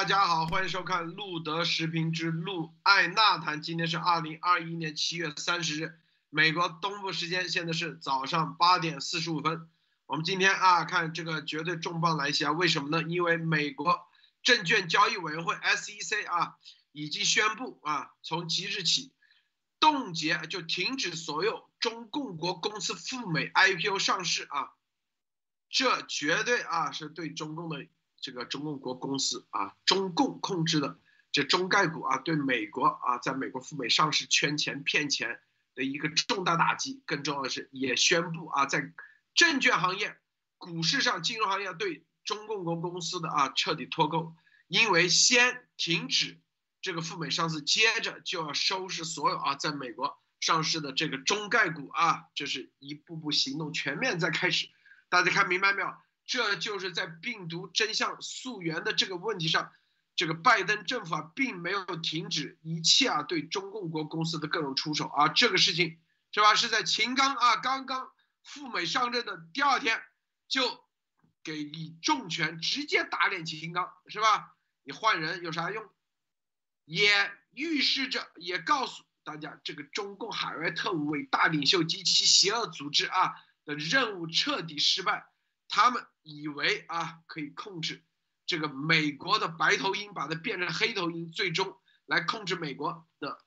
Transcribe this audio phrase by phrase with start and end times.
[0.00, 3.60] 大家好，欢迎收看路德时评之路爱纳谈。
[3.60, 5.94] 今天是二零二一年七月三十日，
[6.30, 9.68] 美国东部时间现在是早上八点四十五分。
[10.06, 13.06] 我们今天啊看这个绝对重磅来袭啊，为什么呢？
[13.06, 14.08] 因为美国
[14.42, 16.56] 证券交易委员会 SEC 啊
[16.92, 19.12] 已经宣布啊，从即日起
[19.80, 24.70] 冻结就停止所有中共国公司赴美 IPO 上市啊，
[25.68, 27.86] 这绝对啊是对中共的。
[28.20, 30.98] 这个中共国公司啊，中共控制的
[31.32, 35.40] 这中概股啊，对美国啊，在美国赴美上市圈钱骗钱
[35.74, 37.02] 的一个重大打击。
[37.06, 38.92] 更重要的是，也宣布啊，在
[39.34, 40.16] 证券行业、
[40.58, 44.34] 股市上、金融行业对中共国公司的啊彻底脱钩，
[44.68, 46.40] 因为先停止
[46.82, 54.68] 这个赴美上市，接着就要收拾所有啊在美国上市的这个中概股啊，这是一步步行动全面在开始。
[55.08, 55.94] 大家看明白没有？
[56.30, 59.72] 这就是在病毒真相溯源的这个问题上，
[60.14, 65.98] 这个拜登政府啊，并没有停止一切啊对中共国公司的各种出手啊，这个事情
[66.30, 66.54] 是吧？
[66.54, 68.12] 是在秦刚啊刚刚
[68.44, 70.00] 赴美上任的第二天，
[70.46, 70.84] 就
[71.42, 74.54] 给以重拳直接打脸秦刚是吧？
[74.84, 75.84] 你换人有啥用？
[76.84, 85.26] 也预示着，也告诉大家，这个中共海外特务为大领袖及其邪恶组织啊的任务彻底失败。
[85.72, 88.04] 他们以为啊可以控制
[88.44, 93.44] 这个美国的白头鹰，把它变成黑头鹰，最终来控制美国的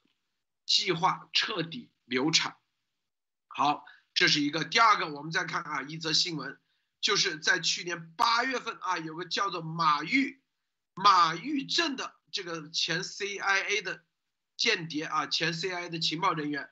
[0.66, 2.56] 计划彻底流产。
[3.50, 4.64] 好，这是一个。
[4.64, 6.58] 第二个，我们再看啊一则新闻，
[7.02, 10.42] 就是在去年八月份啊，有个叫做马玉
[10.94, 14.06] 马玉镇的这个前 CIA 的
[14.56, 16.72] 间谍啊，前 CIA 的情报人员，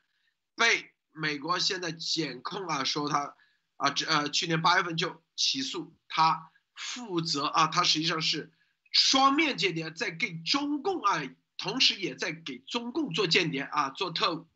[0.56, 3.36] 被美国现在检控啊，说他。
[3.82, 8.54] 啊，这呃，去年八月份就起诉他负责啊，他实际上是
[8.92, 11.20] 双面间谍，在给中共啊，
[11.58, 14.48] 同时也在给中共做间谍啊，做特务。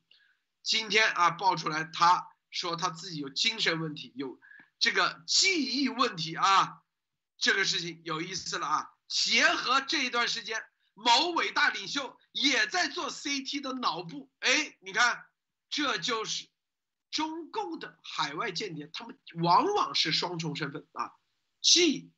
[0.62, 4.40] 今天啊，爆出来他说他自己有精神问题，有
[4.78, 6.84] 这个记忆问题啊，
[7.40, 8.92] 这个事情有意思了啊。
[9.08, 15.26] 结合这一段时间，某伟大领袖也在做 CT 的脑部，哎，你看，
[15.72, 16.48] 这就是。
[17.16, 21.14] 中共的海外间谍，他们往往是双重身份啊，
[21.62, 22.12] 既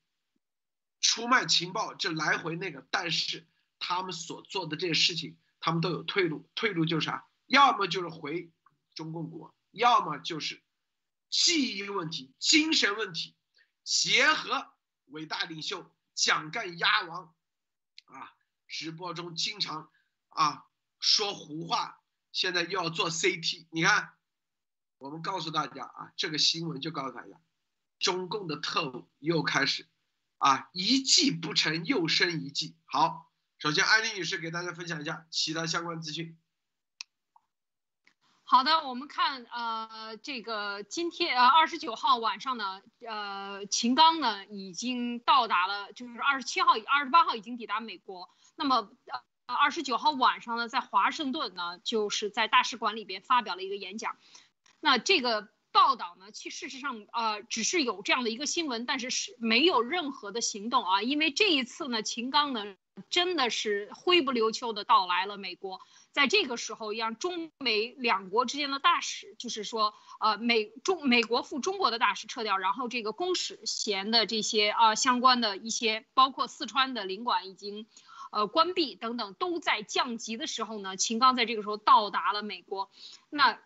[1.01, 3.47] 出卖情报，这来回那个，但是
[3.77, 7.27] 他们所做的这些事情，他们都有退路，退路就是啥？
[7.45, 8.51] 要么就是回
[8.95, 10.63] 中共国，要么就是
[11.29, 13.35] 记忆问题、精神问题，
[13.83, 14.67] 结合
[15.09, 17.35] 伟大领袖蒋干鸭王
[18.05, 18.33] 啊，
[18.65, 19.91] 直播中经常
[20.29, 20.65] 啊
[20.99, 24.16] 说胡话，现在又要做 CT，你看。
[24.97, 27.39] 我们告诉大家啊，这个新闻就告诉大家，
[27.99, 29.87] 中共的特务又开始，
[30.39, 32.75] 啊，一计不成又生一计。
[32.85, 36.37] 好，首先安丽女士给大家分享一下其他相关资讯。
[38.43, 48.29] 好的，我们看呃，这个今天呃二十九号晚上呢，呃，秦刚呢已经到达了，就是二十七号、二十八号已经抵达美国。
[48.55, 54.17] 那么呃二十九号晚上呢，在华盛顿呢，就是在大使馆里边发表了一个演讲。
[54.79, 61.01] 那这个报道呢，其事实上，呃，只是有这样的一个新闻，但是是没有任何的行动啊。
[61.03, 62.75] 因为这一次呢，秦刚呢
[63.09, 65.79] 真的是灰不溜秋的到来了美国，
[66.11, 77.85] 在这个时候，让中美两国之间的大使，就是说，呃，美中美国赴中国的大使撤掉，然后这个公使衔的这些啊相关的一些，包括四川的领馆已经，
[78.31, 82.89] 呃，关闭等等，都在降级的时候呢，秦刚在这个时候到达了美国，
[83.29, 83.59] 那。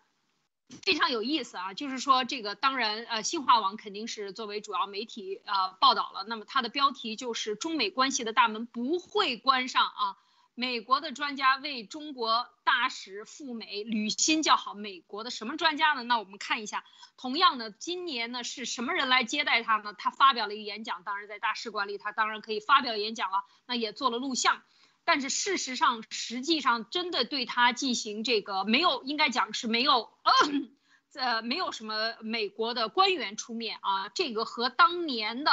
[0.82, 6.24] 非常有意思啊，就是说这个当然呃，新华网肯定是作为主要媒体呃报道了。
[6.26, 10.16] 那么它的标题就是中美关系的大门不会关上啊。
[10.54, 14.74] 美国的专家为中国大使赴美履新叫好。
[14.74, 16.02] 美国的什么专家呢？
[16.02, 16.84] 那我们看一下，
[17.16, 19.94] 同样的今年呢是什么人来接待他呢？
[19.96, 23.44] 他发表了一个演讲，当然在大使馆里，他当然可以发表演讲了。
[23.64, 24.62] 那也做了录像。
[25.04, 30.10] 但是事实上，实际上真的对他进行这个没有，应该讲是没有，
[31.14, 34.08] 呃，没有什么美国的官员出面啊。
[34.10, 35.50] 这个和当年的，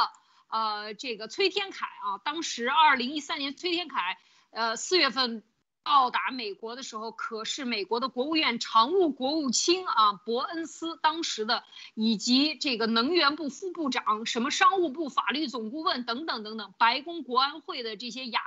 [0.50, 4.18] 呃，这个崔天凯啊，当时二零一三年崔天凯，
[4.51, 5.44] 呃，四月份
[5.84, 11.63] 到达美国的时候，可是美国的国务院常务国务卿啊，伯恩斯当时的，
[11.95, 18.42] 以及这个能源部副部长、什么商务部法律总顾问等等等等，白宫国安会的这些亚。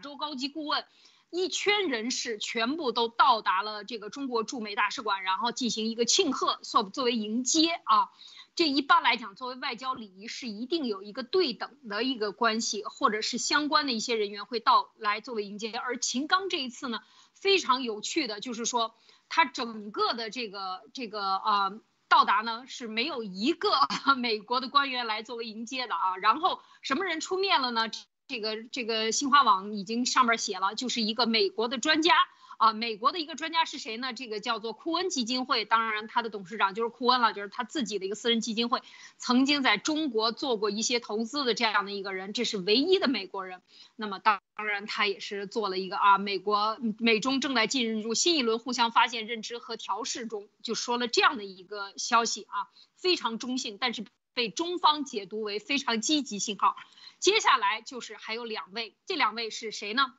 [0.00, 0.84] 州高级顾问，
[1.30, 8.10] 一圈人士全部都到达了这个中国驻美大使馆，然后进行一个庆贺，作作为迎接啊。
[8.54, 15.72] 这一般来讲，作为外交礼仪是一定有一个对等的一个关系，或者是相关的一些人员会到来作为迎接。
[15.72, 17.00] 而秦刚这一次呢，
[17.34, 18.94] 非常有趣的就是说，
[19.28, 21.72] 他整个的这个这个啊
[22.08, 23.70] 到达呢是没有一个
[24.16, 26.16] 美国的官员来作为迎接的啊。
[26.16, 27.88] 然后什么人出面了呢？
[28.28, 32.12] 这个这个新华网已经上面写了，就是一个美国的专家。
[32.58, 34.12] 啊，美国的一个专家是谁呢？
[34.12, 38.82] 这个叫做库恩基金会，当然他的董事长就是库恩了，就是他自己的一个私人基金会，
[39.16, 43.62] 曾经在中国做过一些投资的这样的一个人，这是唯一的美国人。
[43.94, 52.66] 那么当然他也是做了一个啊，美国美中正在进入新一轮互相发现、认知和调试中，就说了这样的一个消息啊，
[52.96, 54.04] 非常中性，但是
[54.34, 56.74] 被中方解读为非常积极信号。
[57.18, 60.14] 接下来就是还有两位，这两位是谁呢？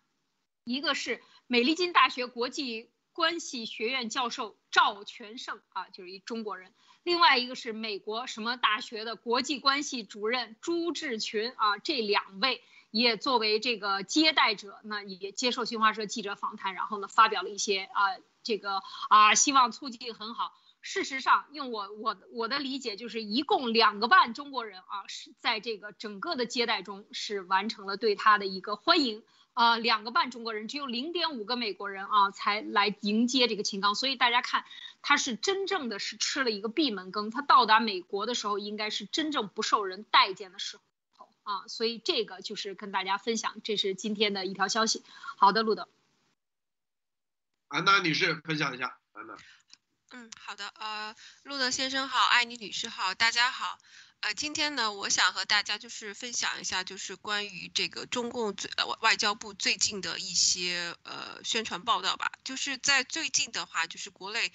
[0.64, 1.22] 一个是。
[1.52, 6.76] 美利坚大学国际关系学院教授赵全胜啊，就是一中国人。
[7.02, 12.62] 另外一个是美国什么大学的国际关系主任朱志群啊，这两位
[12.92, 18.04] 也作为这个接待者，那也接受新华社记者访谈，然后呢发表了一些啊
[18.44, 20.54] 这个啊希望促进很好。
[20.82, 29.24] 事实上，用我我我的理解，就是一共两个半中国人啊是在这个整个的接待中是完成了对他的一个欢迎。
[29.54, 33.94] 啊，两个半中国人，只有零点五个美国人啊，才来迎接这个秦刚。
[33.94, 34.64] 所以大家看，
[35.02, 37.30] 他是真正的是吃了一个闭门羹。
[37.30, 40.80] 他到达美国的时候，应该是真正不受人待见的时
[41.18, 41.68] 候啊。
[41.68, 45.04] 所以这个就是跟大家分享，这是今天的一条消息。
[45.36, 45.90] 好的，路德。
[47.70, 49.38] 安娜女士分享一下，安娜。
[50.10, 53.78] 嗯，好的，呃，路德先生好，艾妮女士好，大家好。
[54.22, 62.32] 呃，今天呢，我想和大家就是分享一下，就是关于这个中共最呃外交部最近的一些呃宣传报道吧。
[62.44, 64.52] 就是在最近的话，就是国内，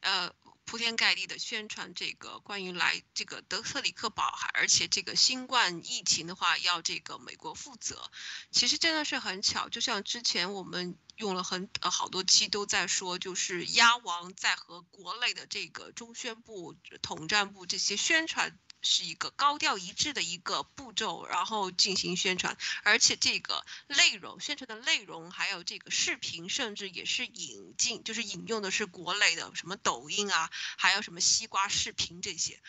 [0.00, 0.30] 呃
[0.68, 4.22] 铺天盖地的宣传这个关于来这个德克里克堡，
[4.52, 8.10] 而且这个新冠疫情的话要这个美国负责。
[8.50, 18.58] 其实真的是很巧，就像之前我们用了很呃好多期都在说，就是鸭王在和国内的这个中宣部、统战部这些宣传。
[18.82, 32.62] 是一个高调一致的一个步骤，然后进行宣传，而且这个内容宣传的内容，还有这个视频，甚至也是引进，就是引用的是国内的什么抖音啊，还有什么西瓜视频这些，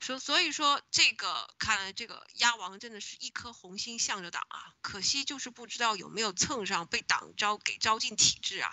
[0.00, 8.72] 说所以说这个看来这个鸭王真的是一颗红心向着党啊，可惜就是不知道有没有蹭上被党招给招进体制啊。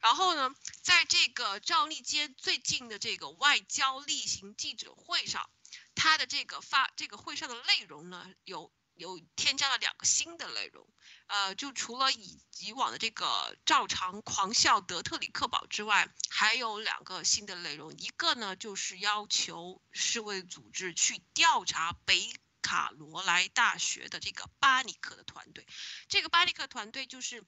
[0.00, 5.48] 然后呢，在这个赵立坚最近的这个外交例行记者会上。
[5.96, 10.86] 他的这个发这个会上的内容呢，有有添加了两个新的内容，
[11.26, 22.32] 呃，就除了以以往的这个照常狂笑德特里克堡之外，还有两个新的内容，一个呢就是要求世卫组织去调查北
[22.62, 25.66] 卡罗来大学的这个巴尼克的团队，
[26.08, 27.44] 这个巴尼克团队就是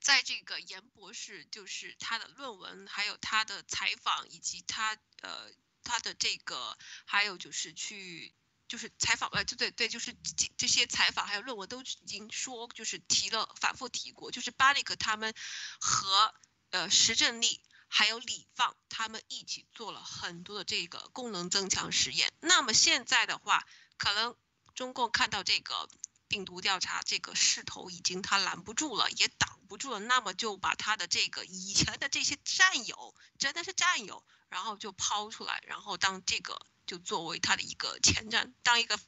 [0.00, 5.50] 在这个严博士就是他的论文，还有他的采访以及他呃。
[5.86, 8.34] 他的这个还有就是去
[8.68, 15.32] 就是采访呃，对对对，就是这这些采访还有论文都已经说就是提了反复提过，就是巴里克他们
[15.80, 16.34] 和
[16.70, 22.32] 呃石正丽还有李放他们一起做了很多的这个功能增强实验。
[22.40, 23.64] 那么现在的话，
[23.96, 24.36] 可能
[24.74, 25.88] 中共看到这个
[26.26, 34.26] 病毒调查这个势头已经他拦不住了，也挡不住了，那么就把他的这个以前的这些战友，真的是战友。
[34.48, 38.98] 然后就抛出来，然后当这个就作为他的一个前瞻，当一个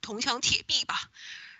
[0.00, 1.10] 铜墙铁壁吧，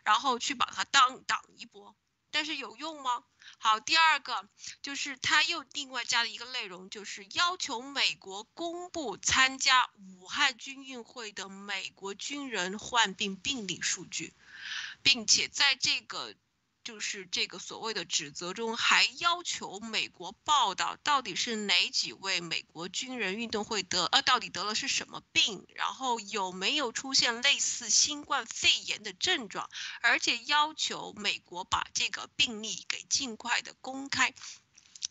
[0.05, 1.97] 然后去把它当挡一波，
[2.31, 3.25] 但是有用吗？
[3.59, 4.49] 好，第二个
[4.83, 14.35] 就是他又另外加了一个内容，就是要求美国公布参加武汉军运会的美国军人患病病例数据，
[15.03, 16.35] 并且在这个。
[16.87, 29.69] 就是这个所谓的指责中，还要求美国报道到底是哪几位美国军人运动会得，呃，到底得了是什么病，然后有没有出现类似新冠肺炎的症状，
[30.01, 34.33] 而且要求美国把这个病例给尽快的公开。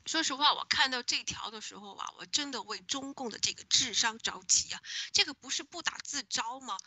[0.06, 4.82] 说实话，我看到这条的时候啊，我真的为中共的这个智商着急啊！
[5.12, 6.78] 这个不是不打自招吗？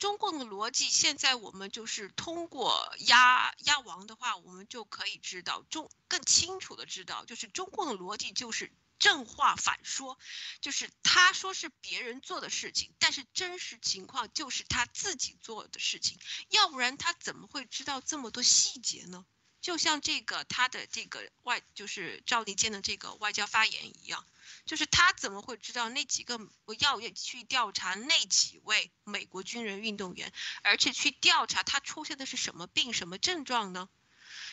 [0.00, 10.18] 中共的逻辑，现在我们就是通过压压王的话，我们就可以知道中更清楚的知道，就是中共的逻辑就是正话反说，
[10.60, 19.24] 就是他说是别人做的事情，但是真实情况就是他自己做的事情，要不然他怎么会知道这么多细节呢？
[19.64, 24.26] 就像这个他的这个外就是赵立坚的这个外交发言一样，
[24.66, 30.30] 就是他怎么会知道那几个我要去调查那几位美国军人运动员，
[30.62, 33.88] 而且去调查他出现的是什么病什么症状呢？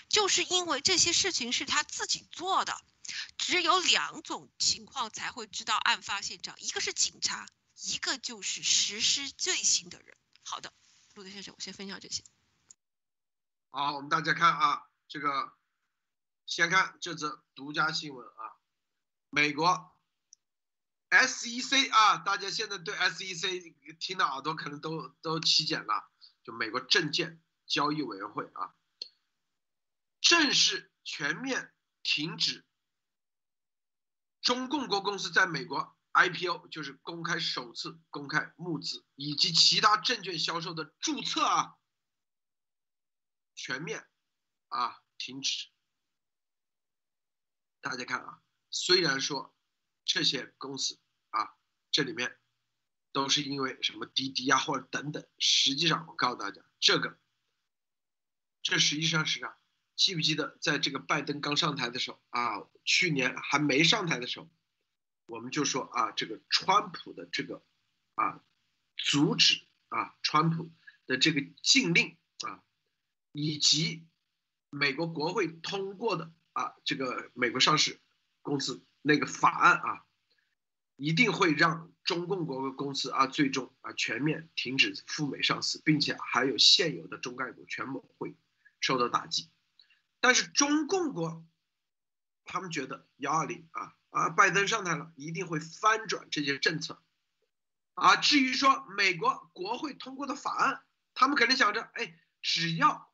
[0.08, 2.82] 就是因为这些事情是他自己做的，
[3.38, 7.50] 只有两种情况才会知道案发现场，一个是警察，
[7.82, 10.16] 一个就是实施罪行的人。
[10.44, 10.72] 好的，
[11.16, 12.24] 陆德先生，我先分享这些。
[13.72, 15.52] 好，我们大家看啊，这个
[16.46, 18.56] 先看这则独家新闻啊，
[19.30, 19.94] 美国
[21.10, 26.10] SEC 啊，大家现在对 SEC 听的耳朵可能都都起茧了，
[26.44, 28.74] 就美国证券交易委员会啊。
[30.22, 32.66] 正式全面停止
[34.40, 41.76] 中共国公司在美国 IPO，就是公开首次公开募资以及其他证券销售的注册啊，
[43.56, 44.08] 全面
[44.72, 45.70] 啊停止。
[47.80, 49.56] 大家看啊，虽然说
[50.06, 51.00] 这些公司
[51.30, 51.56] 啊，
[51.92, 52.40] 这里面
[53.12, 57.20] 都是因为什么滴滴啊或者等等，实际上我告诉大家，这个
[58.62, 59.58] 这实际上是啥？
[59.96, 64.50] 记不记得，在这个拜登刚上台的时候啊，去年还没上台的时候，
[65.26, 67.64] 我们就说啊，这个川普的这个
[68.16, 68.44] 啊，
[68.96, 70.72] 阻止啊，川普
[71.06, 72.64] 的这个禁令啊，
[73.32, 74.08] 以及
[74.72, 78.00] 美国国会通过的啊，这个美国上市
[78.42, 80.06] 公司那个法案啊，
[80.96, 88.36] 一定会让中共国公司啊，最终啊全面停止赴美上市，并且还有现有的中概股全部会
[88.80, 89.52] 受到打击。
[90.22, 91.46] 但是中共国，
[92.46, 97.02] 他们觉得幺二零啊啊，拜登上台了，一定会翻转这些政策，
[97.94, 100.82] 啊，至于说美国国会通过的法案，
[101.14, 103.11] 他们肯定想着，哎，只要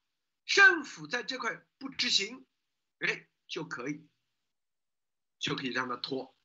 [0.47, 2.47] 政府在这块不执行，
[2.99, 4.07] 哎，就可以，
[5.39, 6.35] 就可以让他拖，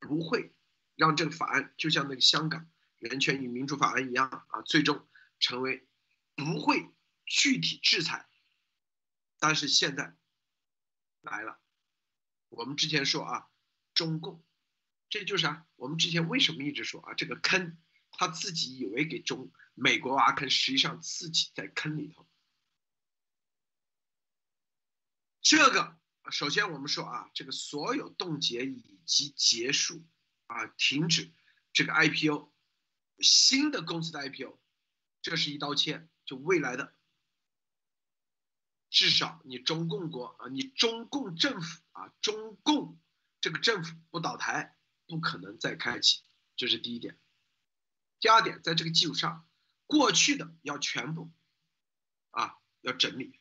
[0.00, 0.52] 不会
[0.96, 2.68] 让这个法案就像那个香港
[2.98, 5.08] 人权与民主法案一样啊，最终
[5.38, 5.88] 成为
[6.34, 6.92] 不会
[7.24, 8.28] 具体制裁。
[9.38, 10.16] 但是现在
[11.20, 11.60] 来了，
[12.48, 13.48] 我们之前说啊，
[13.94, 14.44] 中共，
[15.08, 17.78] 这就是啊，我们之前为什么一直说啊，这个坑，
[18.10, 22.28] 他自己以为给中美国挖坑，实际上自己在坑里头。
[25.42, 25.98] 这个
[26.30, 30.06] 首先我们说啊，这个所有冻结以及结束
[30.46, 31.32] 啊，停止
[31.72, 32.52] 这个 IPO，
[33.18, 34.58] 新的公司的 IPO，
[35.22, 36.94] 这是一刀切，就未来的。
[38.90, 43.00] 至少你中共国啊，你中共政府啊，中共
[43.40, 46.22] 这个政府不倒台，不可能再开启，
[46.56, 47.18] 这是第一点。
[48.18, 49.48] 第二点，在这个基础上，
[49.86, 51.32] 过去的要全部
[52.30, 53.39] 啊要整理，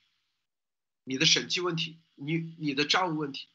[1.10, 3.48] 你的审计问题，你你的账务问题，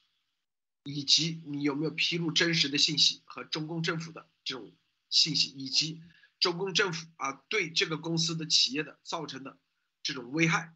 [0.82, 4.74] 以及你有没有披露真实的信息和中共政府的这种
[5.08, 6.02] 信息，以及
[6.40, 9.56] 中共政府啊对这个公司的企业的造成的
[10.02, 10.74] 这种危害。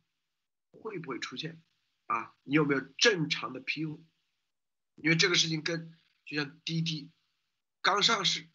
[0.70, 1.60] 会不会出现？
[2.06, 4.00] 啊，你有没有正常的披露？
[4.94, 5.92] 因为这个事情跟
[6.24, 7.10] 就像滴滴
[7.82, 8.48] 刚上市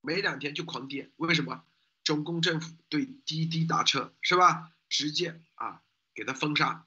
[0.00, 1.66] 没两天就狂跌，为什么？
[2.02, 4.72] 中共政府对滴滴打车是吧？
[4.88, 5.82] 直接啊
[6.14, 6.86] 给他封杀。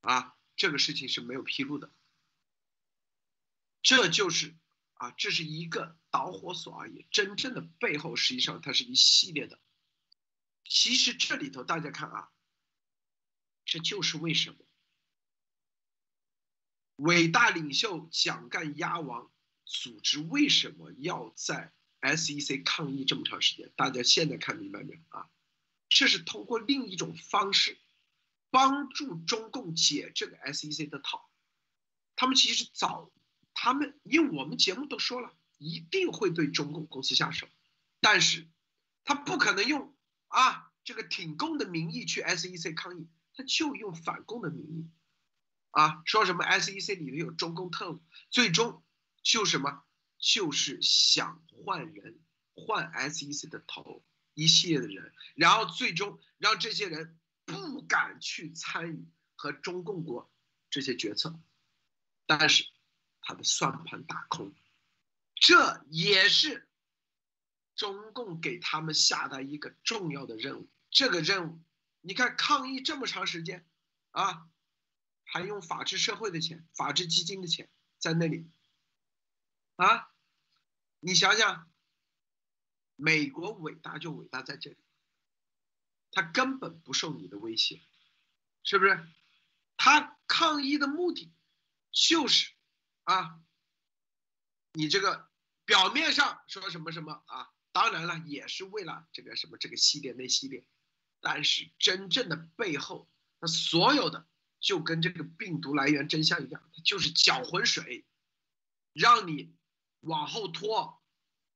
[0.00, 1.92] 啊，这个事情是没有披露的。
[3.82, 4.54] 这就是
[4.94, 7.06] 啊，这是一个导火索而已。
[7.10, 9.60] 真正的背后实际上它是一系列的。
[10.64, 12.30] 其实这里头大家看啊。
[13.66, 14.56] 这就是为什么
[16.96, 19.30] 伟大领袖蒋干鸭王
[19.64, 23.70] 组织为什么要在 SEC 抗议这么长时间？
[23.76, 25.30] 大家现在看明白没有啊？
[25.88, 27.78] 这是通过另一种方式
[28.50, 31.30] 帮助中共解这个 SEC 的套。
[32.16, 33.10] 他们其实早，
[33.54, 37.48] 他们因为我们节目都说了，一定会对中共公司下手，
[38.00, 38.48] 但是
[39.04, 39.94] 他不可能用
[40.28, 43.08] 啊这个挺共的名义去 SEC 抗议。
[43.32, 44.90] 他就用反共的名义，
[45.70, 48.82] 啊，说什么 SEC 里面有中共特务，最终
[49.22, 49.84] 就什么，
[50.18, 52.18] 就是想换人，
[52.54, 54.04] 换 SEC 的头，
[54.34, 57.19] 一系列的人，然后最终让这些人
[57.50, 60.30] 不敢去参与和中共国
[60.70, 61.40] 这些决策，
[62.26, 62.64] 但是
[63.20, 64.54] 他的算盘打空，
[65.34, 66.68] 这也是
[67.74, 71.60] 中共给他们下的一个重要的任务，这个任务。
[72.02, 73.66] 你看抗议这么长时间，
[74.12, 74.48] 啊，
[75.24, 78.50] 还用法治社会的钱、法治基金的钱在那里，
[79.76, 80.10] 啊，
[81.00, 81.70] 你想想，
[82.96, 84.78] 美国伟大就伟大在这里，
[86.12, 87.80] 他根本不受你的威胁，
[88.62, 89.06] 是不是？
[89.76, 91.32] 他抗议的目的
[91.90, 92.52] 就是
[93.04, 93.40] 啊，
[94.72, 95.30] 你这个
[95.64, 100.66] 表面上说什么什么啊，当然了，也是为了这个什么这个系列那系列，
[101.20, 104.26] 但是真正的背后，那所有的
[104.58, 108.04] 就跟这个病毒来源真相一样，就是搅浑水，
[108.92, 109.54] 让你
[110.00, 111.00] 往后拖，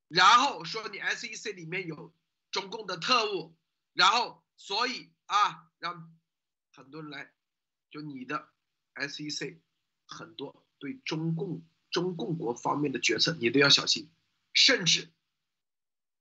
[0.08, 2.14] 然后说你 SEC 里面有
[2.50, 3.56] 中共的特务，
[3.92, 6.16] 然后所以啊，让
[6.73, 7.32] 很多人来，
[7.90, 8.52] 就你的
[8.94, 9.61] SEC
[10.06, 14.11] 很多对中共中共国方面的决策你都要小心，
[14.52, 15.12] 甚至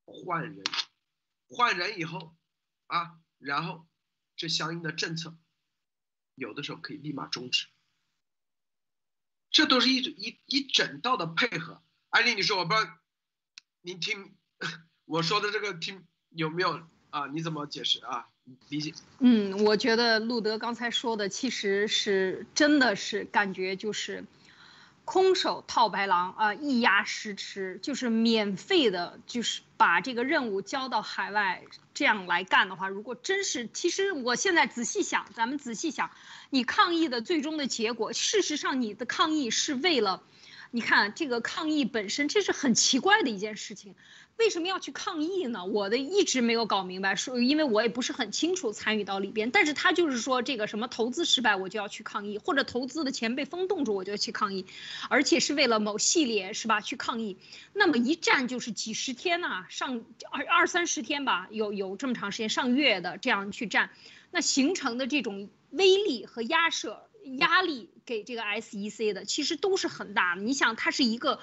[0.05, 0.63] 换人，
[1.47, 2.35] 换人以后
[2.87, 3.87] 啊，然后
[4.35, 5.37] 这相应的政策
[6.35, 7.67] 有的时候可以立马终止，
[9.49, 11.83] 这都是一一一整道的配合。
[12.09, 12.99] 艾丽，你说我不知道，
[13.81, 14.37] 您听
[15.05, 17.27] 我说的这个听有没有啊？
[17.31, 18.25] 你怎么解释啊？
[18.69, 18.91] 理解？
[19.19, 24.25] 嗯，我觉得路德刚才说的其实是真的是感觉就是
[25.05, 36.09] 空手套白狼啊，一鸭十吃，就是免费的，就是把这个任务交到海外这样来干的话，如果真是，其实我现在仔细想，咱们仔细想，
[36.49, 40.23] 你抗议的最终的结果，事实上你的抗议是为了。
[40.75, 43.93] 你看这个抗议本身，这是很奇怪的一件事情，
[44.37, 45.63] 为什么要去抗议呢？
[45.65, 54.65] 我的一直没有搞明白，说因为我也不是很清楚参与到里边，但是他就是说这个什么投资失败我就要去抗议，或者投资的钱被风冻住我就要去抗议，
[55.09, 57.37] 而且是为了某系列是吧去抗议，
[57.73, 63.91] 那么一站就是几十天呐，上二二三十天吧，有有这么长时间上月的这样去站，
[64.31, 66.97] 那形成的这种威力和压慑。
[67.37, 70.41] 压力给这个 SEC 的其实都是很大的。
[70.41, 71.39] 你想，它是一个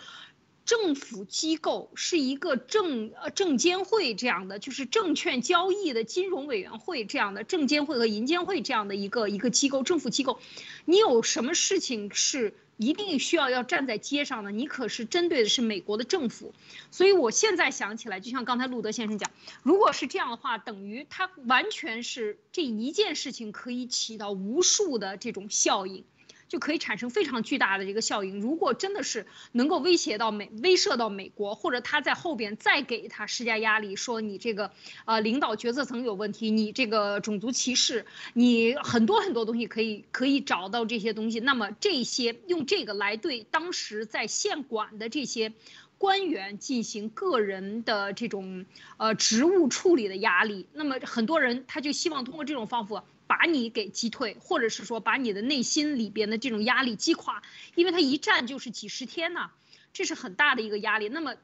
[0.71, 10.39] 政府机构，是一个证呃证监会这样的，就是证券交易的金融委员会这样的证监会和银监会这样的一个一个机构，政府机构。
[10.85, 12.55] 你有什么事情是？
[12.77, 16.55] 一定需要要站在街上的，你可是针对的是美国的政府，
[16.91, 19.31] 所以我现在想起来，就像刚才路德先生讲，
[19.63, 26.05] 如果是这样的话，等于他完全是这一件事情可以起到无数的这种效应。
[26.51, 28.41] 就可以产生非常巨大的这个效应。
[28.41, 34.73] 如果真的是能够威胁到美、威慑到美国，或者他在后边再给他施加压力，说你这个
[35.05, 41.39] 呃领导决策层有问题，你这个种族歧视，你很多很多东西可以可以找到这些东西。
[41.39, 45.53] 那么这些用这个来对当时在县管的这些
[45.99, 53.05] 官员进行个人的这种呃职务处理的压力，那么很多人他就希望通过这种方法。
[53.31, 57.45] 把你给击退，或者是说把你的内心里边的这种压力击垮，
[57.77, 59.53] 因为他一站就是几十天呐，
[59.93, 61.09] 这是很大的一个压力。
[61.09, 61.37] 那么，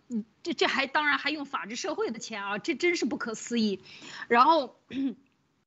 [0.43, 3.79] 这这还当然还用法治社会的钱啊，这真是不可思议。
[4.27, 4.77] 然后。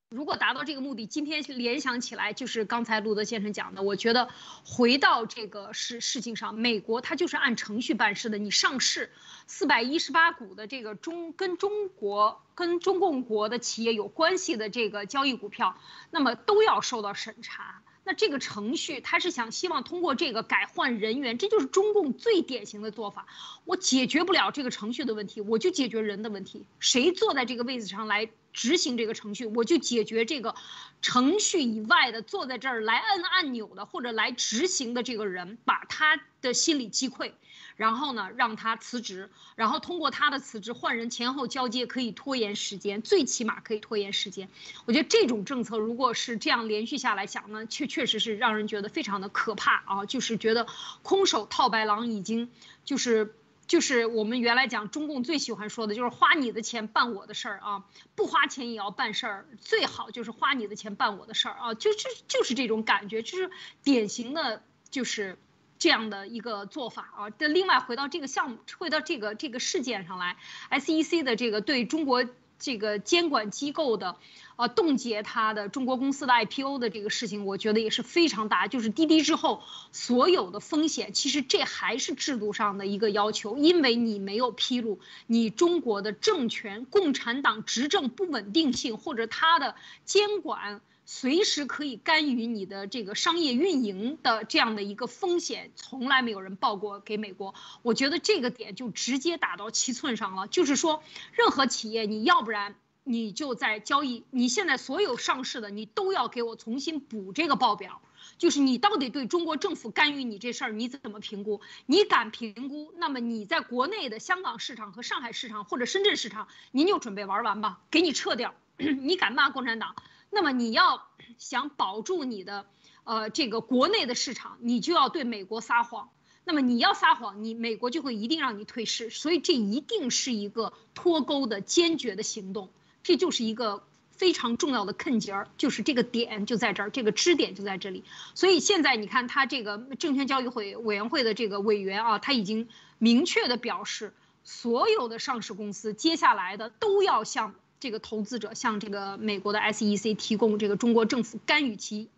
[0.10, 4.28] 如果达到这个目的，今天联想起来就是刚才路德先生讲的，我觉得
[4.66, 8.40] 回到这个事事情上，美国它就是按程序办事的。
[8.40, 9.12] 你上市
[9.46, 15.78] 四百一十八股的这个中跟中国跟中共国的企业有关系的这个交易股票，
[16.10, 17.84] 那么都要受到审查。
[18.04, 23.28] 那这个程序，他是想希望通过这个改换人员，这就是中共最典型的做法。
[23.66, 26.66] 我解决不了这个程序的问题，我就解决人的问题。
[26.80, 30.56] 谁坐在这个位子上来执行这个程序，我就解决这个
[31.02, 37.32] 程序以外的坐在这儿来摁按钮的或者来执行的这个人，把他的心理击溃。
[37.76, 44.50] 然后呢，让他辞职，然后通过他的辞职换人前后交接，可以拖延时间，最起码可以拖延时间。
[44.84, 50.68] 我觉得这种政策如果是这样连续下来想呢，确确实是让人觉得非常的可怕啊，就是觉得
[51.04, 52.52] 空手套白狼已经
[52.84, 53.34] 就是
[53.70, 63.50] 就是我们原来讲中共最喜欢说的就是花你的钱办我的事儿啊，不花钱也要办事儿，最好就是花你的钱办我的事儿啊，就是就是这种感觉，就是
[63.82, 65.38] 典型的就是。
[65.82, 70.36] 这样的一个做法啊，这另外回到这个项目，回到这个这个事件上来
[70.72, 72.26] ，SEC 的这个对中国
[72.58, 74.18] 这个监管机构的，
[74.60, 78.68] 呃，冻结它的中国公司的 IPO 的这个事情，我觉得也是非常大。
[78.68, 90.82] 就是滴滴之后所有的风险，其实这还是制度上的一个要求，因为你没有披露你中国的政权、共产党执政不稳定性或者它的监管。
[91.12, 97.56] 随时可以干预你的这个商业运营的这样的一个风险，从来没有人报过给美国。
[97.82, 102.76] 我觉得这个点就直接打到七寸上了，就是说，任何企业你要不然
[103.12, 108.04] 你就在交易，你现在所有上市的你都要给我重新补这个报表，
[108.38, 111.60] 就是你到底对中国政府干预你这事儿你怎么评估？
[111.88, 118.54] 你敢评估，那么你在国内的香港市场和上海市场或者深圳市场，您就准备玩完吧，给你撤掉。
[118.78, 119.96] 你敢骂共产党？
[120.30, 121.08] 那么你要
[121.40, 122.68] 想保住你的
[123.06, 126.12] 呃这个国内的市场，你就要对美国撒谎。
[126.44, 129.10] 那么你要撒谎，你美国就会一定让你退市。
[129.10, 132.70] 所以这一定是一个脱钩的坚决的行动，
[133.10, 133.82] 这就是一个。
[134.20, 138.04] 非常重要的坑节儿，就是这个点就在这儿，这个支点就在这里。
[138.36, 142.68] 所以现在你看，他这个证券交易会委员会的这个委员啊，他已经
[142.98, 152.10] 明确的表示，所有的上市公司接下来的都要向这个投资者，向这个美国的 SEC 提供这个中国政府干预期。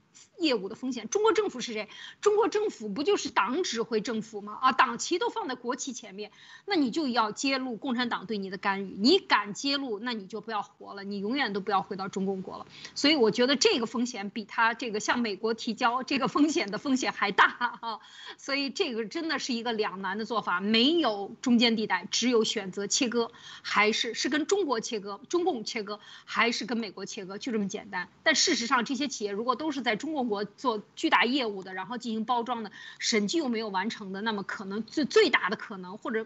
[0.42, 1.88] 业务的风险，中国政府是谁？
[2.20, 4.58] 中国政府不就是党指挥政府吗？
[4.62, 6.32] 啊，党旗都放在国旗前面，
[6.66, 8.96] 那你就要揭露共产党对你的干预。
[8.98, 12.66] 你敢揭露，那你就不要活了，你永远都不要回到中共国了。
[12.96, 18.00] 所以我觉得这个风险比他这个向美国提交这个风险的风险还大啊。
[18.38, 28.10] 所以这个真的是一个两难的做法，没有中间地带，只有选择切割，还是是跟中国切割，中共切割，还是跟美国切割，就这么简单。
[28.24, 30.31] 但事实上，这些企业如果都是在中国。
[30.32, 36.26] 国做巨大业务的，然后进行包装的，审计又没有完成的，那么可能最最大的可能，或者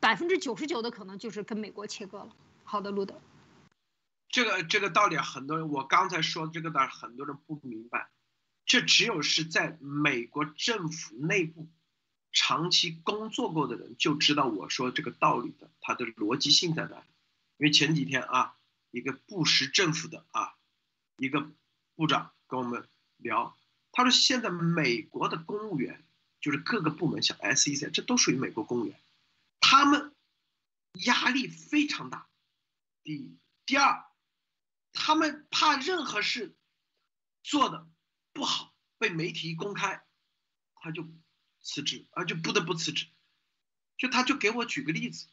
[0.00, 2.34] 百分之九十九的可能就是跟美国切割了。
[2.64, 3.20] 好的，路德，
[4.28, 8.10] 这个这个道理很多人，我刚才说这个的很多人不明白，
[8.66, 11.68] 这只有是在美国政府内部
[12.32, 17.04] 长期工作过的人就知道我说这个道理的，它的逻辑性在哪里。
[17.58, 18.56] 因为前几天啊，
[18.90, 20.54] 一个布什政府的啊
[21.16, 21.48] 一个
[21.94, 22.88] 部长跟我们。
[23.22, 23.56] 聊，
[23.92, 26.04] 他说现在美国的公务员，
[26.40, 29.00] 就是各个部门像 SEC，这都属于美国公务员，
[29.60, 30.14] 他们
[31.04, 32.28] 压力非常大。
[33.02, 34.04] 第一，第二，
[34.92, 36.54] 他们怕任何事
[37.42, 37.88] 做的
[38.32, 40.04] 不好被媒体公开，
[40.74, 41.08] 他就
[41.62, 43.06] 辞职啊，就不得不辞职。
[43.98, 45.26] 就他就给我举个例子，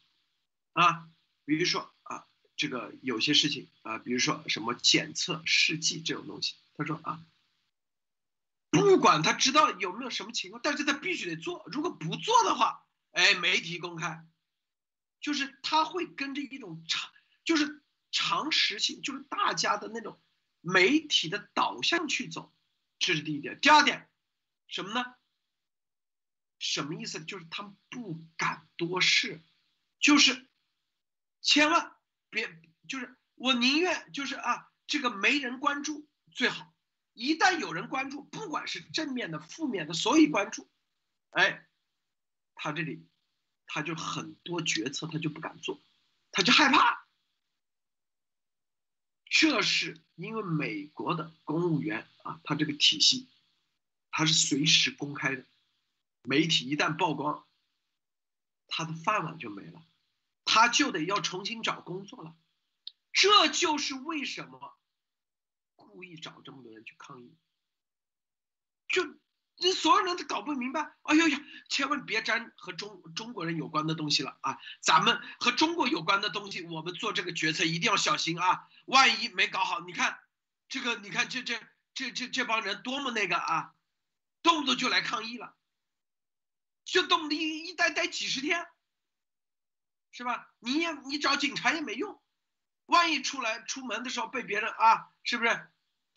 [0.72, 1.08] 啊，
[1.44, 7.24] 比如说啊，这个有些事情啊，比如说什么检测试剂这种东西，他说啊。
[8.70, 11.64] 不管他知道有没有什么情况，但是他必须得做。
[11.66, 14.26] 如果不做的话，哎，媒体公开，
[15.20, 17.10] 就是他会跟着一种常，
[17.44, 20.20] 就是常识性，就是大家的那种
[20.60, 22.54] 媒体的导向去走，
[22.98, 23.58] 这是第一点。
[23.60, 24.08] 第二点，
[24.66, 25.04] 什么呢？
[26.58, 27.24] 什么意思？
[27.24, 29.42] 就是他们不敢多事，
[30.00, 30.48] 就是
[31.40, 31.96] 千万
[32.30, 36.74] 别，就是我宁愿就是啊，这个没人关注最好。
[37.18, 40.70] 一旦有人关注，不管是正面的、负面的，所以关注，
[41.30, 41.66] 哎，
[42.54, 43.04] 他这里
[43.66, 45.82] 他就很多决策他就不敢做，
[46.30, 47.08] 他就害怕。
[49.24, 53.28] 这是因为美国的公务员啊，他这个体系，
[54.12, 55.44] 他是随时公开的，
[56.22, 57.44] 媒体一旦曝光，
[58.68, 59.84] 他的饭碗就没了，
[60.44, 62.36] 他就得要重新找工作了。
[63.12, 64.77] 这就是为什么。
[65.98, 67.36] 故意找这么多人去抗议，
[68.86, 69.02] 就
[69.56, 70.94] 这所有人都搞不明白。
[71.02, 74.58] 哎呦呀，千万别沾和中中国人有关的东西了啊！
[74.80, 78.68] 咱们和中国有关的东西，我们做这个决策一定要小心啊！
[78.84, 80.20] 万一没搞好，你看
[80.68, 81.58] 这个，你看这这
[81.94, 83.74] 这这这帮人多么那个啊，
[84.40, 85.56] 动不动就来抗议了，
[86.84, 88.68] 就动不动一一待待几十天，
[90.12, 90.48] 是吧？
[90.60, 92.22] 你也你找警察也没用，
[92.86, 95.68] 万一出来出门的时候被别人啊，是不是？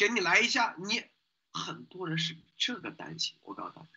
[0.01, 1.03] 给你来一下，你
[1.53, 3.37] 很多人是这个担心。
[3.43, 3.89] 我告诉大家，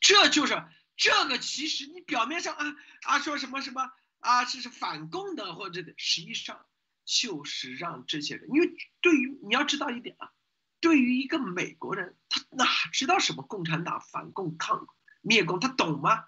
[0.00, 0.60] 这就是
[0.96, 1.38] 这个。
[1.38, 6.66] 其实你表面上啊啊说什么什么啊，这是反共的或者的，实际上
[7.04, 10.32] 就是让这些人，因为对于你要知道一点啊，
[10.80, 14.88] 对于一个美国人，他哪知道什么共产党反共抗
[15.20, 16.24] 灭共，他懂吗？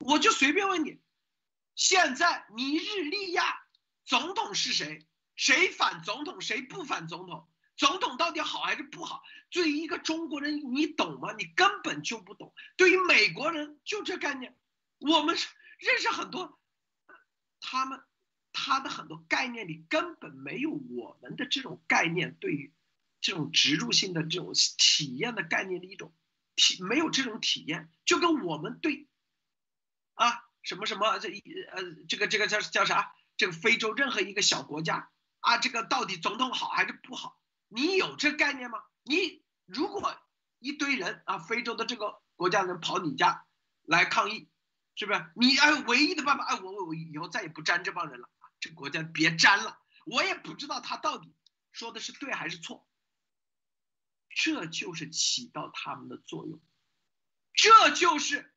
[0.00, 1.00] 我就随便问你，
[1.74, 3.58] 现在尼日利亚
[4.04, 5.06] 总统是谁？
[5.34, 6.42] 谁反总统？
[6.42, 7.48] 谁不反总统？
[7.76, 9.22] 总统到底好还是不好？
[9.50, 11.34] 对于一个中国人，你懂吗？
[11.36, 12.54] 你根本就不懂。
[12.76, 14.56] 对于美国人，就这概念。
[14.98, 15.36] 我们
[15.78, 16.58] 认识很多，
[17.60, 18.02] 他们
[18.52, 22.34] 他的很多概念里根本没有我们的这种概念。
[22.40, 22.72] 对于
[23.20, 26.14] 这种植入性的这种体验的概念的一种
[26.54, 29.06] 体，没有这种体验，就跟我们对
[30.14, 33.14] 啊什么什么这一呃这个这个叫叫啥？
[33.36, 35.10] 这个非洲任何一个小国家
[35.40, 37.38] 啊，这个到底总统好还是不好？
[37.68, 38.82] 你有这概念吗？
[39.02, 40.16] 你如果
[40.58, 43.46] 一堆人啊，非洲的这个国家人跑你家
[43.82, 44.50] 来抗议，
[44.94, 45.32] 是不是？
[45.36, 48.28] 你哎，唯一的办法哎，我我我以后再也不沾这帮人了，
[48.60, 49.78] 这国家别沾了。
[50.06, 51.34] 我也不知道他到底
[51.72, 52.86] 说的是对还是错。
[54.38, 56.60] 这就是起到他们的作用，
[57.54, 58.54] 这就是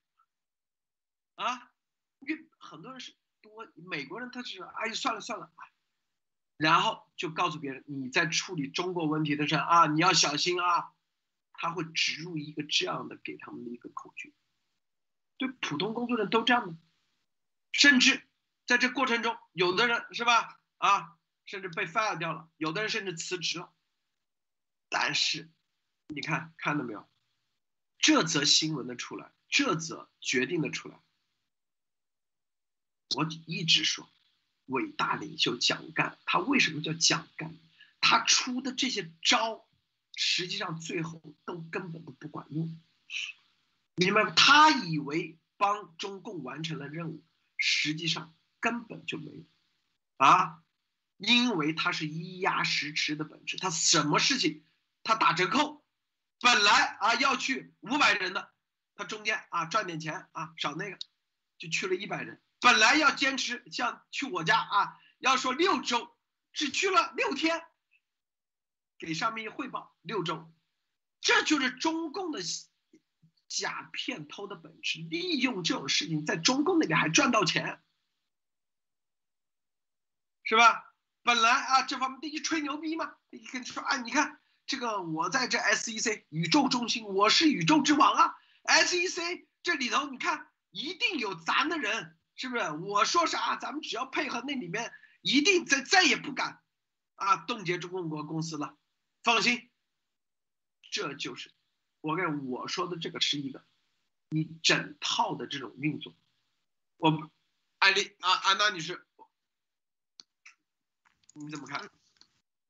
[1.35, 1.71] 啊，
[2.19, 5.61] 因为很多人是多美国人，他是哎算了算了啊，
[6.59, 10.91] 然后就告诉别人你在处理中国问题的时候啊，你要小心啊，
[11.53, 14.33] 他会植入一个这样的给他们的一个口诀，
[15.37, 16.77] 对普通工作人都这样的，
[17.71, 18.27] 甚至
[18.65, 20.59] 在这过程中，有的人是吧？
[20.79, 23.73] 啊，甚至被 fire 掉了，有的人甚至辞职了，
[24.89, 25.49] 但是
[26.09, 27.09] 你看看到没有，
[27.99, 30.99] 这则新闻的出来，这则决定的出来，
[33.15, 34.11] 我一直说。
[34.69, 37.53] 伟大领袖蒋干，他为什么叫蒋干？
[38.01, 39.65] 他出的这些招，
[40.15, 42.79] 实际上最后都根本都不管用。
[43.95, 44.31] 明白吗？
[44.35, 47.23] 他以为帮中共完成了任务，
[47.57, 49.43] 实际上根本就没有
[50.17, 50.63] 啊！
[51.17, 54.63] 因为他是一压实持的本质，他什么事情
[55.03, 55.83] 他打折扣，
[56.39, 58.51] 本来啊要去五百人的，
[58.95, 60.97] 他中间啊赚点钱啊少那个，
[61.57, 62.41] 就去了一百人。
[62.61, 66.15] 本来要坚持像去我家啊，要说六周，
[66.51, 67.63] 只去了六天，
[68.97, 70.51] 给上面一汇报六周，
[71.21, 72.41] 这就是中共的
[73.47, 77.81] 假骗偷的本质，利用这种事情在中共那边还赚到钱，
[80.43, 80.85] 是吧？
[81.23, 92.18] 本来啊这方面得去吹牛逼嘛，你跟你说啊，你看这个我在这 SEC 宇宙中心，我是宇宙之王啊，SEC 这里头你看一定有咱的人。
[92.39, 96.63] 是不是我说啥，咱们只要配合那里面，一定再再也不敢，
[97.15, 98.77] 啊，冻结中国公司了，
[99.23, 99.69] 放心，
[100.89, 101.51] 这就是
[101.99, 103.65] 我跟我说的这个是一个
[104.29, 106.15] 一整套的这种运作。
[106.95, 107.29] 我，
[107.79, 109.05] 艾丽啊，安娜女士，
[111.33, 111.91] 你怎么看？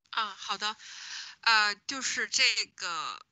[0.10, 0.76] 啊，好的，
[1.42, 2.44] 呃，就是这
[2.76, 3.24] 个。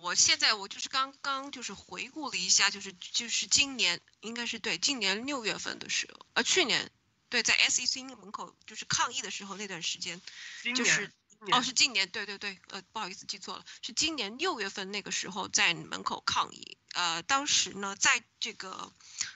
[0.00, 6.90] 我现在我就是刚刚就是回顾了一下，就是就是今年应该是对今年六月份的时候，呃去年
[7.28, 10.20] 对在 SEC 门口就是抗议的时候那段时间，
[10.74, 11.12] 就是
[11.52, 18.92] 哦是今年对对对呃不好意思记错了是今年六月份那个时候在门口抗议，呃当时呢在这个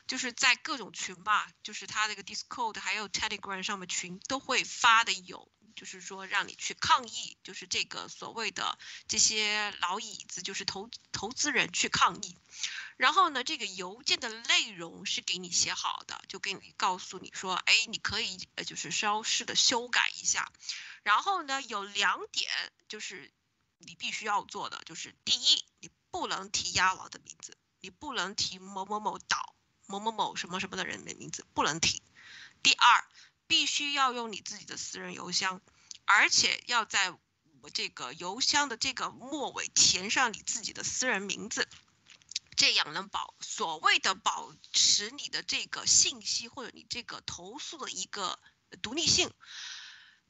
[0.06, 5.50] 就是在各种群吧，就是他那个 Discord 还有 Telegram 上面群都会发的有。
[5.74, 12.34] 就是说，让你去抗议，就是这个所谓的这些老椅子，就是投投资人去抗议。
[12.96, 20.50] 然后呢，这个邮件的内容是给你写好的，就给你告诉你说，哎，你可以呃，就是稍事的修改一下。
[21.02, 22.50] 然后呢，有两点
[22.88, 23.32] 就是
[23.78, 29.54] 你必须要做的，就是第一，你不能提鸭王的名字，你不能提某某某岛、
[29.86, 32.02] 某某某什么什么的人的名字，不能提。
[32.62, 33.04] 第二。
[33.48, 35.62] 必须要用你自己的私人邮箱，
[36.04, 37.12] 而且要在
[37.60, 41.68] 我这个邮箱的这个末尾填上你自己的私人名字，
[42.56, 48.40] 这样能保所谓的保持你的这个信息或者你这个投诉的一个
[48.82, 49.30] 独立性。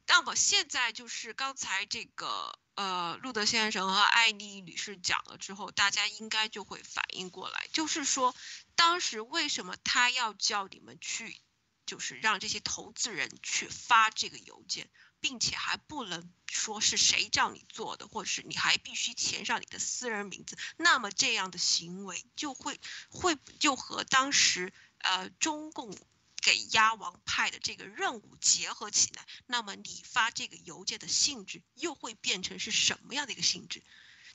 [0.06, 8.34] 那么现在就是刚才这个呃路德先生和艾丽女士讲了之后，大家应该就会反应过来，就是说
[8.74, 11.40] 当时为什么他要叫你们去。
[11.86, 20.56] 就是让这些投资人去发这个邮件，并且还不能说是谁叫你做的，或者是你还必须填上你的私人名字。
[20.76, 25.96] 那么这样的行为就会会就和当时呃中共
[26.40, 33.82] 给鸭王派的这个任务结合起来，那么你发这个邮件的性质又会变成是什么样的一个性质？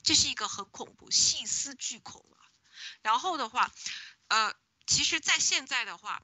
[0.02, 2.36] 这是一个很恐怖、细思巨恐啊。
[3.02, 3.72] 然后的话，
[4.28, 4.54] 呃，
[4.86, 6.22] 其实，在现在的话。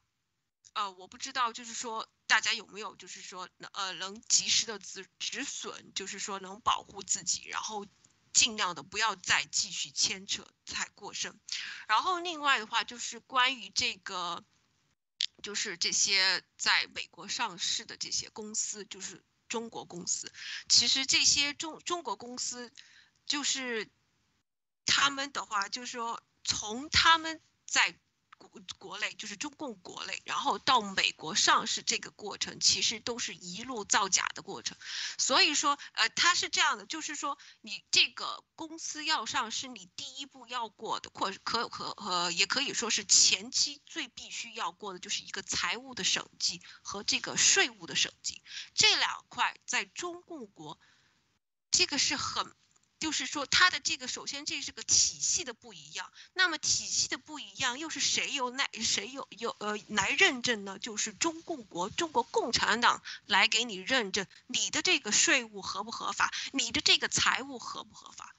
[0.79, 7.85] 呃，我不知道，就是说大家有没有，就是说能，呃，能及时的止止损，就是说能保护自己，然后
[8.33, 11.37] 尽量的不要再继续牵扯太过深。
[11.89, 14.45] 然后另外的话，就是关于这个，
[15.43, 20.33] 就是这些在美国上市的这些公司，就是中国公司，
[20.69, 22.73] 其实这些中中国公司，
[23.27, 23.91] 就是
[24.87, 27.99] 他们的话，就是说从他们在。
[28.39, 34.77] 国国内就是中共国内，然后到美国上市这个过程，其实都是一路造假的过程。
[35.19, 48.43] 所以说，呃，它是这样的，就是说，你这个公司要上市，你第一步要过的，或可可呃，也可以说是前期最必须要过的，就是一个财务的审计和这个税务的审计。
[48.75, 50.79] 这两块在中共国，
[51.71, 52.55] 这个是很。
[52.99, 60.79] 就是说，它的这个首先这是个体系的不一样，那么体系的不一样，又是谁有来谁有有呃来认证呢？
[60.79, 68.35] 就是中共国中国共产党来给你认证你的这个税务合不合法，你的这个财务合不合法？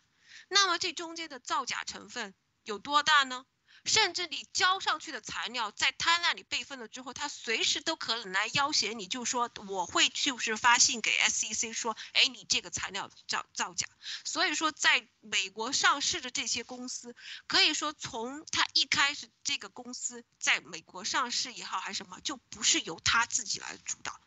[0.50, 3.46] 那么这中间的造假成分有多大呢？
[3.86, 13.88] 甚至你交上去的材料在他那里备份了之后，他随时都可能来要挟你，就说我会就是发信给 SEC 说，哎，你这个材料造造假。
[14.24, 17.16] 所以说，在美国上市的这些公司，
[17.48, 24.20] 可以说从他一开始这个公司在美国上市也好还是什么，就不是由他自己来主导，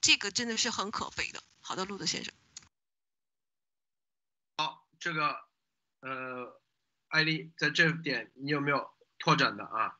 [0.00, 1.42] 这个真的是很可悲的。
[1.60, 2.32] 好的，路德先生。
[4.56, 5.48] 好，这个，
[6.00, 6.59] 呃。
[7.10, 9.98] 艾丽，在这点你有没有拓展的啊？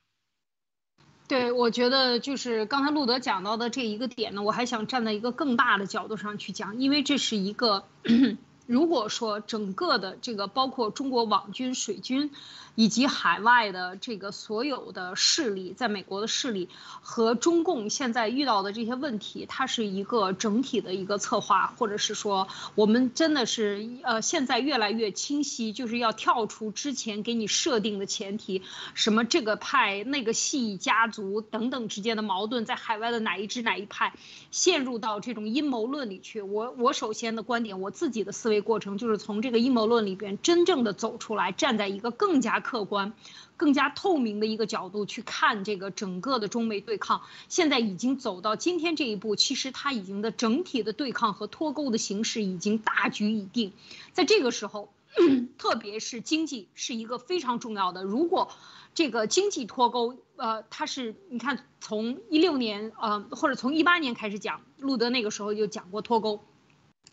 [1.29, 7.85] 对，我觉得就是刚才路德讲到的这一个点呢，我还想站在一个更大的角度上去讲，因为这是一个。
[8.67, 12.31] 如果说整个的这个包括中国网军、水军，
[12.77, 16.69] 以及海外的这个所有的势力，在美国的势力
[17.03, 28.63] 和中共现在遇到的这些问题，它是一个整体的一个策划，或者是说我们真的是呃现在越来越清晰，就是要跳出之前给你设定的前提，
[28.95, 34.13] 什么这个派那个系家族等等之间的矛盾，在海外的哪一支哪一派
[34.53, 36.41] 陷入到这种阴谋论里去。
[36.41, 38.61] 我我首先的观点，我自己的思维。
[38.61, 43.13] 过程就是从这个阴谋论里边真正的走出来，站在一个更加客观、
[43.57, 47.23] 更加透明的一个角度去看这个整个的中美对抗。
[47.49, 53.73] 现在已经走到今天这一步，其实它已经的整体的对抗和脱钩的形式已经大局已定。
[54.13, 54.93] 在这个时候，
[55.59, 58.05] 特别是经济是一个非常重要的。
[58.05, 58.51] 如果
[58.95, 66.41] 这个经济脱钩，呃，它是你看从一六年呃或者从一八年开始讲，路德那个时候就讲过脱钩，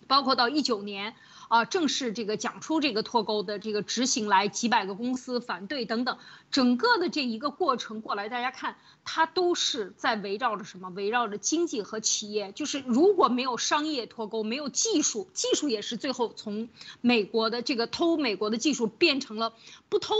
[0.07, 1.15] 包括到一九年。
[1.47, 6.17] 啊，正式这个讲出这个脱钩的这个执行来，几百个公司反对等等，
[6.51, 10.89] 整个的这一个过程过来，大家看，它都是在围绕着什么？
[10.89, 12.51] 围绕着经济和企业。
[12.51, 16.69] 就是如果没有商业脱钩，没有技术，技术也是最后从
[17.01, 19.53] 美国的这个偷美国的技术变成了
[19.89, 20.15] 不偷。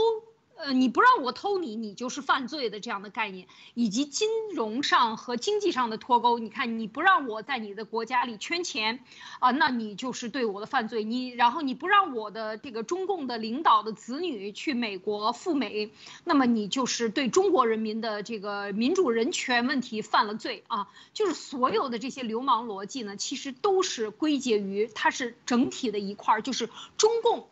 [0.58, 6.40] 呃，你不让我偷你，你就是犯罪的这样的概念，以及金融上和经济上的脱钩。
[6.40, 8.98] 你看，你不让我在你的国家里圈钱，
[9.38, 11.04] 啊，那你就是对我的犯罪。
[11.04, 15.92] 你然后你不让我的这个中共的领导的子女去美国赴美，
[16.24, 20.88] 那么你就是对中国人民的这个民主人权问题犯了罪啊。
[21.14, 27.46] 就是所有的这些流氓逻辑呢，其实都是归结于它是整体的一块，就是中共。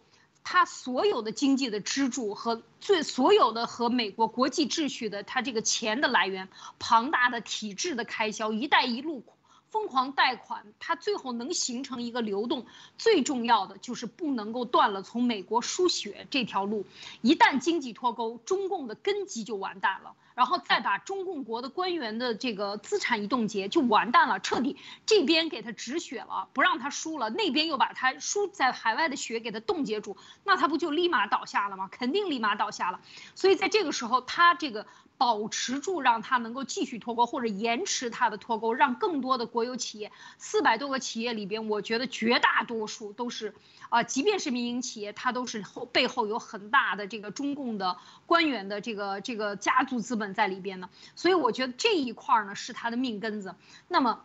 [0.49, 9.25] 他所有的经济的支柱和最所有的和美国国际秩序的他这个钱的来源，庞大的体制的开销，一带一路
[9.71, 16.85] 疯狂贷款，它最后能形成一个流动，最重要的就是不能够断了从美国输血这条路，
[17.21, 20.15] 一旦经济脱钩，中共的根基就完蛋了。
[20.35, 24.77] 然后再把中共国的官员的这个资产一冻结，就完蛋了，彻底
[25.07, 31.89] 这边给他止血了，不让他输了，那边又把他输在海外的血给他冻结住，那他不就立马倒下了吗？
[31.91, 33.01] 肯定立马倒下了。
[33.35, 34.87] 所以在这个时候，他这个。
[35.19, 43.55] 保持住，让它能够继续脱钩，或者延迟它的脱钩，让更多的国有企业，四百多个企业里边，我觉得绝大多数都是，
[43.89, 50.91] 啊，即便是民营企业，它都是后背后有很大的这个中共的官员的这个这个家族资本在里边呢。
[51.15, 53.55] 所以我觉得这一块呢是它的命根子。
[53.89, 54.23] 那么，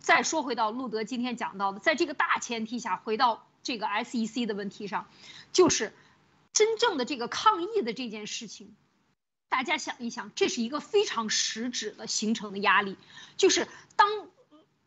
[0.00, 5.08] 再说回到路德今天讲到的，在这个大前提下，回到这个 SEC 的问题上，
[5.52, 5.94] 就是
[6.52, 8.74] 真正的这个抗议的这件事情。
[9.48, 12.96] 大家想一想，这是一个非常实质的形成的压力，
[13.36, 14.08] 就是当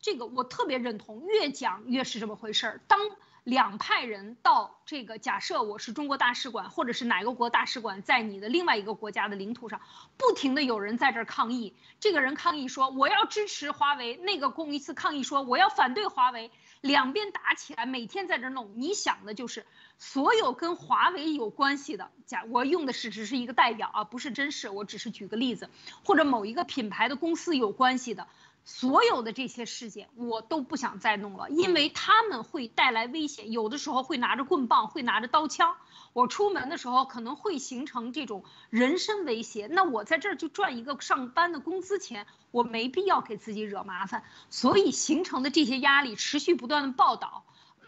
[0.00, 2.80] 这个我特别认同，越讲越是这么回事儿。
[2.86, 3.00] 当
[3.42, 9.80] 两派人到这个，假设我是中国大使馆，或者是哪个国大使馆在你的另外一个国家的领土上，
[10.16, 16.50] 不停的有人在这儿抗议，这个人抗议说我要支持华为，那个公司抗议说我要反对华为，
[16.82, 19.66] 两边打起来，每天在这弄，你想的就是。
[20.02, 25.68] 所有跟华为有关系的，假我用的是只是一个代表啊，不是真实，我只是举个例子，
[26.04, 28.26] 或者某一个品牌的公司有关系的，
[28.64, 35.76] 所有的这些事件我都不想再弄了，因为他们会带来危险，有的时候会拿着棍棒，会拿着刀枪，
[36.14, 47.44] 我出门的时候可能会形成这种人身威胁，那我在这儿就赚一个上班的工资钱，我没必要给自己惹麻烦，所以形成的这些压力，持续不断的报道。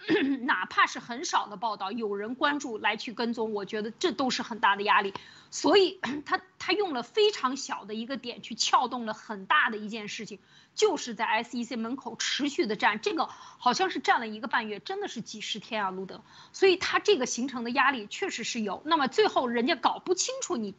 [0.43, 5.15] 哪怕是很少的报道，有人关注来去跟踪，我觉得这都是很大的压力。
[5.51, 10.39] 所以 他他用了非常小的一个点去撬动了很大的一件事情，
[10.75, 16.23] 就是在 SEC 门口持续的站，这个好像是站了一个半月，真的是几十天啊，路德。
[16.53, 18.83] 所以他这个形成的压力确实是有。
[18.85, 20.75] 那么最后人家搞不清楚你。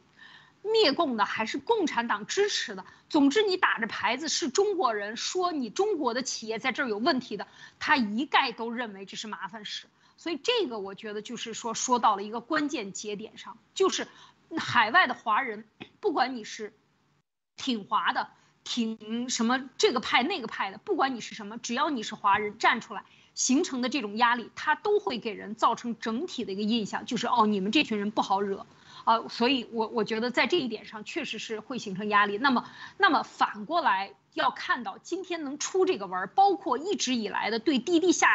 [0.64, 7.48] 灭共的还是共产党支持的，总之你打着牌子是中国人，说你中国的企业在这儿有问题的，
[7.78, 9.88] 他一概都认为这是麻烦事。
[10.18, 14.08] 所以这个我觉得就是说说到了一个关键节点上，就是
[14.58, 15.66] 海外的华人，
[16.00, 16.74] 不管你是
[17.56, 18.30] 挺华的。
[18.66, 23.04] 挺什么这个派那个派的，不管你是什么，只要你是华人站出来
[23.36, 28.66] 形成的这种压力，它都会给人造成整体的一个印象，就是哦，你们这群人不好惹，
[29.04, 32.38] 啊，所以我我觉得在这一点上确实是会形成压力。
[32.38, 38.30] 那么，那么反过来要看到今天能出这个文，包括一直以来的对滴滴下。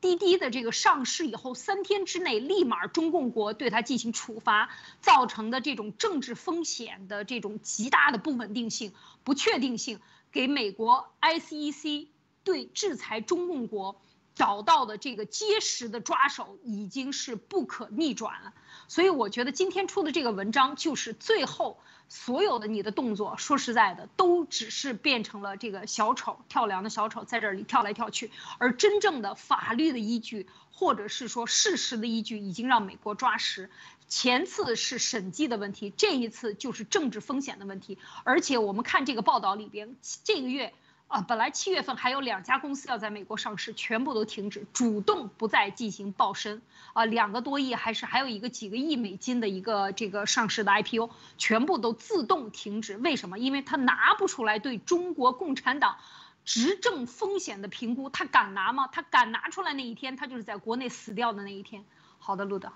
[0.00, 4.68] 滴滴的这个上市以后，三天之内立马中共国对它进行处罚，
[5.00, 8.92] 造成的这种政治风险的这种极大的不稳定性、
[9.22, 10.00] 不确定性，
[10.32, 12.08] 给美国 SEC
[12.42, 14.00] 对制裁中共国
[14.34, 18.54] 找到的这个结实的抓手已经是不可逆转了。
[18.88, 21.78] 所以我觉得今天出的这个文章就是最后。
[22.08, 33.70] 所有的你的动作，说实在的，都只是变成了这个小丑跳梁的小丑，在这里跳来跳去，而真正的法律的依据，或者是说事实的依据，已经让美国抓实。
[34.08, 37.96] 前次是审计的问题，这一次就是政治风险的问题。
[38.24, 40.74] 而且我们看这个报道里边，这个月。
[41.12, 46.62] 啊，本来七月份还有两家公司要在美国上市，全部都停止，主动不再进行报申。
[46.94, 52.96] 啊，两个多亿还是还有一个几个亿美金的一个这个上市的 IPO，全部都自动停止。
[52.96, 53.38] 为什么？
[53.38, 55.98] 因为他拿不出来对中国共产党
[56.46, 58.86] 执政风险的评估，他敢拿吗？
[58.86, 61.84] 他敢拿出来那一天，他就是在国内死掉的那一天。
[62.18, 62.72] 好的，路德。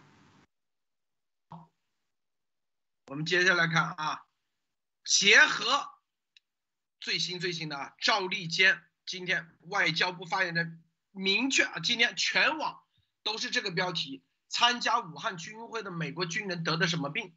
[3.07, 4.25] 我们接下来看啊，
[5.05, 5.96] 协和。
[7.07, 10.83] 最新最新的啊，赵立坚今天外交部发言人
[11.13, 12.83] 明确啊，今天全网
[13.23, 17.33] 都是这个标题：参加武汉军运会的美国军人得的什么病？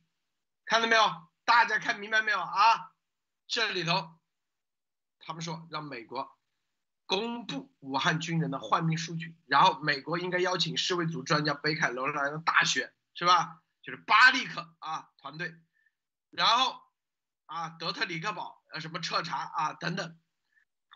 [0.65, 1.03] 看到没有？
[1.45, 2.93] 大家看明白没有啊？
[3.47, 4.09] 这里头，
[5.19, 6.35] 他们说让美国
[7.05, 13.61] 公布武汉军人的患病数据，然后美国应该邀请世卫组专家北凯罗来纳大学是吧？
[13.83, 15.53] 就是巴利克啊团队，
[16.31, 16.81] 然后
[17.49, 18.57] 啊德特里克堡。
[18.71, 20.15] 呃，什么彻查啊等等，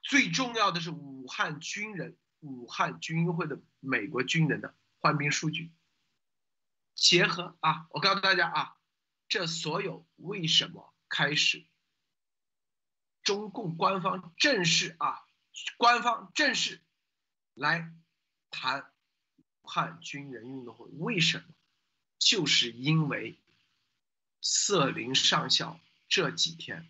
[0.03, 5.73] 最重要的是武汉军人、武汉军运会的美国军人的患病数据，
[6.93, 8.77] 结合啊，我告诉大家啊，
[9.27, 11.65] 这所有为什么开始？
[13.23, 15.25] 中共官方正式啊，
[15.77, 16.83] 官方正式
[17.55, 17.91] 来
[18.51, 18.91] 谈
[19.63, 21.45] 武汉军人运动会，为什么？
[22.19, 23.41] 就是因为
[24.41, 25.79] 瑟林上校
[26.13, 26.87] 这几天。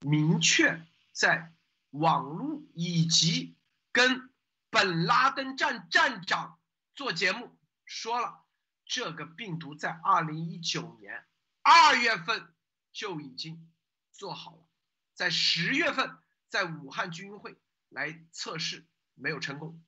[0.00, 1.54] 明确在
[1.88, 3.56] 网络以及
[3.90, 4.30] 跟
[4.68, 6.60] 本拉登站站长
[6.94, 7.56] 做节目
[7.86, 8.44] 说了，
[8.84, 11.24] 这个病毒在二零一九年
[11.62, 12.52] 二月份
[12.92, 13.72] 就已经
[14.12, 14.68] 做好了，
[15.14, 16.18] 在十月份
[16.50, 17.58] 在武汉军运会
[17.88, 19.82] 来测试没有成功，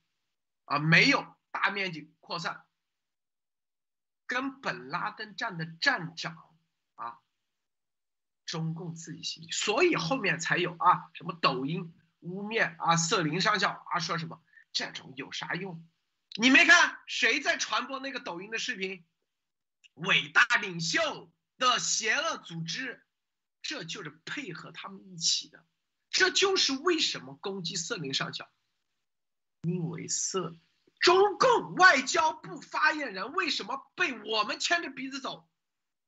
[0.64, 2.64] 啊，没有大面积扩散，
[4.26, 6.56] 跟本拉登站的站长
[6.94, 7.18] 啊。
[8.52, 14.42] 中共自己心里，所以后面才有啊，什么抖音污蔑啊，瑟林上校啊，说什么
[14.74, 15.82] 这种有啥用？
[16.36, 19.06] 你没看谁在传播那个抖音的视频？
[19.94, 23.02] 伟大领袖的邪恶组织，
[23.62, 25.64] 这就是配合他们一起的，
[26.10, 28.50] 这就是为什么攻击瑟林上校，
[29.62, 30.54] 因为瑟
[31.00, 35.48] 中共外交部发言人为什么被我们牵着鼻子走？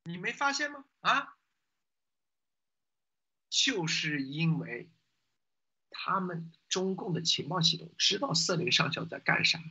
[0.03, 0.85] 你没发现吗？
[1.01, 1.34] 啊？
[3.55, 4.91] 就是因为
[5.89, 9.63] 他们中共的情报系统知道瑟林上校在干啥，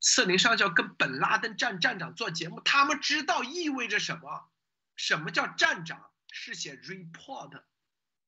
[0.00, 4.50] 瑟林上校跟本拉登站站长做节目，他们知道意味着什么？
[4.96, 6.10] 什么叫站长？
[6.32, 7.62] 是写 report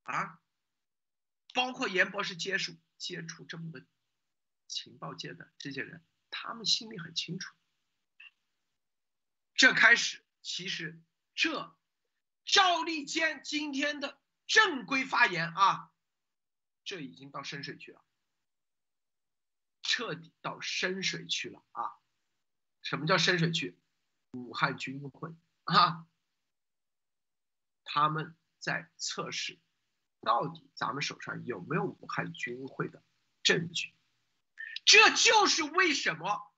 [0.05, 0.39] 啊？
[1.55, 3.81] 包括严博士接触接触这么多
[4.69, 7.53] 情报界的这些人，他们心里很清楚。
[9.57, 11.03] 这开始，其实
[11.35, 11.77] 这
[12.45, 14.22] 赵立坚今天的。
[14.47, 15.91] 正规发言啊，
[16.85, 18.05] 这已经到深水区了，
[19.83, 21.99] 彻底到深水区了啊！
[22.83, 23.79] 什么叫深水区？
[24.33, 25.35] 武汉军运会
[25.65, 26.07] 啊，
[27.85, 29.59] 他们在测试，
[30.21, 33.03] 到底咱们手上有没有武汉军会的
[33.43, 33.95] 证据？
[34.85, 36.52] 这就是为什么。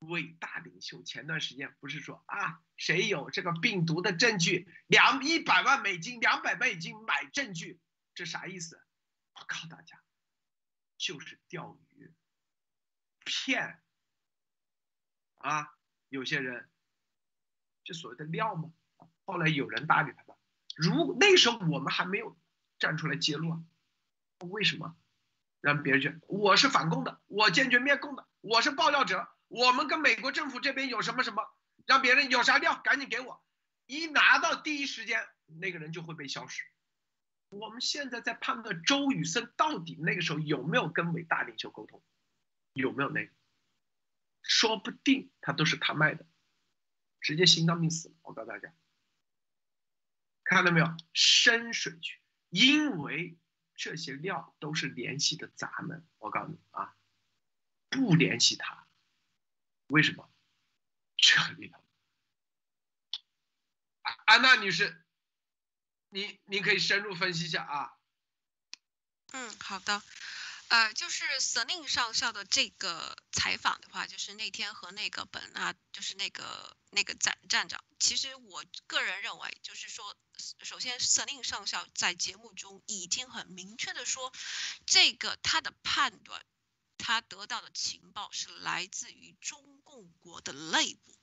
[0.00, 7.80] 伟大领袖前段时间不是说啊，谁有这个病毒的证据，两一百万美金，两百万美金买证据，
[8.14, 8.80] 这啥意思？
[9.34, 10.00] 我告大家，
[10.96, 12.12] 就是钓鱼，
[13.24, 13.80] 骗
[15.36, 15.74] 啊！
[16.08, 16.68] 有些人
[17.84, 18.72] 这所谓的料嘛。
[19.24, 20.38] 后来有人打给他了，
[20.74, 22.38] 如那时候我们还没有
[22.78, 23.62] 站出来揭露啊，
[24.38, 24.96] 为什么
[25.60, 29.28] 让别人去我是反共的，我坚决灭共的，我是爆料者？
[29.48, 31.42] 我们跟美国政府这边有什么什么，
[31.86, 33.42] 让别人有啥料赶紧给我，
[33.86, 36.64] 一拿到第一时间，那个人就会被消失。
[37.48, 42.02] 我们现在在判断周宇森到底那个时候有没有跟伟大领袖沟通，
[42.74, 43.32] 有没有那个，
[44.42, 46.26] 说不定他都是他卖的，
[47.20, 48.14] 直接心脏病死了。
[48.20, 48.74] 我告诉大家，
[50.44, 52.20] 看到没有，深水区，
[52.50, 53.38] 因为
[53.74, 56.06] 这些料都是联系的咱们。
[56.18, 56.94] 我告诉你啊，
[57.88, 58.87] 不联系他，
[59.88, 60.30] 为什么？
[61.16, 61.78] 这里头，
[64.24, 65.04] 安娜女士。
[66.10, 67.92] 你你可以深入分析一下啊。
[69.32, 70.02] 嗯，好的，
[70.68, 80.16] 呃，就是瑟令上校的这个采访的话，就是那天和那个本啊，就是那个那个站站长，其实我个人认为，就是说，
[80.62, 84.32] 首先瑟令上校在节目中已经很明确的说，
[84.86, 86.42] 这个他的判断，
[86.98, 91.16] 他得到的情报是来自于中共国的内部。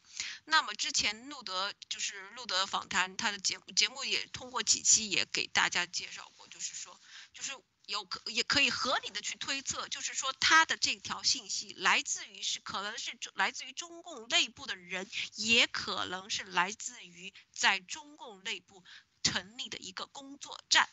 [0.46, 7.00] 那么之前路德就是路德访谈，他的节目节目也通过几期也给大家介绍过，就是说，
[7.34, 7.52] 就是
[7.86, 18.84] 有可也可以合理的去推测，就是说他的这条信息来自于是可能是来自于中共内部的人，也可能是来自于在中共内部
[19.22, 20.90] 成立的一个工作站，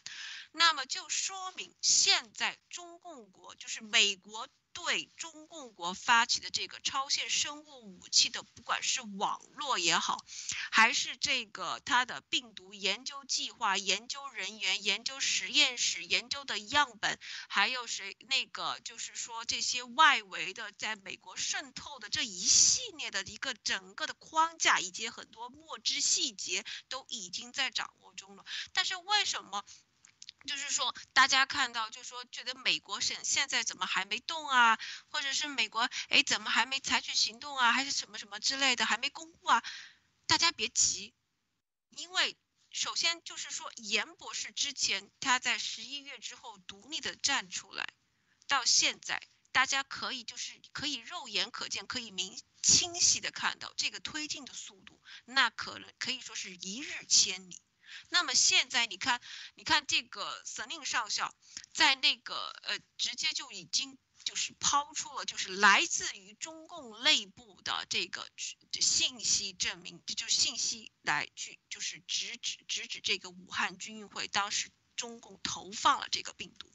[0.51, 4.49] 那么就说明现在中共国就是美国。
[4.73, 10.25] 对中共国发起的这个超限生物武器的，不管是网络也好，
[10.71, 17.19] 还是这个它的病毒研究计划、研究人员、研究实验室、研究的样本，
[17.49, 28.45] 还有谁那个就是说这些外围的在美国渗透的这一系列的一个整个的框架，以及很多墨汁细节都已经在掌握中了。
[28.73, 29.65] 但是为什么？
[30.47, 34.79] 就是说，大家看到，就是说觉得美国现现在怎么还没动啊？
[35.09, 37.73] 或者是美国哎怎么还没采取行动啊？
[37.73, 39.63] 还是什么什么之类的还没公布啊？
[40.27, 41.15] 大家别急，
[41.91, 42.37] 因为
[42.71, 47.87] 首先就是说，严博士之前他在十一月之后独立的站出来，
[48.47, 49.23] 到现在
[49.53, 57.61] 大家可以就是可以肉眼可见，可以明清晰的看到这个推进的速度，那可能可以说是一日千里。
[58.09, 59.21] 那么现在你看，
[59.55, 61.35] 你看这个司令少校，
[61.73, 68.29] 在那个呃，直接就已经就是抛出了，就是来自于中共内部的这个
[68.81, 76.71] 信息证明，这就是信息来去就是直指直指这个武汉军运会当时中共投放了这个病毒，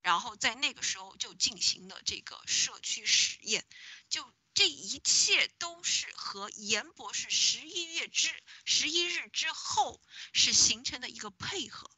[0.00, 3.64] 然后在那个时候就进行了这个社区实验，
[4.08, 4.32] 就。
[4.54, 8.30] 这一切都是和严博士十一月之
[8.66, 10.00] 十一日之后
[10.34, 11.90] 是形成的一个配合，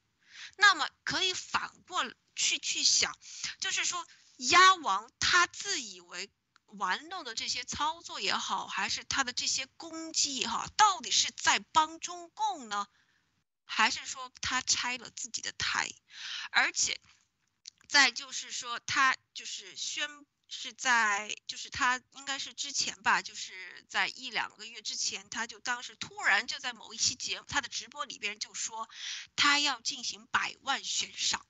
[0.56, 2.04] 那么可以反过
[2.36, 3.18] 去去想，
[3.58, 6.30] 就是说鸭王他自以为
[6.66, 12.86] 玩弄的这些操作也好，还是他的这些攻击也好，到底是在帮中共呢，
[13.64, 15.90] 还是说他拆了自己的台？
[16.52, 17.00] 而且，
[17.88, 20.24] 再就是说他就是宣。
[20.54, 28.88] 是在，就是他应该是之前吧，就是在一两个月之前，他就当时突然就在某一期节目，他的直播里边就说，
[29.36, 31.44] 他要进行百万悬赏，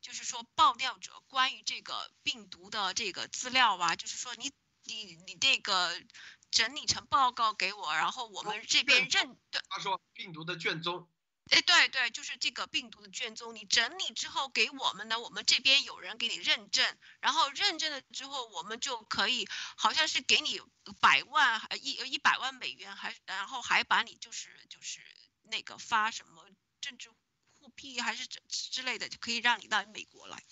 [0.00, 4.52] 就是说爆料者关于这个病毒的这个资料啊，就是说你
[4.84, 6.02] 你你这个
[6.50, 9.38] 整理成报告给我，然后我们这边认，
[9.68, 11.08] 他说病毒的卷宗。
[11.52, 19.46] 哎，对对，就是这个病毒的卷宗，你整理之后给我们呢，我们这边有人给你认证，然后认证了之后，我们就可以
[19.76, 20.62] 好像是给你
[20.98, 25.00] 百万一一百万美元，还然后还把你就是就是
[25.42, 26.42] 那个发什么
[26.80, 27.10] 政治
[27.58, 30.42] 护庇还是之之类的，就可以让你到美国来。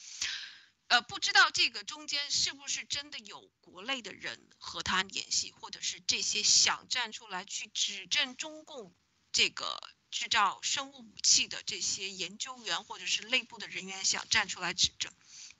[0.88, 8.94] 呃，不知道这个中间是不是真的有国内的人和他联系，或者是这些想站出来去指证中共
[9.32, 9.80] 这个。
[10.10, 15.12] 制造生物武器的这些研究员或者是内部的人员想站出来指证，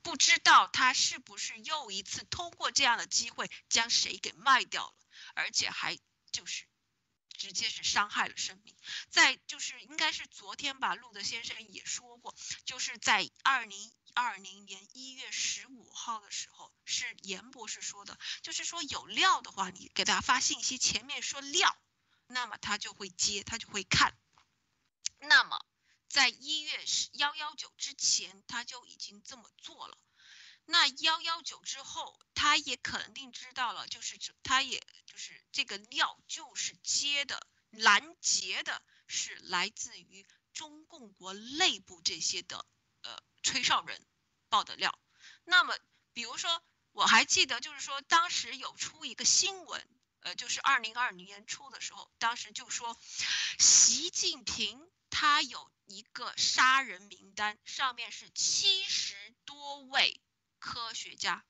[0.03, 4.95] 不知道他是不是又一次通过这样的机会将谁给卖掉了，
[5.35, 5.99] 而且还
[6.33, 6.65] 就是
[7.29, 8.77] 直接是伤害了生命。
[9.09, 12.35] 在就是应该是昨天吧，路德先生也说过，
[12.65, 21.77] 就是在二零二零年一月十五号的时候，是严博士说的，就是说有料的话，你给他发信息，前面说料，
[22.27, 24.19] 那么他就会接，他就会看。
[25.21, 25.65] 那么，
[26.09, 29.99] 在一月幺幺九之前，他就已经这么做了。
[30.65, 42.65] 那幺幺九之后，他也肯定知道了，就是他也就是这个料就是接的拦截的，是来自于中共国内部这些的
[43.03, 44.07] 呃吹哨人
[44.49, 44.99] 报的料。
[45.45, 45.77] 那么，
[46.13, 46.63] 比如说，
[46.93, 49.89] 我还记得就是说，当时有出一个新闻，
[50.21, 52.97] 呃，就是二零二零年初的时候，当时就说，
[53.59, 60.21] 习近平他有一个杀人名单，上面是七十多位
[60.59, 61.45] 科学家，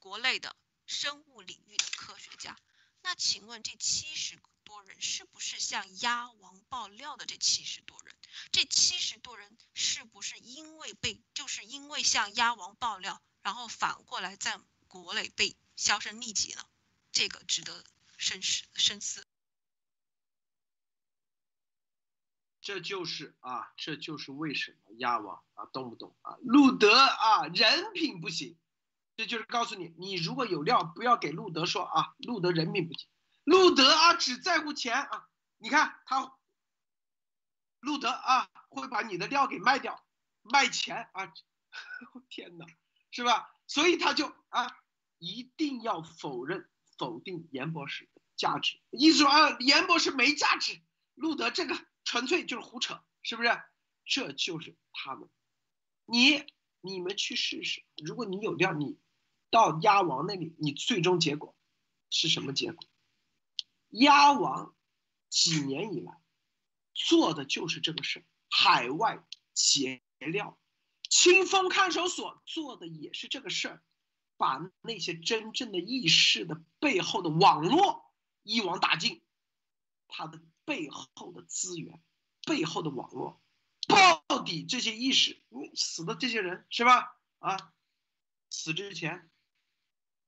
[0.00, 2.58] 国内的生物领域的科学家。
[3.02, 8.14] 那请问这七十多人是不是向鸭王爆料的这七十多人？
[8.52, 16.68] 这七十多人是不是因为被，就是因为向鸭王爆料，然后反过来在国内被销声匿迹呢？
[17.12, 17.84] 这个值得
[18.16, 19.26] 深思深思。
[22.68, 26.36] 这就是啊，这就是为什么鸭王啊，动不动啊？
[26.42, 28.58] 路德啊，人品不行，
[29.16, 33.08] 这就是告诉你，你如果有料，不要给路德说啊，路德人品不行，
[33.44, 36.34] 路德啊只在乎钱啊，你看他，
[37.80, 40.04] 路德啊会把你的料给卖掉，
[40.42, 41.32] 卖钱啊，
[42.28, 42.66] 天哪，
[43.10, 43.50] 是吧？
[43.66, 44.76] 所以他就啊
[45.16, 50.78] 一定要否认否定严博士的价值，意思说啊严博士没价值，
[51.14, 51.74] 路德这个。
[52.08, 53.50] 纯粹就是胡扯，是不是？
[54.06, 55.28] 这就是他们。
[56.06, 56.42] 你
[56.80, 58.98] 你们去试试，如果你有料，你
[59.50, 61.54] 到鸭王那里，你最终结果
[62.08, 62.88] 是什么结果？
[63.90, 64.74] 鸭王
[65.28, 66.18] 几年以来
[66.94, 70.58] 做的就是这个事，海外劫料，
[71.10, 73.82] 清风看守所做的也是这个事儿，
[74.38, 78.10] 把那些真正的义士的背后的网络
[78.44, 79.22] 一网打尽，
[80.06, 80.40] 他的。
[80.68, 81.98] 背后的资源，
[82.44, 83.40] 背后的网络，
[83.86, 85.40] 到底这些意识，
[85.74, 87.16] 死的这些人是吧？
[87.38, 87.72] 啊，
[88.50, 89.30] 死之前，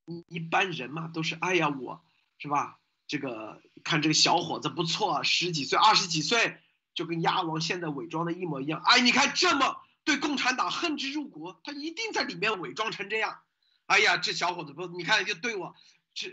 [0.06, 2.02] 一一般人嘛都是，哎呀，我
[2.38, 2.80] 是吧？
[3.06, 6.58] 这个看这个小伙子不错，十几岁、二十几岁，
[6.94, 8.80] 就跟鸭王现在伪装的一模一样。
[8.82, 13.42] 哎，你看这么对共产党恨之入骨，他一定在里面伪装成这样。
[13.84, 15.74] 哎呀，这小伙子不，你看就对我
[16.14, 16.32] 这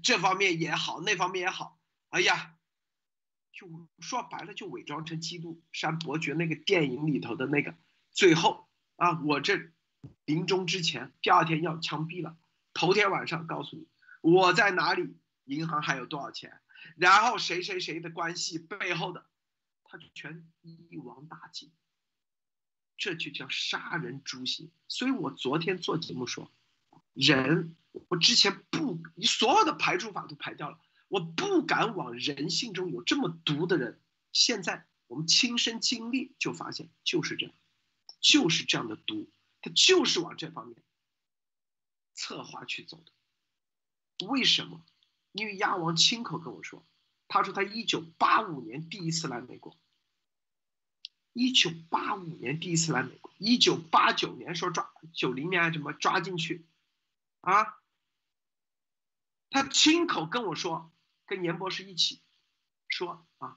[0.00, 1.76] 这方面也好，那方面也好。
[2.10, 2.54] 哎呀。
[3.52, 7.74] 就说白了，就伪装成基督山伯爵那个电影里头的那个，
[8.10, 9.70] 最后啊，我这
[10.24, 12.38] 临终之前，第二天要枪毙了，
[12.72, 13.86] 头天晚上告诉你
[14.22, 16.60] 我在哪里，银行还有多少钱，
[16.96, 19.26] 然后谁谁谁的关系背后的，
[19.84, 21.70] 他全一网打尽，
[22.96, 24.70] 这就叫杀人诛心。
[24.88, 26.50] 所以我昨天做节目说，
[27.12, 27.76] 人，
[28.08, 30.78] 我之前不，你所有的排除法都排掉了。
[31.10, 34.00] 我不敢往人性中有这么毒的人。
[34.32, 37.54] 现在我们亲身经历就发现，就是这样，
[38.20, 39.28] 就是这样的毒，
[39.60, 40.80] 他就是往这方面
[42.14, 44.26] 策划去走的。
[44.28, 44.86] 为什么？
[45.32, 46.86] 因为鸭王亲口跟我说，
[47.26, 49.76] 他说他一九八五年第一次来美国，
[51.32, 56.68] 一九八五年第一次来美国，一九八九年说抓九零年怎么抓进去，
[57.40, 57.80] 啊？
[59.50, 60.92] 他亲口跟我说。
[61.30, 62.20] 跟严博士一起
[62.88, 63.56] 说啊，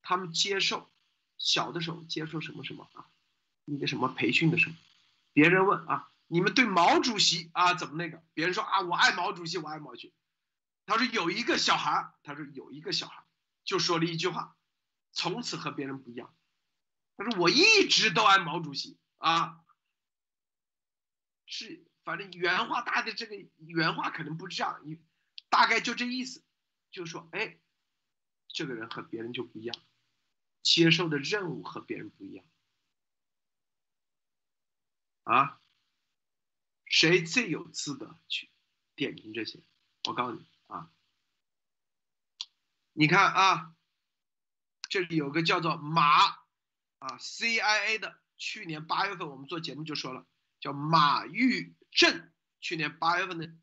[0.00, 0.90] 他们接受
[1.36, 3.10] 小的时候接受什么什么啊，
[3.66, 4.74] 一个什么培训的时候，
[5.34, 8.24] 别人问啊，你们对毛主席啊怎么那个？
[8.32, 10.14] 别人说啊，我爱毛主席，我爱毛主席。
[10.86, 13.22] 他说有一个小孩他说有一个小孩
[13.64, 14.56] 就说了一句话，
[15.12, 16.34] 从此和别人不一样。
[17.18, 19.60] 他说我一直都爱毛主席啊，
[21.44, 24.98] 是反正原话大的这个原话可能不是这样，你
[25.50, 26.42] 大概就这意思。
[26.90, 27.58] 就说，哎，
[28.48, 29.76] 这个人和别人就不一样，
[30.62, 32.44] 接受的任务和别人不一样，
[35.22, 35.60] 啊，
[36.84, 38.50] 谁最有资格去
[38.96, 39.62] 点评这些？
[40.08, 40.92] 我告诉你啊，
[42.92, 43.76] 你看啊，
[44.88, 46.26] 这里有个叫做马
[46.98, 50.26] 啊，CIA 的，去年八月份我们做节目就说了，
[50.58, 53.54] 叫马玉正，去年八月份的，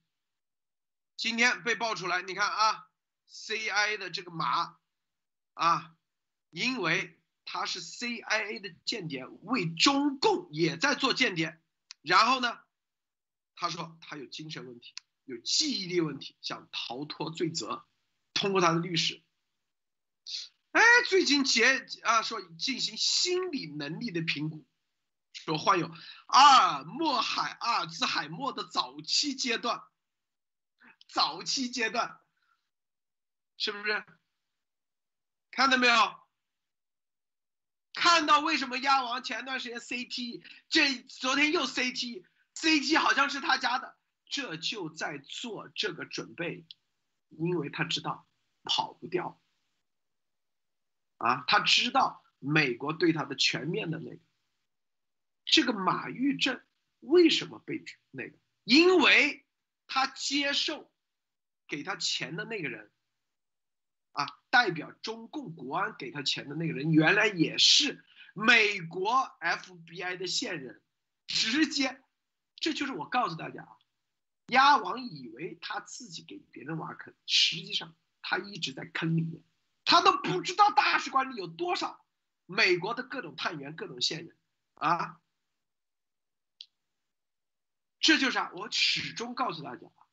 [1.17, 2.86] 今天被爆出来，你看啊。
[3.29, 4.77] CIA 的这个马，
[5.53, 5.95] 啊，
[6.49, 11.61] 因为他是 CIA 的间谍，为中共也在做间谍。
[12.01, 12.57] 然后呢，
[13.55, 14.93] 他说他有精神问题，
[15.25, 17.85] 有记忆力问题，想逃脱罪责。
[18.33, 19.23] 通过他的律师，
[20.69, 24.63] 哎，最近结啊说进行心理能力的评估，
[25.33, 25.91] 说患有
[26.27, 29.81] 阿尔默海阿尔兹海默的早期阶段，
[31.07, 32.19] 早期阶段。
[33.57, 34.03] 是不是？
[35.51, 35.93] 看到没有？
[37.93, 43.97] 看到为什么鸭王前段时间 CT，这昨天又 CT，CT 好像是他家的，
[44.29, 46.67] 这就在做这个准备，
[47.29, 48.27] 因为他知道
[48.63, 49.41] 跑不掉。
[51.17, 54.21] 啊，他知道美国对他的全面的那个，
[55.45, 56.63] 这个马玉正
[56.99, 58.37] 为什么被那个？
[58.63, 59.43] 因为
[59.87, 60.91] 他接受
[61.67, 62.91] 给他钱的那个人，
[64.57, 68.03] 代表中共国安给他钱的那个人，原来也是
[68.33, 70.81] 美国 FBI 的线人，
[71.27, 72.01] 直接，
[72.55, 73.77] 这就是我告诉大家啊，
[74.47, 79.43] 鸭王以为他自己给别人挖坑，实际上他一直在坑里面，
[79.85, 82.03] 他都不知道大使馆里有多少
[82.47, 84.35] 美国的各种探员、各种线人
[84.73, 85.21] 啊。
[87.99, 90.06] 这就是啊，我始终告诉大家啊，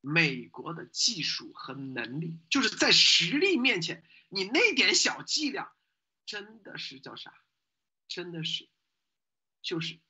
[0.00, 5.72] 美国的技术和能力，就是在实力面前，你那点小伎俩，
[6.26, 7.34] 真的是叫啥？
[8.08, 8.68] 真的是，
[9.62, 10.00] 就是，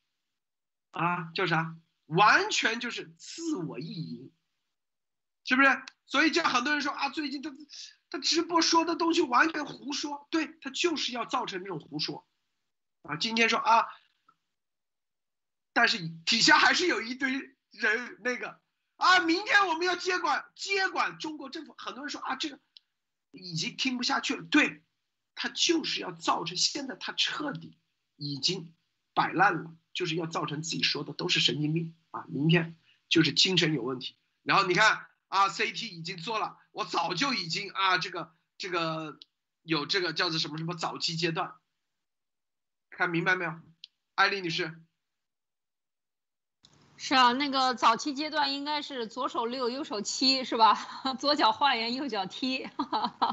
[0.91, 1.77] 啊，叫啥？
[2.07, 4.33] 完全就是自我意淫，
[5.45, 5.69] 是不是？
[6.07, 7.53] 所以这很多人说啊，最近他
[8.11, 12.27] 他直播说的东西完全胡说，对他就是要造成这种胡说，
[13.03, 13.87] 啊，今天说啊。
[15.73, 17.31] 但是底下还是有一堆
[17.71, 18.61] 人那个
[19.01, 22.61] 啊，明天我们要接管接管中国政府，很多人说啊，这个
[23.31, 24.43] 已经听不下去了。
[24.43, 24.85] 对，
[25.35, 27.79] 他就是要造成现在他彻底
[28.17, 28.75] 已经
[29.15, 32.77] 摆烂了，就是要造成自己说的都是神经病啊，明天
[33.09, 34.19] 就是精神有问题。
[34.43, 39.19] 然后你看啊，CT 已经做了，我早就已经啊，这个这个
[39.63, 41.55] 有这个叫做什么什么早期阶段，
[42.91, 43.59] 看明白没有，
[44.15, 44.83] 艾丽女士？
[47.03, 50.77] 是啊，那个早期阶段应该是左手六，右手七，是吧？
[51.19, 52.69] 左脚画圆，右脚踢，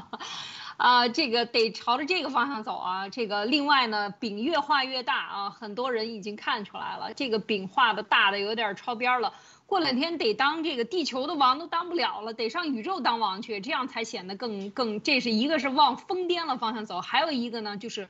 [0.78, 3.10] 啊，这个得朝着这个方向走啊。
[3.10, 9.34] 这个另外呢，饼越画越大啊，很多人已经看出来了，这个饼画的大的有点超边了。
[9.66, 15.02] 过两天得当这个地球的王都当不了了，得上宇宙当王去，这样才显得更更。
[15.02, 18.08] 这是一个是往疯癫的方向走，还有一个呢就是。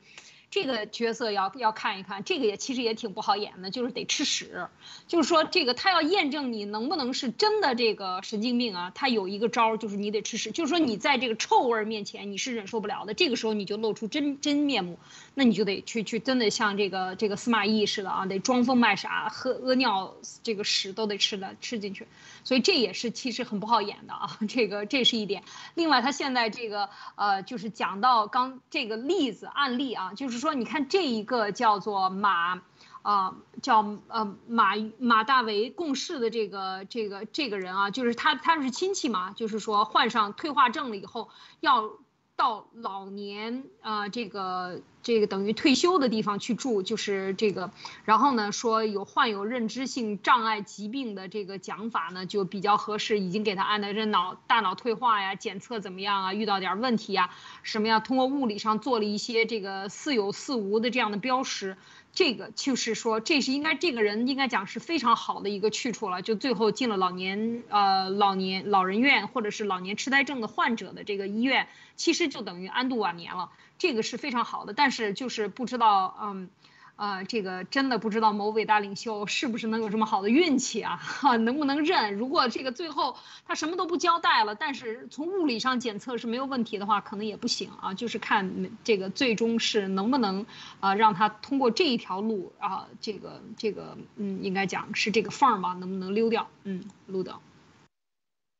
[0.50, 4.68] 这个角色要要看一看，这个也其实也挺不好演的，就是得吃屎，
[5.06, 14.98] 就是说这个他要验证你能不能是真的这个神经病啊，他有一个招儿，就是你得吃屎，就是说你在这个臭味面前你是忍受不了的，这个时候你就露出真真面目，
[15.34, 22.06] 那你就得去去真的像这个这个司马懿似的啊，得装疯卖傻，喝屙尿这个屎都得吃的吃进去，
[22.48, 25.42] 所以这也是其实很不好演的啊，这个这是一点。
[25.74, 30.38] 另外他现在这个呃就是讲到刚这个例子案例啊，就是。
[30.38, 32.62] 说，你看这一个叫做马，
[33.02, 41.28] 啊，叫呃马马大为共事的这个这个这个人啊，就是他他是亲戚嘛，就是说患上退化症了以后
[41.58, 41.90] 要。
[42.38, 47.70] 到老年啊，这个这个等于退休的地方去住，就是这个。
[48.04, 53.18] 然后呢，说有患有认知性障碍疾病的这个讲法呢，就比较合适。
[53.18, 56.34] 已经给他安的这脑大脑退化呀，检测怎么样啊？
[56.34, 57.30] 遇到点问题呀，
[57.62, 58.00] 什么呀？
[58.00, 61.76] 通过物理上做了一些这个似有似无的这样的标识。
[62.14, 66.20] 这个就是说，这是应该这个人应该讲是非常好的一个去处了。
[66.20, 73.50] 就最后进了老年呃老年老人院或者是老年痴呆症的患者的这个医院，其实就等于安度晚年了。
[73.78, 76.50] 这个是非常好的，但是就是不知道嗯。
[76.98, 80.96] 啊，这个真的不知道某伟大领袖是不是能有这么好的运气啊？
[80.96, 82.16] 哈，能不能认？
[82.16, 83.16] 如果这个最后
[83.46, 87.94] 他什么都不交代了，但是从物理上检测是没有问题的话，可能也不行啊。
[87.94, 90.44] 就是看这个最终是能不能
[90.80, 96.50] 啊让他通过这一条路啊，这个这个嗯，应该讲是这个缝儿吧，能不能溜掉？
[96.64, 97.38] 嗯，路德，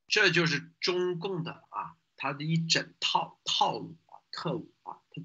[0.07, 4.71] 这就是中共的啊，他的一整套套路啊，特务，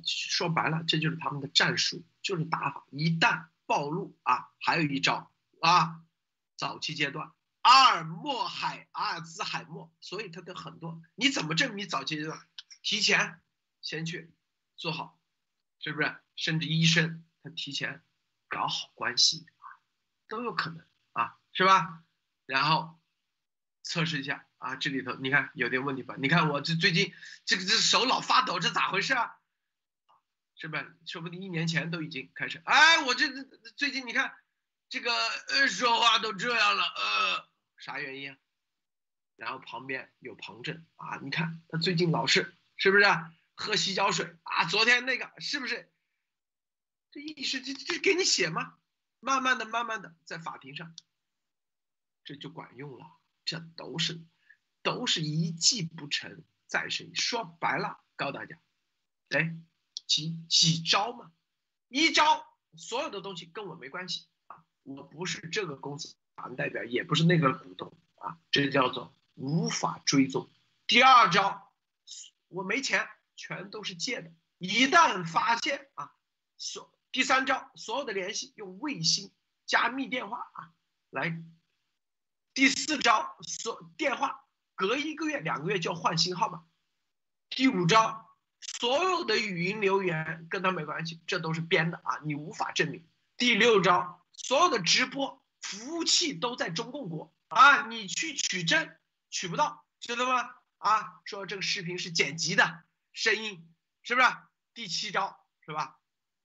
[0.05, 2.03] 说白了，这就是他们的战术。
[2.21, 5.29] 就是打法，一旦暴露啊，还有一招
[5.59, 6.01] 啊，
[6.55, 12.39] 早期阶段，阿尔默海阿尔兹海默，所以他的很多，你怎么证明早期阶段？
[12.81, 13.41] 提前
[13.81, 14.33] 先去
[14.77, 15.19] 做好，
[15.79, 16.15] 是不是？
[16.37, 18.01] 甚至医生他提前
[18.47, 19.45] 搞好关系，
[20.29, 22.03] 都有可能啊，是吧？
[22.45, 22.97] 然后
[23.81, 26.15] 测试一下啊，这里头你看有点问题吧？
[26.17, 27.13] 你看我这最近
[27.43, 29.35] 这个这手老发抖，这咋回事啊？
[30.63, 30.97] 是不是？
[31.05, 32.61] 说不定一年前都已经开始。
[32.63, 33.27] 哎，我这
[33.75, 34.33] 最近你看，
[34.87, 35.11] 这个
[35.49, 37.49] 呃说话都这样了，呃，
[37.79, 38.37] 啥原因啊？
[39.35, 43.03] 然后旁边有旁证啊，你看他最近老是是不是
[43.55, 44.63] 喝洗脚水啊？
[44.63, 45.91] 昨天那个是不是？
[47.11, 48.77] 这意识这这给你写吗？
[49.19, 50.95] 慢慢的、慢慢的在法庭上，
[52.23, 53.05] 这就管用了。
[53.43, 54.23] 这都是
[54.81, 57.13] 都是一计不成再生。
[57.15, 58.57] 说白了，告诉大家，
[59.27, 59.57] 哎。
[60.05, 61.31] 几几招嘛，
[61.87, 62.45] 一招
[62.77, 70.49] 所有的东西跟我没关系啊，我不是这个公司法人代表，也不是那个股东啊，这叫做无法追踪。
[70.87, 71.71] 第二招，
[72.47, 76.13] 我没钱，全都是借的，一旦发现啊，
[76.57, 79.31] 所第三招，所有的联系用卫星
[79.65, 80.73] 加密电话啊
[81.09, 81.43] 来。
[82.55, 84.45] 第四招，所电话
[84.75, 86.65] 隔一个月、两个月就要换新号码。
[87.49, 88.22] 第五招，
[88.79, 93.07] 所有的语音留言跟他没关系，这都是编的啊，你无法证明。
[93.37, 98.95] 第六招，所有的直播服务器都在中共国啊，你去取证
[99.29, 100.49] 取不到，知道吗？
[100.77, 104.27] 啊，说这个视频是剪辑的声音，是不是？
[104.73, 105.99] 第七招是吧？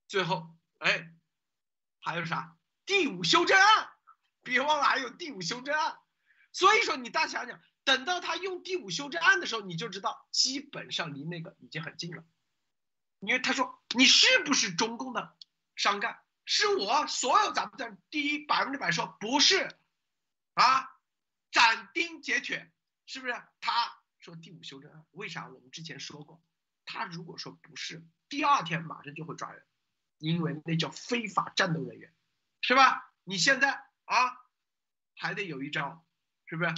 [0.06, 1.12] 最后，哎，
[2.00, 2.56] 还有啥？
[2.86, 3.88] 第五修正案，
[4.42, 5.98] 别忘了还有第五修正案。
[6.52, 12.22] 所以说，你大家想想，等到他用第五修正案的时候，你就知道基本上离那个已经很近了。
[13.20, 15.34] 因为他说你是不是中共的
[15.74, 16.22] 商干？
[16.44, 19.74] 是我，所有咱们的第一百分之百说不是，
[20.52, 20.98] 啊，
[21.50, 22.70] 斩钉截铁，
[23.06, 23.32] 是不是？
[23.62, 23.72] 他
[24.18, 25.48] 说第五修正案，为啥？
[25.48, 26.42] 我们之前说过，
[26.84, 29.64] 他如果说不是，第二天马上就会抓人，
[30.18, 32.14] 因为那叫非法战斗人员，
[32.60, 33.14] 是吧？
[33.24, 34.36] 你现在啊，
[35.14, 36.04] 还得有一招。
[36.50, 36.74] 是不是？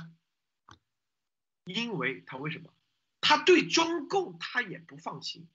[1.73, 2.73] 因为他为什么？
[3.21, 5.49] 他对中共他也不放心。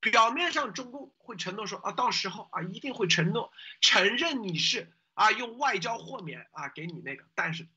[0.00, 7.68] 表面上中共会承诺说啊，到时候啊一定会承诺承认你是啊用外交豁免啊给你那个，但是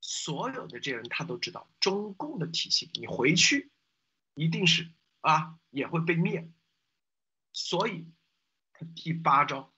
[0.00, 3.70] 所有的这些人他都知道中共的体系，你回去
[4.34, 4.90] 一定是
[5.20, 6.50] 啊也会被灭。
[7.52, 8.06] 所以
[8.72, 9.72] 他第八招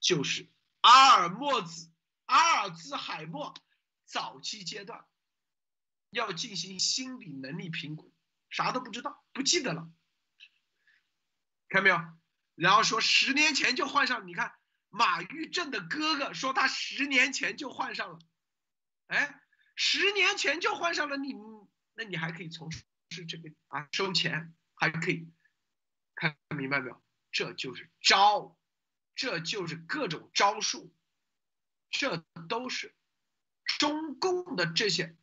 [0.00, 0.48] 就是
[0.80, 1.90] 阿尔莫兹
[2.26, 3.54] 阿尔兹海默。
[4.04, 5.04] 早期阶段
[6.10, 8.12] 要进行心理能力评估，
[8.50, 9.90] 啥都不知道，不记得了，
[11.68, 11.98] 看到没有？
[12.54, 14.54] 然后说十年前就患上，你看
[14.88, 18.18] 马玉正的哥哥说他十年前就患上了，
[19.06, 19.40] 哎，
[19.76, 21.34] 十年前就患上了，你
[21.94, 22.84] 那你还可以从事
[23.28, 25.32] 这个啊收钱，还可以
[26.14, 27.02] 看明白没有？
[27.32, 28.58] 这就是招，
[29.14, 30.92] 这就是各种招数，
[31.90, 32.96] 这都是。
[33.78, 35.16] 中共的这些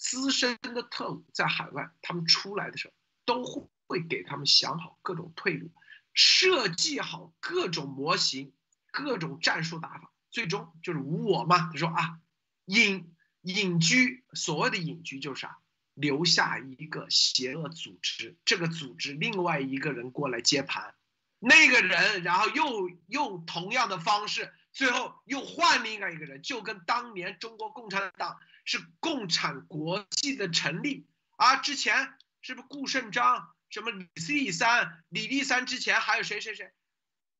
[0.00, 2.94] 资深的特务在海外，他们出来的时候
[3.26, 5.70] 都会会给他们想好各种退路，
[6.14, 8.54] 设计好各种模型、
[8.90, 11.70] 各种战术打法，最终就是无我嘛。
[11.70, 12.18] 他说啊，
[12.64, 15.58] 隐隐居，所谓的隐居就是啥，
[15.92, 20.94] 留下一个邪恶组织，这个组织另外一个人过来接盘，
[21.38, 24.50] 那个人然后又用同样的方式。
[24.72, 36.72] 最后又换另外一个人，就跟当年中国共产党是共产国际的成立啊，之前是不是顾顺章、什么李立三、李立三之前还有谁谁谁？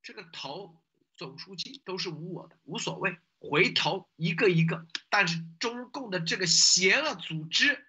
[0.03, 0.83] 这个头
[1.17, 4.87] 总书记都是无我的，无所谓，回头一个一个。
[5.09, 7.87] 但是中共的这个邪恶组织，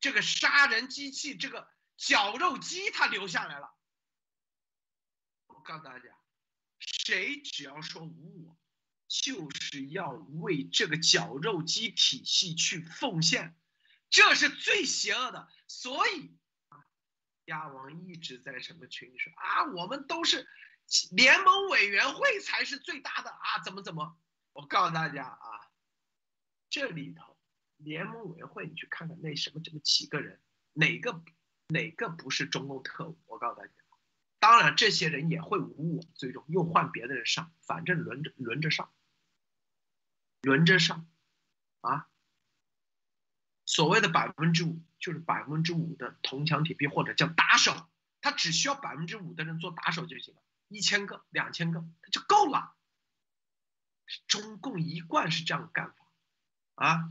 [0.00, 3.72] 这个杀人机器，这个绞肉机，它留下来了。
[5.46, 6.06] 我告诉大家，
[6.80, 8.56] 谁只要说无我。
[9.22, 13.56] 就是要为这个绞肉机体系去奉献，
[14.10, 15.48] 这是最邪恶的。
[15.68, 16.36] 所以
[16.68, 16.84] 啊，
[17.44, 20.48] 鸭王一直在什么群里说啊，我们都是
[21.12, 24.18] 联盟委员会才是最大的啊，怎么怎么？
[24.52, 25.70] 我告诉大家啊，
[26.68, 27.38] 这里头
[27.76, 30.40] 联盟委员会，你去看看那什么这么几个人，
[30.72, 31.22] 哪个
[31.68, 33.16] 哪个不是中共特务？
[33.26, 33.72] 我告诉大家，
[34.40, 38.92] 当然这些人也会无我，最终又换别的人上，反正轮着轮着上。
[40.44, 41.06] 轮着上，
[41.80, 42.06] 啊，
[43.64, 47.88] 所谓的百分之五就是百分之五的铜墙铁壁或者叫打手，
[48.20, 51.82] 他只需要百分之五的人做打手就行了，一千个、两千个
[52.12, 52.74] 就够了。
[54.28, 55.96] 中共一贯是这样干法，
[56.74, 57.10] 啊，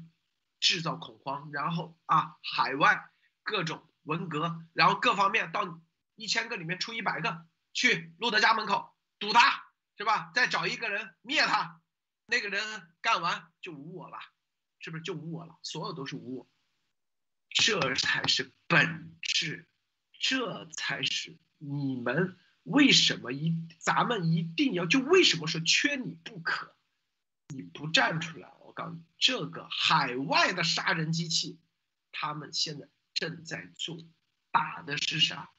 [0.60, 3.10] 制造恐慌，然后啊，海外
[3.42, 5.82] 各种文革，然后各方面到
[6.16, 9.66] 一千个里面出一百个去路德家门口堵他，
[9.98, 10.32] 是吧？
[10.36, 11.82] 再找一个人灭他。
[12.26, 12.62] 那个人
[13.02, 14.18] 干完就无我了，
[14.80, 15.58] 是不是就无我了？
[15.62, 16.50] 所有都是无我，
[17.50, 19.68] 这才是本质，
[20.20, 26.76] 这才是你们为什么一咱们一定要就为什么说缺你不可？
[27.50, 31.60] 你不站出来，我告诉你，这个海外的杀人机器，
[32.12, 33.98] 他们现在正在做，
[34.50, 35.52] 打的是啥？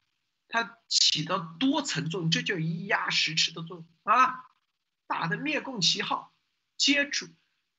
[0.48, 4.50] 它起到多层作用，这叫一压十尺的作用啊！
[5.06, 6.33] 打的灭共旗号。
[6.84, 7.26] 接触，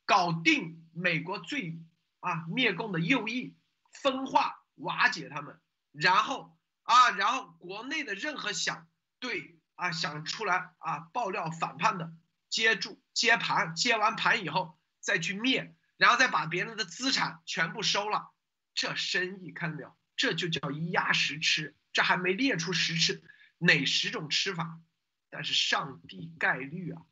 [0.07, 1.79] 搞定美国最
[2.21, 3.55] 啊灭共的右翼，
[3.93, 8.87] 分化瓦解他们，然后啊，然后国内的任何想
[9.19, 12.15] 对啊想出来啊爆料反叛的，
[12.49, 18.31] 接住接盘，接完盘以后再去灭，然后再把别人的资产全部收了，
[18.73, 19.95] 这生意看到没有？
[20.15, 23.21] 这就叫一压十吃，这还没列出十吃
[23.59, 24.79] 哪十种吃法，
[25.29, 27.03] 但是上帝概率啊。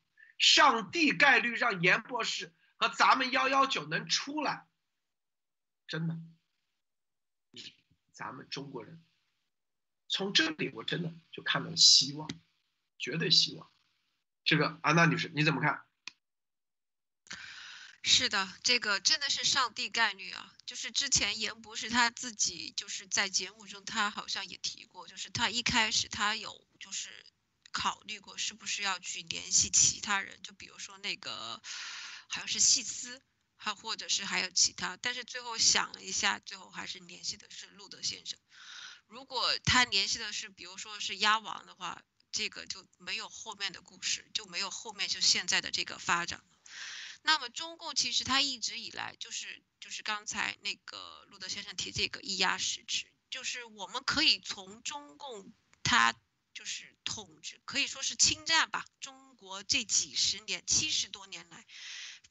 [0.44, 4.68] 上帝概率让严博士和咱们幺幺九能出来，
[5.88, 6.20] 真的
[8.12, 9.02] 咱们中国人。
[10.10, 12.30] 从这里我真的就看到了希望，
[13.00, 13.72] 绝对希望。
[14.44, 15.86] 这个安娜女士你怎么看？
[18.04, 20.54] 是的，这个真的是上帝概率啊！
[20.66, 27.26] 就是之前严博士他自己就是在节目中，他好像也提过，就是他一开始他有就是
[27.74, 31.62] 考虑过是不是要去联系其他人，就比如说那个
[32.30, 33.22] 好像是细思，
[33.58, 38.40] 还或者是还有其他，但是最后想了一下，最后还是联系的是路德先生。
[39.08, 42.02] 如果他联系的是比如说是鸭王的话，
[42.32, 46.42] 这个就没有后面的故事，就没有后面就现在的这个发展。
[47.22, 55.54] 那么中共其实他一直以来就是就是刚才那个路德先生提这个一压十指，就是我们可以从中共
[55.84, 56.14] 他
[56.54, 61.66] 就是统治可以说是侵占吧中国这几十年七十多年来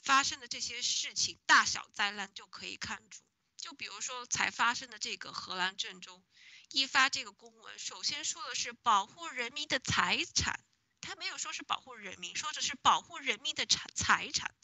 [0.03, 3.23] 发生的这些事情大小灾难就可以看出，
[3.57, 6.23] 就比如说才发生的这个荷兰郑州
[6.71, 10.65] 一发这个公文，首先说的是保护人民的财产，
[11.01, 14.55] 他没有说是保护人民，说的是保护人民的财财产。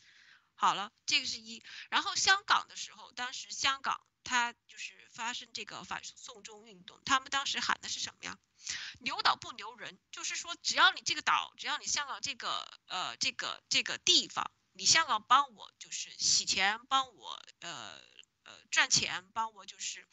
[0.60, 1.62] 好了，这个是一。
[1.88, 8.36] 然后香港的时候，当时香港它就是发生这个反送中运动，他们当时喊的是什么呀？
[8.98, 18.02] 留岛不留人，就是说只要你这个岛，只要你香港这个呃这个这个地方，你香港帮我就是洗钱，帮我呃
[18.42, 20.08] 呃赚钱，帮我就是。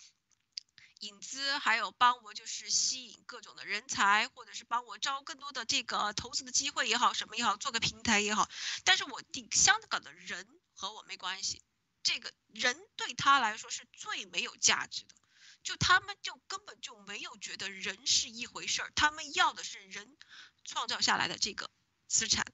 [0.99, 8.49] 引资还有帮我就是吸引各种的人才，或者是帮我招更多的这个投资的机会也好，什么也好，做个平台也好。
[8.83, 11.61] 但是我定香港的人和我没关系，
[12.01, 15.15] 这个人对他来说是最没有价值的，
[15.63, 20.17] 就他们就根本就没有觉得人是一回事儿，他们要的是人
[20.63, 21.69] 创造下来的这个
[22.07, 22.45] 资产。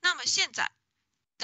[0.00, 0.72] 那么现在。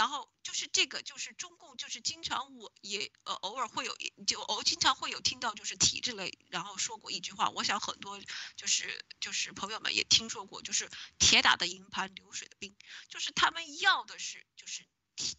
[0.01, 3.95] 然后就是这个，就是中共，就是经常我也呃偶尔会有，
[4.27, 8.19] 就偶经常会有听到就是体制类，然后说过一句话，我想很多
[8.57, 10.89] 就是就是朋友们也听说过，就是
[11.19, 12.75] 铁打的营盘流水的兵，
[13.11, 14.87] 就是他们要的是就是。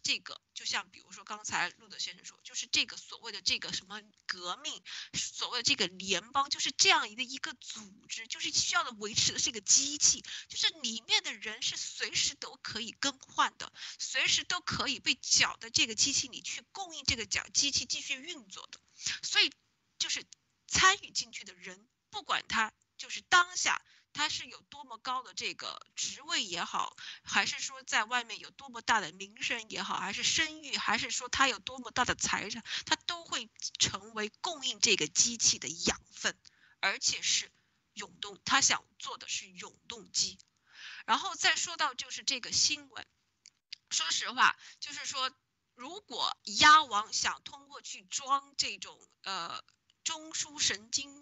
[0.02, 4.82] 这个就像比如说刚才路德先生说，就是这个所谓的这个什么革命，
[5.14, 18.80] 所谓的这个联邦，就是这样一个一个组织，就是需要的维持的是一个机器，就是里面的人是随时都可以更换的，随时都可以被搅的这个机器里去供应这个搅机器继续运作的，
[19.22, 19.52] 所以
[19.98, 20.24] 就是
[20.66, 23.82] 参与进去的人，不管他就是当下。
[24.14, 36.38] 他是有多么高的这个职位也好，还是说在外面有多么大的名声也好，还是声誉，还是说他有多么大的财产，他都会成为供应这个机器的养分，
[36.80, 37.50] 而且是
[37.94, 38.38] 永动。
[38.44, 40.38] 他想做的是永动机。
[41.06, 43.06] 然后再说到就是这个新闻，
[43.90, 45.32] 说实话，就是说
[45.74, 49.64] 如果鸭王想通过去装这种呃
[50.04, 51.21] 中枢神经。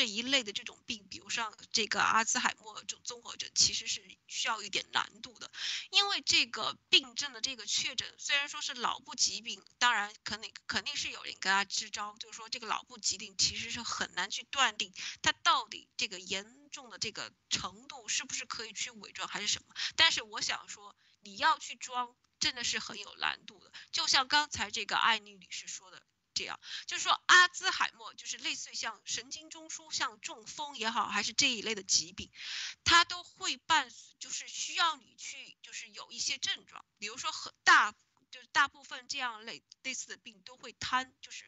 [0.00, 5.52] 这一类的这种病，比如像这个阿兹海默症综合症，其实是需要一点难度的，
[5.90, 14.90] 因为这个病症的这个确诊虽然说是脑部疾病，当然肯定肯定是有人给他支招，就是说这个脑部疾病其实是很难去断定
[15.20, 19.74] 它到底这个严重的这个程度是不是可以去伪装还是什么。
[19.96, 26.02] 但是我想说，你要去装，真的是很有难度的，就像刚才这个艾丽女士说的。
[26.40, 32.30] 这样就是说，阿兹海默就是类似于像神经中枢，像中风也好，还是这一类的疾病，
[32.82, 37.92] 它都会伴随，就是需要你去，就是有一些症状，比如说很大，
[38.30, 41.44] 就是大部分这样类类似的病都会瘫，就是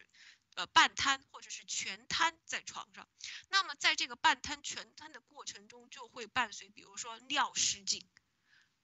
[0.57, 3.09] 呃半瘫或者是全瘫在床上。
[3.49, 8.07] 那么在这个半瘫全瘫的过程中，就会伴随，比如说尿失禁，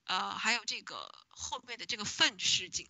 [0.04, 2.88] 呃，还有这个后面的这个粪失禁。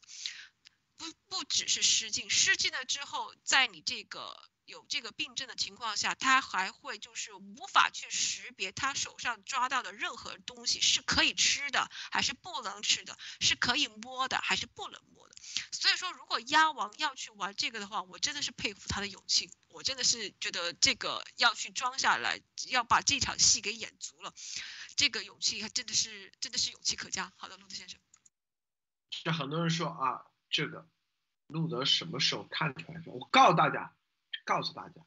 [0.98, 15.36] 不不只是失禁，失禁了之后，在你这个有这个病症的情况下，他还会就是无法去识别他手上抓到的任何东西是可以吃的还是不能吃的，是可以摸的还是不能摸的。
[15.70, 24.34] 所以说，如果鸭王要去玩这个的话，我真的是佩服他的勇气，我真的是觉得这个要去装下来，要把这场戏给演足了，
[24.96, 27.32] 这个勇气还真的是真的是勇气可嘉。
[27.36, 28.00] 好的，陆子先生，
[29.10, 30.26] 是很多人说啊。
[30.50, 30.88] 这个
[31.46, 33.00] 路德什么时候看出来？
[33.02, 33.94] 说，我告诉大家，
[34.44, 35.02] 告诉大家，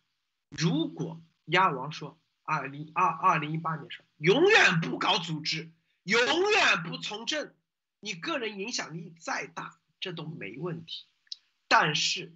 [0.50, 5.72] 如果鸭王说二零二二零一八年说永远不搞组织，
[6.04, 6.20] 永
[6.52, 7.54] 远不从政，
[8.00, 11.06] 你个人影响力再大，这都没问题。
[11.68, 12.36] 但是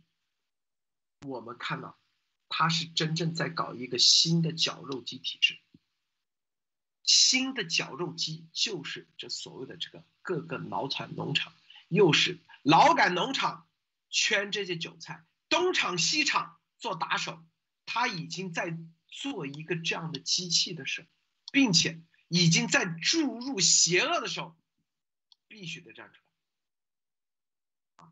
[1.25, 1.97] 我们看到，
[2.47, 5.59] 他是真正在搞一个新的绞肉机体制。
[7.03, 11.53] 新的绞肉机就是这所谓的这个各个脑产农场。
[11.87, 13.67] 又是劳改农场
[14.09, 17.45] 圈这些韭菜，东厂西厂做打手，
[17.85, 18.77] 他已经在
[19.07, 21.07] 做一个这样的机器的事，
[21.51, 24.57] 并且已经在注入邪恶的时候，
[25.47, 26.15] 必须得站出
[27.97, 28.11] 来。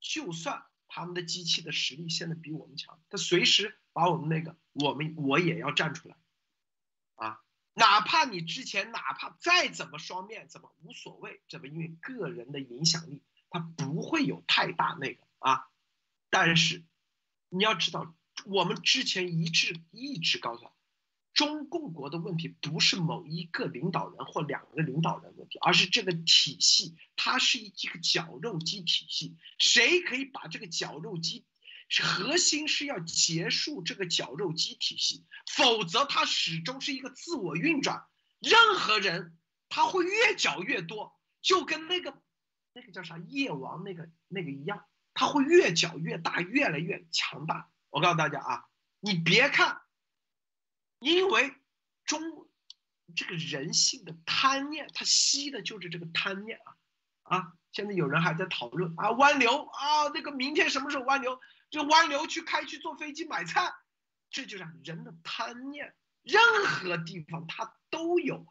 [0.00, 6.16] 就算他们的机器的实力现在比我们强，他随时把我们那个，我们我也要站出来。
[7.74, 15.68] 哪怕你之前哪怕再怎么双面，怎么无所谓，怎么因为个人的影响力，他不会有太大那个啊。
[16.30, 16.84] 但是
[17.48, 18.14] 你要知道。
[18.46, 20.72] 我们之前一直一直告诉他，
[21.32, 29.38] 中共国的问题不是某一个领导人或两个领导人问题，而是这个体系，它是一个绞肉机体系。
[29.58, 31.46] 谁可以把这个绞肉机，
[32.02, 38.06] 核心是要结束这个绞肉机体系，否则它始终是一个自我运转。
[38.40, 42.20] 任何人他会越搅越多，就跟那个
[42.72, 47.70] 那个叫啥夜王那个那个一样，他会越搅越大，越来越强大。
[47.90, 48.64] 我告诉大家啊，
[49.00, 49.82] 你别看，
[50.98, 51.54] 因为
[52.04, 52.20] 中
[53.14, 57.52] 这个人性的贪念，它吸的就是这个贪念啊啊！
[57.72, 61.40] 现在有人还在讨论啊，湾流啊，那个明天什么时候湾流？
[61.74, 63.74] 这湾流去开去坐飞机买菜，
[64.30, 65.96] 这就是人的贪念。
[66.22, 68.46] 任何地方它都有，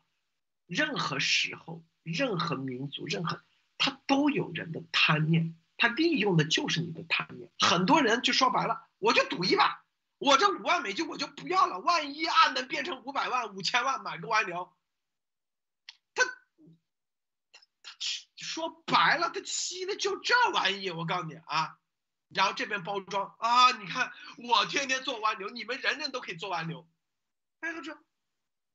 [0.66, 3.42] 任何时候、任何民族、任何
[3.78, 7.50] 他都有人的贪念，他利用的就是你的贪念。
[7.58, 8.90] 很多人就说白了。
[9.00, 9.86] 我就赌一把，
[10.18, 11.80] 我这五万美金我就不要了。
[11.80, 14.70] 万一啊能变成五百万、五千万买个湾流，
[16.14, 16.32] 他他
[17.84, 17.96] 他
[18.36, 20.92] 说白了，他吸的就这玩意。
[20.92, 21.78] 我告诉你啊，
[22.34, 26.88] 然后这边包装啊，你看我天天做湾流，你们人人都可以做湾流。
[27.60, 27.98] 哎，他说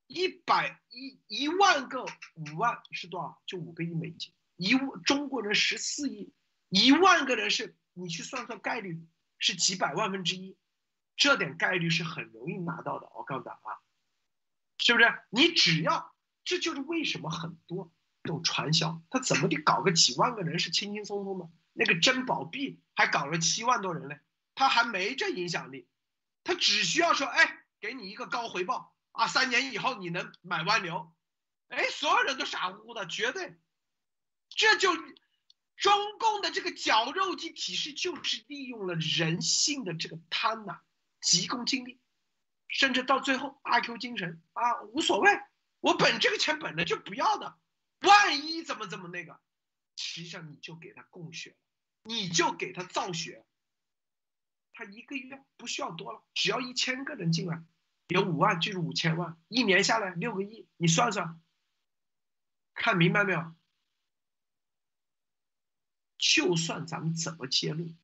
[0.07, 3.43] 一百一一万个五万是多少？
[3.47, 4.33] 就五个亿美金。
[4.57, 4.73] 一
[5.05, 6.33] 中国人十四亿，
[6.69, 9.07] 一万个人是你去算算概率。
[9.41, 10.57] 是几百万分之一，
[11.17, 13.09] 这点概率是很容易拿到的。
[13.15, 13.79] 我告诉大家啊，
[14.79, 15.15] 是不是？
[15.31, 17.93] 你只要，这就是为什么很多
[18.25, 21.49] 这种传销，他怎么的搞个几万个人是轻轻松松的？
[21.73, 24.19] 那个珍宝币还搞了七万多人嘞，
[24.57, 25.87] 他还没这影响力，
[26.43, 31.15] 他只需要说，哎，给你一个高回报啊，三年以后你能买万流，
[31.69, 33.57] 哎，所有人都傻乎乎的，绝对，
[34.51, 34.91] 这就。
[35.77, 40.81] 中共的这个绞肉机体系就是利用了人性的这个贪婪、
[41.21, 42.01] 急功近利，
[42.67, 45.31] 甚至到最后阿 Q 精神啊，无所谓，
[45.79, 47.57] 我本这个钱本来就不要的，
[48.01, 49.39] 万一怎么怎么那个，
[49.95, 51.57] 实际上你就给他供血了，
[52.03, 53.45] 你就给他造血，
[54.73, 57.63] 他一个月不需要多了，只要一千个人进来，
[58.09, 61.41] 有五万就是五千万，一年下来六个亿，你算算，
[62.75, 63.55] 看明白没有？
[66.17, 67.95] 就算咱们怎么揭露，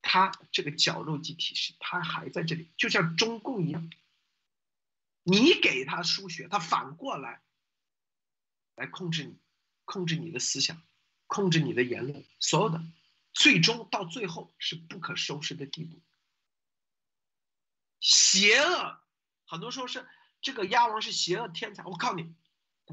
[0.00, 3.90] 他这个绞肉机体系，他还在这里，就像中共一样。
[5.24, 7.42] 你给他输血，他反过来
[8.74, 9.38] 来控制你，
[9.84, 10.82] 控制你的思想，
[11.26, 12.82] 控制你的言论，所有的，
[13.32, 16.00] 最终到最后是不可收拾的地步。
[18.00, 19.00] 邪恶，
[19.46, 20.06] 很多说是
[20.40, 22.34] 这个鸭王是邪恶天才，我告诉你。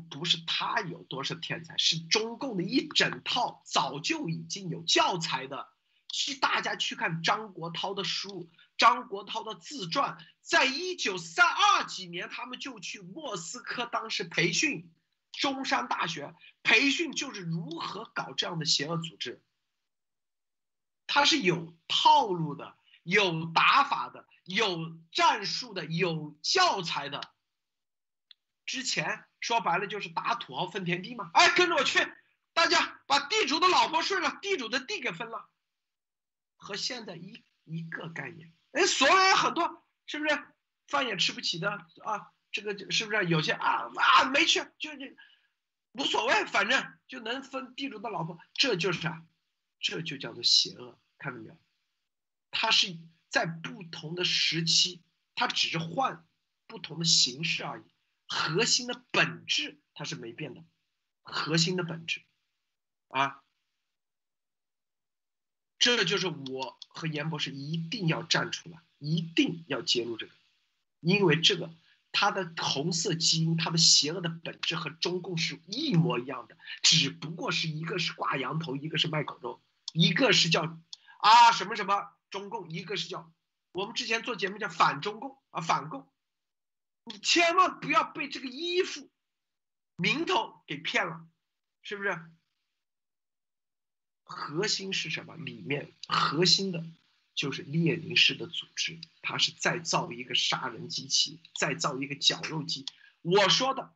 [0.10, 5.68] 不是他有多少天才，是中共的一整套早就已经有教材的。
[6.08, 14.90] 去大家去看张国焘的书，张国焘的自传，在一九三二几年，他们就去莫斯科当时培训，
[15.34, 16.34] 中山大学
[16.64, 19.44] 培训就是如何搞这样的邪恶组织。
[21.10, 27.34] 他是有套路的，有打法的，有战术的，有教材的。
[28.66, 29.26] 之前。
[29.42, 31.32] 说白了就是打土豪分田地嘛！
[31.34, 31.98] 哎，跟着我去，
[32.52, 35.50] 大家把地主的老婆睡了，地主的地给分了，
[36.58, 38.52] 和现在一一个概念。
[38.74, 40.44] 哎，所有人很多是不是
[40.90, 41.72] 饭也吃不起的
[42.04, 42.34] 啊？
[42.52, 45.06] 这个是不是有些啊啊没去就就
[45.94, 49.24] 无所谓，反正就能分地主的老婆，这就是啊，
[49.80, 51.58] 这就叫做邪恶，看到没有？
[52.52, 52.98] 它是
[53.30, 55.02] 在不同的时期，
[55.36, 56.26] 它只是换
[56.68, 57.84] 不同的形式而已。
[58.28, 60.64] 核心的本质它是没变的，
[61.22, 62.22] 核心的本质，
[63.08, 63.42] 啊，
[65.80, 70.34] 这就是我和严博士一定要站出来，一定要揭露这个，
[71.00, 71.74] 因为这个
[72.12, 79.62] 它的红色基因，它的邪恶的本质和中共是一模一样的，只不过是一个是挂羊头，一个是卖狗肉，
[79.94, 80.78] 一个是叫
[81.20, 83.32] 啊什么什么中共，一个是叫
[83.72, 86.12] 我们之前做节目叫反中共啊反共。
[87.06, 89.10] 你千万不要被这个衣服
[89.96, 91.28] 名头给骗了，
[91.82, 92.32] 是不是？
[94.24, 95.36] 核心是什么？
[95.36, 96.86] 里面核心的
[97.34, 102.86] 就是列宁式的组织，它是再造一个杀人机器，再造一个绞肉机。
[103.22, 103.96] 我说的，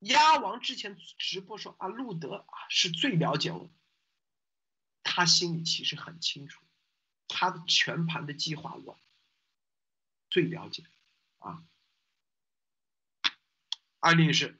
[0.00, 3.70] 鸭王之前直播说啊，路德啊是最了解我，
[5.02, 6.62] 他心里其实很清楚，
[7.28, 8.98] 他的全盘的计划我
[10.30, 10.84] 最了解
[11.38, 11.62] 啊。
[14.00, 14.58] 安女士。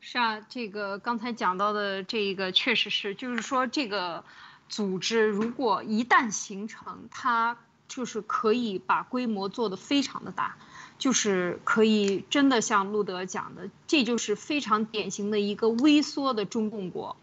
[0.00, 4.24] 是啊，这个刚才讲到的这一个确实是，就是说这个
[4.68, 7.56] 组织如果一旦形成，它
[7.88, 10.58] 就是可以把规模做得非常的大，
[10.98, 17.16] 就是可以真的像路德讲的，这就是非常典型的一个微缩的中共国。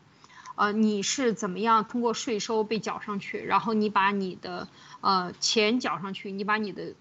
[0.60, 4.68] 呃，你是怎么样通过税收被缴上去，然后你把你的
[5.00, 6.94] 呃钱缴上去，你把你的。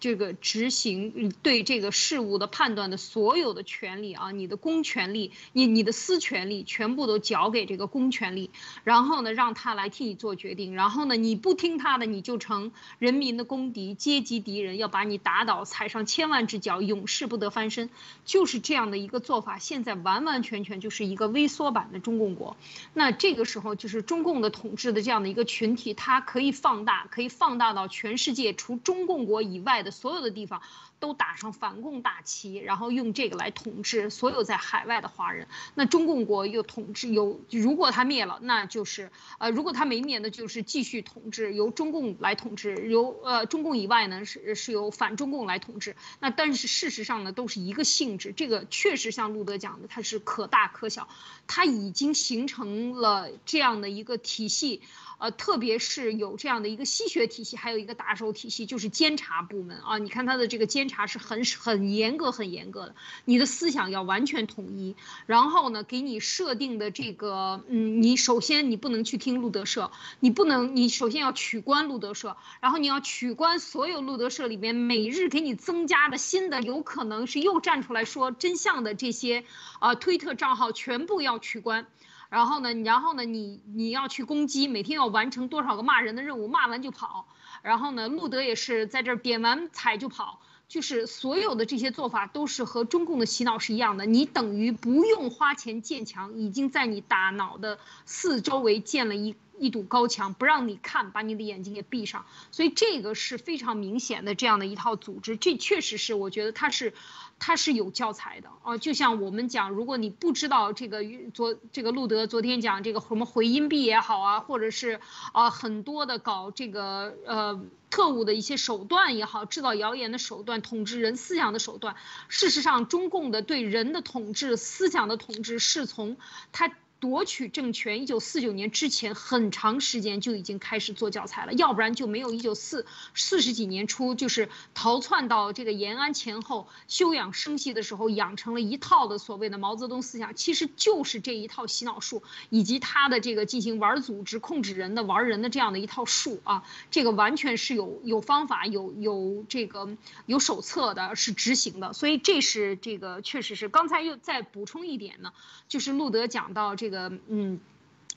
[0.00, 8.50] 这个执行对这个事物的判断的所有的权利啊，你的公权力，你你的私权利全部都交给这个公权力，
[8.82, 17.88] 然后呢，让他来替你做决定，然后呢，你不听他的，你就成人民的公敌、阶级敌人，要把你打倒，踩上千万只脚，永世不得翻身，
[18.24, 19.58] 就是这样的一个做法。
[19.58, 22.56] 现在完完全全就是一个微缩版的中共国。
[22.92, 30.62] 那这个时候，就是中共的统治的这样的一个群体，它可以放大，可以放大到全世界除中共国以外所有的地方
[30.98, 35.46] 都打上反共大旗，然后用这个来统治所有在海外的华人。
[35.74, 42.88] 那中共国又统治有，如果他灭了，那就是呃，如果他没灭，那就是继续统治，由中共来统治。
[42.88, 45.96] 由呃中共以外呢，是是由反中共来统治。
[46.20, 48.32] 那但是事实上呢，都是一个性质。
[48.32, 51.08] 这个确实像路德讲的，它是可大可小，
[51.46, 54.82] 它已经形成了这样的一个体系。
[55.24, 59.96] 呃，特别是有这样的一个吸血体系，还有一个打手体系，就是监察部门啊。
[59.96, 62.94] 你看他的这个监察是很很严格、很严格的，
[63.24, 64.96] 你的思想要完全统一。
[65.24, 69.90] 然后呢，给你设定的这个，嗯，你首先你不能去听路德社，
[70.20, 79.44] 你不能，你首先要取关路德社，然后你要取关所有路德社里边每日给你增加的新的，有可能是又站出来说真相的这些
[79.78, 81.86] 啊推特账号全部要取关。
[82.34, 87.28] 然后呢，然后呢，你你要去攻击，每天要完成多少个骂人的任务，骂完就跑。
[87.62, 94.04] 然后呢，路德也是在这儿点完彩就跑，就是所有的这些做法都是和中共的洗脑是一样的。
[94.04, 102.26] 你等于不用花钱建墙，已经在你大脑的四周围建了一一堵高墙，不让你看，把你的眼睛给闭上。
[102.50, 106.94] 所以这个是非常明显的这样的一套组织，这确实是我觉得它是。
[107.38, 111.04] 它是有教材的啊，就像我们讲，如果你不知道这个
[111.34, 115.00] 昨这个路德昨天讲这个什么回音壁也好啊，或者是
[115.32, 121.96] 啊很多的搞这个呃特务的一些手段也好，制造谣言的手段，统治人思想的手段，
[122.28, 126.16] 事实上中共的对人的统治、思想的统治是从
[126.52, 126.70] 他。
[127.04, 149.94] 夺取政权，一九四九年之前很长时间就已经开始做教材了，要不然就没有一九四四十几年初就是逃窜到这个延安前后休养生息的时候养成了一套的所谓的毛泽东思想，其实就是这一套洗脑术以及他的这个进行玩组织控制人的玩人的这样的一套术啊，这个完全是有有方法有有这个
[150.24, 155.34] 有手册的，是执行的，所以这是这个确实是刚才又再补充一点呢，
[155.68, 156.93] 就是路德讲到这个。
[156.94, 157.60] 个嗯，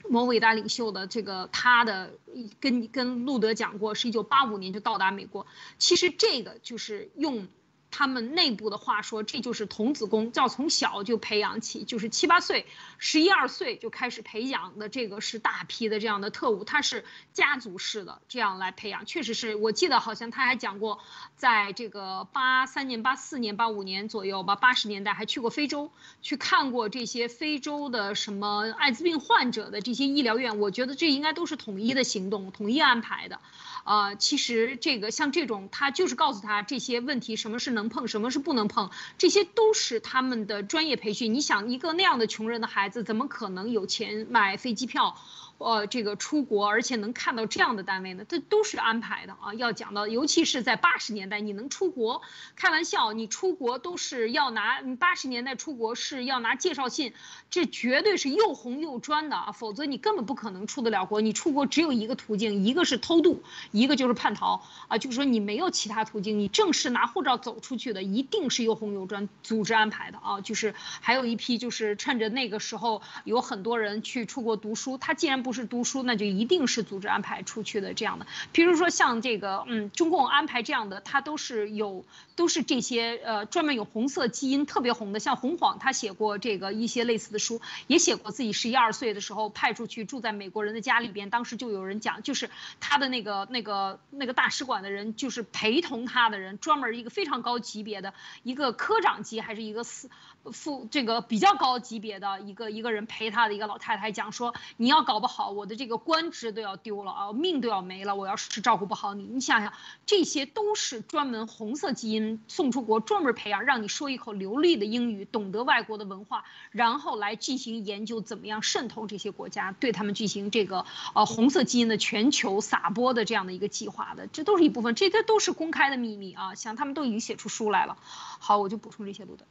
[0.07, 2.13] 某伟大领袖的这个他的
[2.61, 5.45] 跟跟路德讲过，是一九八五年就到达美国。
[5.77, 7.47] 其实这个就是用。
[7.89, 12.65] 他们内部的话说，这就是童子功，要从小就培养起，就是七八岁、
[12.97, 14.89] 十一二岁就开始培养的。
[14.89, 19.05] 这个是大批的这样的特务，他是家族式的这样来培养。
[19.05, 20.99] 确实是我记得好像他还讲过，
[21.35, 25.91] 在这个八三年、八四年、八五年左右吧，八十年代还去过非洲，
[26.21, 30.59] 去看过这些非洲的什么艾滋病患者的这些医疗院。
[30.59, 33.39] 我觉得这应该都是统一的行动，统一安排的。
[33.87, 41.33] 呃，其实这个像这种，他就是告诉他这些问题，什么是能碰，什么是不能碰，这些都是他们的专业培训。
[41.33, 45.15] 你想，一个那样的穷人的孩子，怎么可能有钱买飞机票？
[45.57, 49.55] 呃，这个出国，而且能看到这样的单位呢，这都是安排的啊。
[49.55, 52.21] 要讲到，尤其是在八十年代，你能出国，
[52.55, 57.13] 开玩笑，你出国都是要拿，八十年代出国是要拿介绍信，
[57.49, 61.21] 这绝对是又红又专的啊，否则你根本不可能出得了国。
[61.21, 70.39] 你出国只有一个途径，一个是偷渡，一个就是叛逃啊，就是说你没有其他途径，你正式拿护照走出去的，一定是又红又专组织安排的啊。
[70.39, 75.46] 就是还有一批，就是趁着那个时候有很多人去出国读书，他既然。
[75.47, 78.27] 不是读书，那就一定是组织安排出去的这样的。
[78.51, 82.03] 比如说像这个，嗯，中共安排这样的，他都是有，
[82.37, 92.49] 都是这些呃专门有红色基因特别红的，像洪晃，他写过这个一些类似的书，也写过自己十一二岁的时候派出去住在美国人的家里边，当时就有人讲，就是
[92.79, 100.07] 他的那个那个那个大使馆的人，就是陪同他的人，专门一个非常高级别的一个科长级还是一个司
[100.53, 109.73] 副这个比较高级别的一个一个人陪他的一个老太太讲说，你要搞不好，我的这个官职都要丢了啊，命都要没了，我要是照顾不好你，你想想，
[110.05, 120.85] 这些都是专门红色基因送出国，专门培养让你说一口流利的英语，懂得外国的文化，然后来进行研究怎么样渗透这些国家，对他们进行这个
[121.15, 127.97] 呃红色基因的全球撒播的这样的一个计划的，这都是一部分，这些都是公开的秘密啊，像他们都已经写出书来了。
[128.01, 129.45] 好，我就补充这些，路德。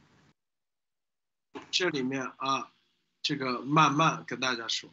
[1.71, 2.71] 这里面啊，
[3.21, 4.89] 这个慢慢跟大家说，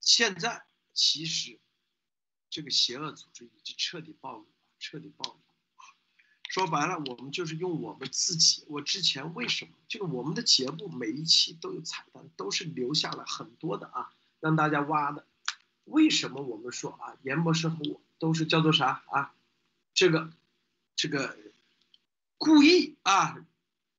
[0.00, 0.62] 现在
[0.92, 1.58] 其实
[2.50, 4.46] 这个邪恶组织已经彻底暴露，
[4.80, 5.38] 彻底暴露。
[6.48, 8.64] 说白了，我们就是用我们自己。
[8.66, 15.24] 我之前为什么这个我们的节目每一期都有彩蛋，都是留下了很多的啊，让大家挖的。
[15.84, 19.32] 为什么我们说啊，严博士和我都是叫做啥啊？
[19.94, 20.32] 这个
[20.96, 21.38] 这个
[22.38, 23.46] 故意啊。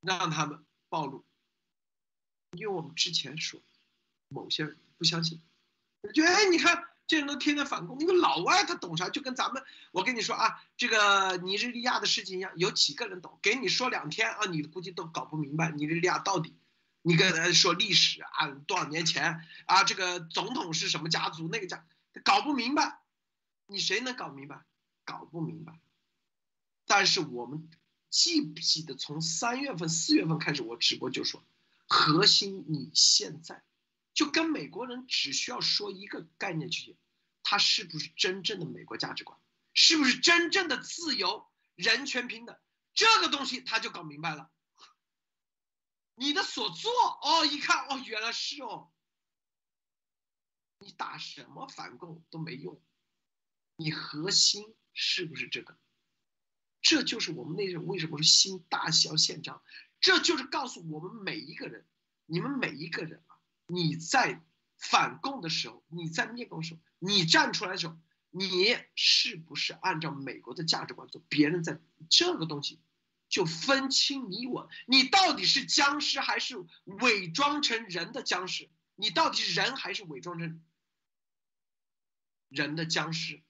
[0.03, 1.23] 让他们暴露，
[2.57, 3.61] 因为我们之前说，
[4.29, 5.39] 某些人不相信，
[6.11, 9.09] 觉得哎，你看这人都天天反攻，那个老外他懂啥？
[9.09, 9.61] 就跟咱们，
[9.91, 13.38] 我跟你说啊，这个尼日利亚的事情一样，有几个人懂？
[13.41, 16.55] 给你说两天啊，你估计都搞不明白尼日利亚到底。
[17.01, 21.49] 你跟他说历史啊，多少年前啊，这个总统是什么家族？
[21.49, 21.85] 那个家
[22.23, 23.01] 搞不明白，
[23.67, 24.63] 你谁能搞明白？
[25.03, 25.79] 搞不明白。
[26.85, 27.69] 但是我们。
[28.09, 31.41] 记不记得从三月份、四月份开始，我直播就说，
[31.88, 33.63] 核心你现在
[34.13, 36.97] 就跟美国人只需要说一个概念就行，
[37.43, 39.39] 他是不是真正的美国价值观，
[39.73, 42.57] 是不是真正的自由、人权、平等，
[42.93, 44.51] 这个东西他就搞明白了。
[46.15, 46.91] 你的所作
[47.22, 48.91] 哦，一看哦，原来是哦，
[50.77, 52.81] 你打什么反共都没用，
[53.76, 55.77] 你核心是不是这个？
[56.81, 59.63] 这就是我们那时候为什么是新大小宪章，
[59.99, 61.88] 这就是告诉我们每一个人，
[62.26, 63.38] 你们每一个人啊，
[63.68, 64.43] 你在
[64.77, 67.97] 反共的时候，你在灭共的时候，你站出来的时候，
[68.29, 71.19] 你是不是按照美国的价值观做？
[71.27, 71.79] 别人在
[72.11, 72.79] 这个东西
[73.27, 78.69] 就分清你我，你到底是僵尸还是伪装成人的僵尸？
[78.95, 80.63] 你到底是人还是伪装成
[82.49, 83.41] 人的僵尸？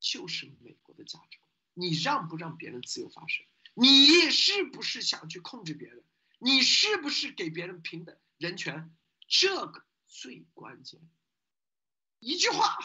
[0.00, 1.48] 就是美国的价值观。
[1.74, 3.44] 你让不让别人自由发声？
[3.74, 6.02] 你是不是想去控制别人？
[6.38, 8.96] 你是不是给别人平等人权？
[9.28, 11.00] 这个最关键。
[12.18, 12.76] 一句话，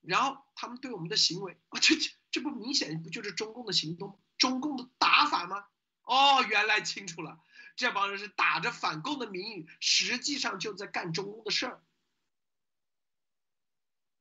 [0.00, 5.66] 然后他们对我们的行为， 这，这这不明显不就是中共的行动，中共的打法吗？
[6.02, 7.42] 哦，原来清楚了，
[7.76, 11.84] 这帮人是打着反共的名义，实际上就在干中共的事儿。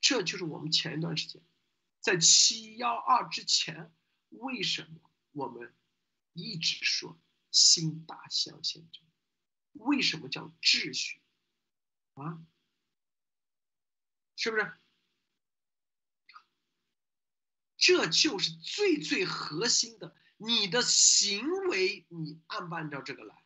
[0.02, 1.42] 这就是我们前一段时间。
[2.00, 3.94] 在七幺二之前，
[4.30, 5.00] 为什么
[5.32, 5.76] 我们
[6.34, 7.20] 一直说
[7.52, 9.04] 新大象宪章？
[9.74, 11.22] 为什么叫秩序？
[12.14, 12.40] 啊，
[14.38, 14.72] 是不是？
[17.76, 23.44] 这就是最最核心的，你的行为你按不按照这个来？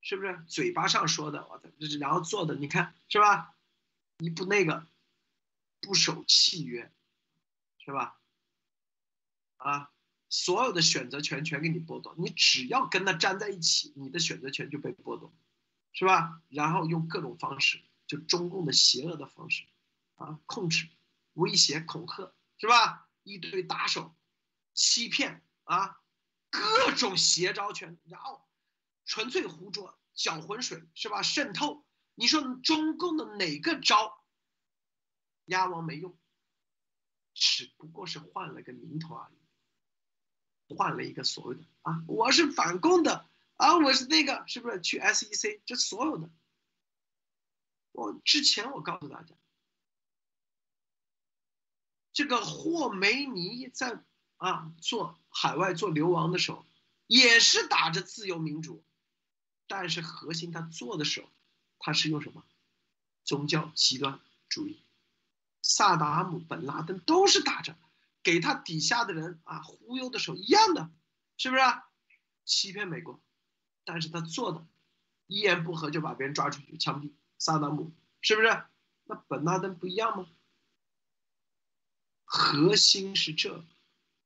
[0.00, 0.42] 是不是？
[0.48, 1.68] 嘴巴上说的，我操，
[2.00, 3.54] 然后做的，你看是吧？
[4.16, 4.86] 你不那个。
[5.82, 6.90] 不守契约，
[7.78, 8.18] 是吧？
[9.58, 9.92] 啊，
[10.28, 15.32] 所有的选择权全给你剥夺，你只要跟他站在一起，你的选择权就被剥夺，
[15.92, 16.42] 是吧？
[16.48, 19.64] 然后用各种方式，就中共的邪恶的方式，
[20.14, 20.88] 啊，控制、
[21.34, 23.08] 威胁、恐吓，是吧？
[23.22, 24.14] 一堆打手，
[24.72, 26.00] 欺骗啊，
[26.50, 28.46] 各种邪招全，然后
[29.04, 31.22] 纯粹胡捉、搅浑水，是吧？
[31.22, 31.84] 渗透，
[32.14, 34.24] 你说中共的哪个招？
[35.46, 36.18] 鸭王没用，
[37.34, 45.60] 只不过是换了个名头而已，换了一个所谓的啊，我是反共的啊，我是那个，是不是去 SEC？
[45.64, 46.30] 这所有的，
[47.96, 49.34] 我之前我告诉大家，
[52.12, 54.04] 这个霍梅尼在
[54.36, 56.66] 啊做海外做流亡的时候，
[57.06, 58.84] 也是打着自由民主，
[59.66, 61.30] 但是核心他做的时候，
[61.78, 62.44] 他是用什么
[63.24, 64.20] 宗教极端
[64.50, 64.82] 主义。
[65.62, 67.78] 萨达姆、本拉登都是打着
[68.22, 70.90] 给他底下的人啊忽悠的时候一样的，
[71.38, 71.62] 是不是？
[72.44, 73.18] 欺骗美国，
[73.84, 74.66] 但是他做的
[75.26, 78.48] 一言不合就把别人抓出去枪毙，萨达姆是不是？
[79.04, 80.28] 那本拉登不一样吗？
[82.24, 83.64] 核心是这，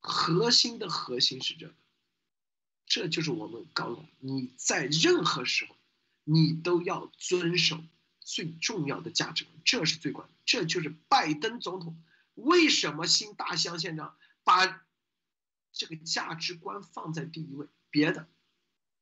[0.01, 1.75] 核心的核心是这，
[2.87, 5.77] 这就是我们告诉你，在任何时候，
[6.25, 7.79] 你都要遵守
[8.21, 10.37] 最重要的价值观，这是最关键。
[10.47, 12.03] 这就是拜登总统
[12.35, 14.87] 为什么新大乡县长把
[15.73, 18.27] 这个价值观放在第一位，别的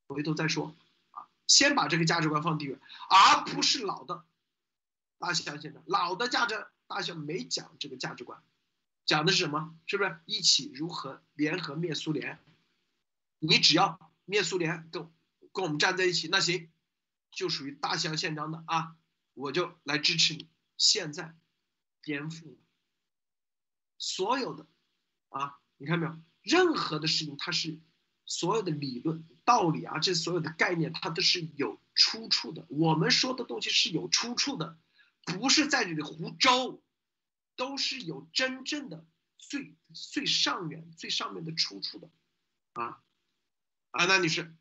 [0.08, 0.74] 回头再说，
[1.48, 2.78] 先把这个价值观放第一位，
[3.10, 4.24] 而不是老的
[5.18, 8.40] 大乡县长，老的价值大乡没讲这个价值观。
[9.04, 9.74] 讲的是什么？
[9.86, 12.38] 是不是一起如何联合灭苏联？
[13.38, 15.10] 你只要灭苏联，跟
[15.52, 16.70] 跟我们站在一起，那行，
[17.30, 18.96] 就属于大乡宪章的啊，
[19.32, 20.48] 我就来支持你。
[20.76, 21.34] 现在
[22.02, 22.56] 颠覆了
[23.96, 24.66] 所有的
[25.30, 26.16] 啊，你看没有？
[26.42, 27.80] 任何的事情，它是
[28.28, 32.64] 所有的理论道理啊，这所有的概念，它都是有出处的。
[32.68, 34.78] 我们说的东西是有出处的，
[35.24, 36.80] 不是在这里胡诌。
[37.58, 39.04] 都是有真正的
[39.36, 42.08] 最最上元最上面的出处的，
[42.74, 43.02] 啊，
[43.90, 44.54] 安娜女士，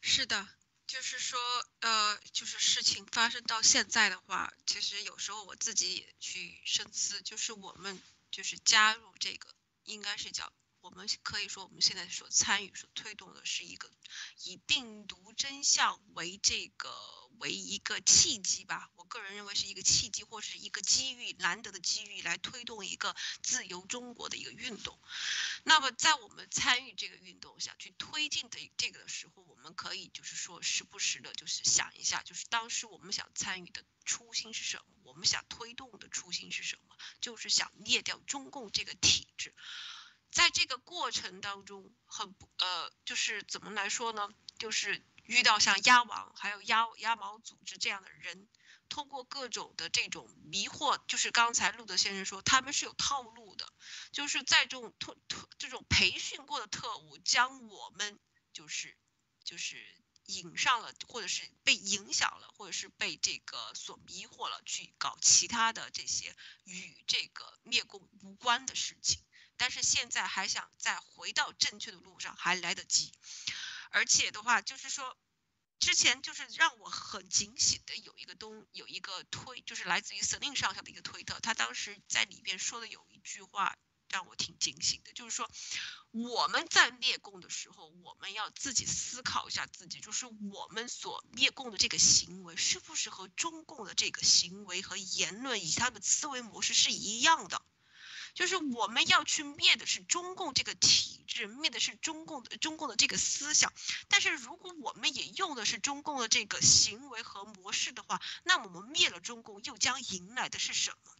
[0.00, 0.48] 是的，
[0.86, 1.38] 就是说，
[1.80, 9.54] 呃，就是事情发生到现在的话，其实有时候我自己也去深思，就是我们就是加入这个，
[9.90, 10.44] 应该是叫
[10.80, 13.90] 我们可以说我们现在所参与所推动的是一个
[14.44, 16.90] 以病毒真相为这个。
[17.40, 24.98] 为一个契机吧，我个人认为是一个契机，或是一个机遇，难得的机遇，来推动一个自由中国的一个运动。
[25.64, 34.84] 那么，在我们参与这个运动想去推进的这个的时候，我们可以就是说，时不时的，就是想一下，就是当时我们想参与的初心是什么？
[35.04, 36.94] 我们想推动的初心是什么？
[37.22, 39.54] 就是想灭掉中共这个体制。
[40.30, 44.28] 在这个过程当中，很不呃，就是怎么来说呢？
[44.58, 45.04] 就是。
[45.24, 48.48] 遇到像鸭王还有鸭鸭毛组织这样的人，
[48.88, 53.72] 通过各种的这种迷惑，就是刚才路德先生说他们是有套路的，
[54.10, 58.18] 就是在这种特特这种培训过的特务将我们
[58.52, 58.96] 就是
[59.44, 59.76] 就是
[60.24, 66.34] 引上了，或者是被影响了，或者是被这个所迷惑了，去搞其他的这些
[66.64, 69.22] 与这个灭共无关的事情，
[69.60, 73.12] 但是现在还想再回到正确的路上还来得及。
[73.90, 75.18] 而且的话，就是说，
[75.78, 83.76] 之前就是让我很惊喜的有一个东，有一个推，就是来自于 Selin 上校的一个推特，他当时在里边说的有一句话
[84.08, 85.50] 让我挺惊喜的，就是说
[86.10, 97.60] 我们在灭共的时候，我们要自己思考一下自己，就是我们所灭共的这个行为是不是和中共的这个行为和言论以及他的思维模式是一样的。
[98.34, 103.72] 就是我们要去灭的是中共这个体制，灭的是中共的中共的这个思想。
[104.08, 111.12] 但是如果我们也用的是中共的这个行为和模式的话，那我们灭了中共，又将迎来的是什么？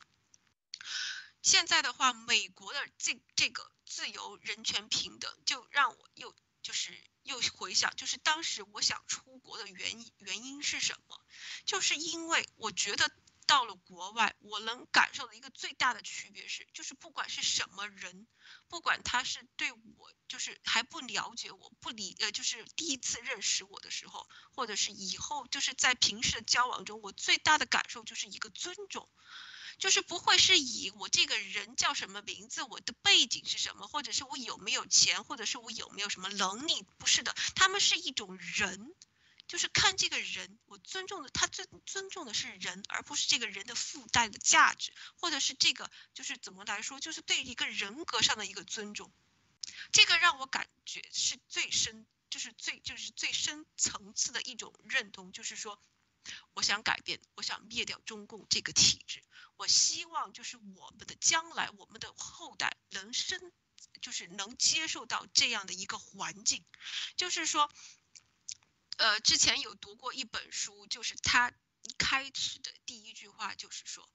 [1.42, 11.20] 现在的话，美国的这这个自由、人权、平等，就让我又就是又回想，就是当时我想出国的原因原因是什么？
[11.64, 13.10] 就是因为我觉得。
[13.50, 18.28] 到了国外，我能感受的一个最大的区别是，就是不管是什么人，
[18.68, 29.08] 不管他是对我就是还不了解我，不理呃，就是第一次认识我的时候，或者是以后就是在平时的交往中，我最大的感受就是一个尊重，
[29.78, 38.94] 就是不会是以我这个人叫什么名字，我的背景是什么，或者是我有没有钱，或者是我有没有什么能力，不是的，他们是一种人。
[39.50, 49.12] 就是看这个人，我尊重的他尊尊重的是人，而不是这个人的附带的价值，或者是这个就是怎么来说，就是对一个人格上的一个尊重，
[49.90, 55.82] 这个让我感觉是最深，就是最就是最深层次的一种认同，就是说，
[56.54, 59.20] 我想改变，我想灭掉中共这个体制，
[59.56, 63.50] 我希望就是我们的将来，我们的后代能生，
[64.00, 66.64] 就是能接受到这样的一个环境，
[67.16, 67.68] 就是说。
[69.00, 71.50] 呃，之前有读过一本书，就是他
[71.80, 74.06] 一开始的第一句话就是说，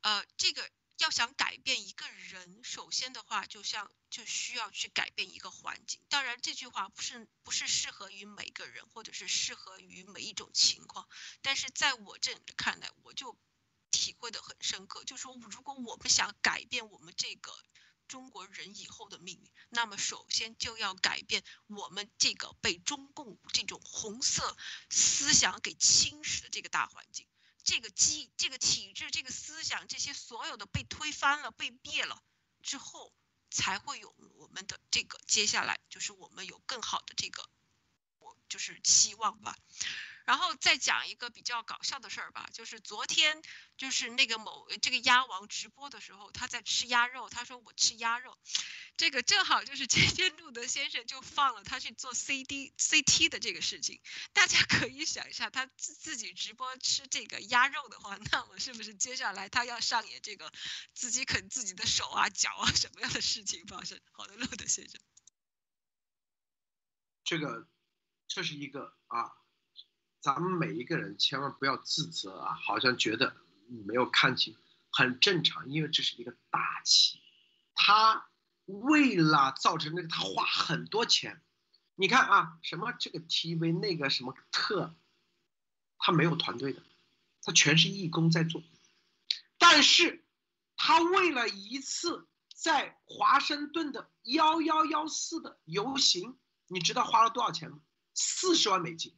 [0.00, 6.00] 呃，这个要想改变一个人，首先的话，就像就需要去改变一个环境。
[6.08, 11.08] 当然，这句话不是不是适合于每个人，或者是适合于每一种情况。
[11.40, 13.38] 但是在我这里看来，我就
[13.92, 17.56] 体会的很深刻，就说如果我们想改变我们这个。
[18.06, 24.56] 中国人以后的命运，那么首先就要改变我们这个被中共这种红色
[24.90, 27.26] 思想给侵蚀的这个大环境，
[27.64, 32.22] 这个机、这个体制、这个思想，这些所有的被推翻了、被灭了
[32.62, 33.12] 之后，
[33.50, 37.48] 才会有我们的这个接下来就是我们有更好的这个，
[38.48, 39.56] 就是期望吧。
[40.24, 43.40] 然后再讲一个比较搞笑的事儿吧，就是昨天
[43.76, 48.36] 就是那个某这个鸭王直播的时候，他在吃鸭肉，他说我吃鸭肉，
[48.96, 54.00] 这个正好就是今天路德先生就放了他去做 C D C T 的这个事情，
[54.32, 60.52] 大家可以想一下，他自自己直播吃这个鸭肉的话，那我是不是接下来他要上演这个
[60.92, 64.00] 自己啃自己的手啊脚啊什么样的事情发生？
[64.10, 65.00] 好的，路德先生，
[67.22, 67.68] 这个
[68.28, 69.32] 这是一个啊。
[70.20, 73.36] 咱们每一个人千万不要自责啊，好像觉得
[73.68, 74.56] 你没有看清，
[74.90, 77.20] 很正常，因为这是一个大企，
[77.74, 78.28] 他
[78.64, 81.40] 为了造成那个，他花很多钱。
[81.94, 84.96] 你看啊，什么这个 TV 那个什么特，
[85.96, 86.82] 他没有团队的，
[87.42, 88.64] 他全是义工在做。
[89.58, 90.24] 但是，
[90.76, 96.36] 他为了一次在华盛顿的幺幺幺四的游行，
[96.66, 97.78] 你知道花了多少钱吗？
[98.16, 99.16] 四十万美金。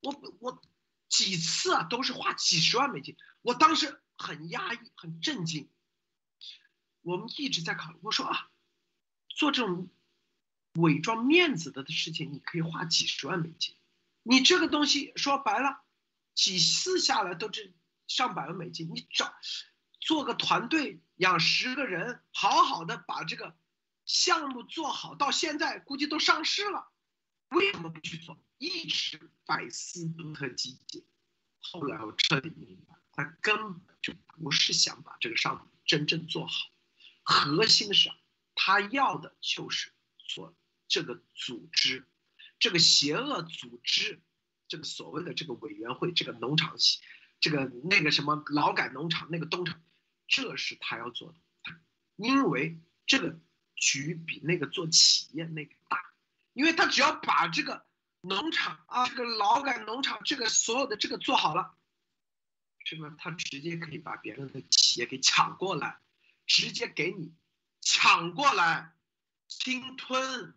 [0.00, 0.62] 我我
[1.08, 3.16] 几次啊，都是花几十万美金。
[3.42, 5.70] 我当时很压抑，很震惊。
[7.02, 8.50] 我们一直在考虑，我说啊，
[9.28, 9.90] 做这种
[10.74, 13.76] 伪装面子的事情，你可以花几十万美金。
[14.22, 15.84] 你这个东西说白了，
[16.34, 17.74] 几次下来都是
[18.08, 18.90] 上百万美金。
[18.92, 19.34] 你找
[20.00, 23.56] 做个团队，养十个人，好好的把这个
[24.04, 26.92] 项目做好，到现在估计都上市了。
[27.56, 28.38] 为什么不去做？
[28.58, 31.02] 一直百思不得其解。
[31.62, 36.70] 后来我彻底明白，他根本就不是想把这个项目真正做好。
[37.22, 38.10] 核心是，
[38.54, 40.54] 他要的就是做
[40.86, 42.06] 这个组织，
[42.58, 44.20] 这个邪恶组织，
[44.68, 46.76] 这个所谓的这个委员会，这个农场，
[47.40, 49.82] 这个那个什么劳改农场那个东厂，
[50.28, 51.38] 这是他要做的。
[52.16, 53.40] 因为这个
[53.74, 56.04] 局比那个做企业那个大。
[56.56, 57.84] 因为他只要把这个
[58.22, 61.76] 农场啊，这个劳改农场，这个所有的这个做好了，
[62.82, 63.14] 是吧？
[63.18, 66.00] 他直接可以把别人的企业给抢过来，
[66.46, 67.34] 直接给你
[67.82, 68.96] 抢过来，
[69.48, 70.54] 侵吞。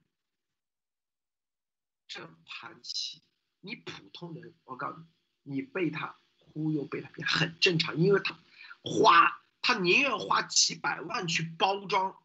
[2.08, 3.22] 这盘棋，
[3.60, 5.00] 你普通人，我告诉
[5.44, 8.40] 你，你被他忽悠，被他骗，很正常，因为他
[8.84, 12.18] 花，他宁愿花几百万去包装，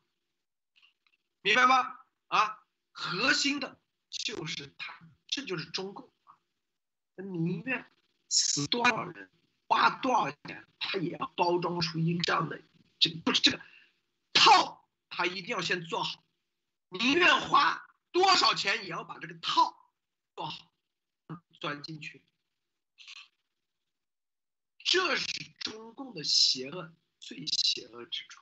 [1.42, 1.98] 明白吗？
[2.28, 2.60] 啊？
[2.96, 6.38] 核心的就是他，这就是中共啊！
[7.16, 7.84] 宁愿
[8.28, 9.28] 死多少人，
[9.66, 12.62] 花多少钱，他也要包装出一个这样的，
[13.00, 13.60] 这个不是这个
[14.32, 16.24] 套，他一定要先做好。
[16.90, 19.90] 宁愿花多少钱，也要把这个套
[20.36, 20.72] 做好，
[21.60, 22.24] 钻进去。
[24.78, 25.26] 这是
[25.58, 28.40] 中共的邪恶最邪恶之处。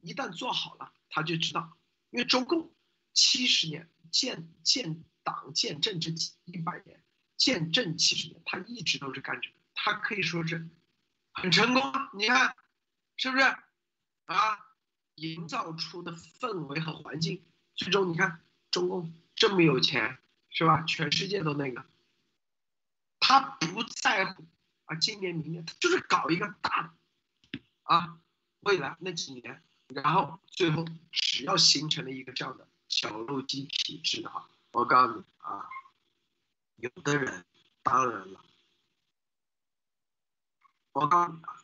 [0.00, 1.78] 一旦做好了，他就知道，
[2.10, 2.75] 因为中共。
[3.16, 6.12] 七十年建建党建政这
[6.44, 7.02] 一百年
[7.38, 10.68] 建政七十年，他一直都是干这个，他可以说是
[11.32, 11.82] 很成功。
[12.12, 12.54] 你看，
[13.16, 13.42] 是不是
[14.26, 14.66] 啊？
[15.14, 17.42] 营造出的氛围和环境，
[17.74, 20.18] 最终你看中共这么有钱，
[20.50, 20.82] 是吧？
[20.82, 21.86] 全世界都那个，
[23.18, 24.44] 他不在乎
[24.84, 26.82] 啊，今年明年他就是搞一个大
[27.50, 28.20] 的啊，
[28.60, 32.68] 未来那几年，然后最后只要形成了一个这样的。
[33.08, 35.68] 小路基体质的话，我告诉你啊，
[36.76, 37.44] 有的人
[37.82, 38.44] 当然了，
[40.90, 41.62] 我告诉你啊，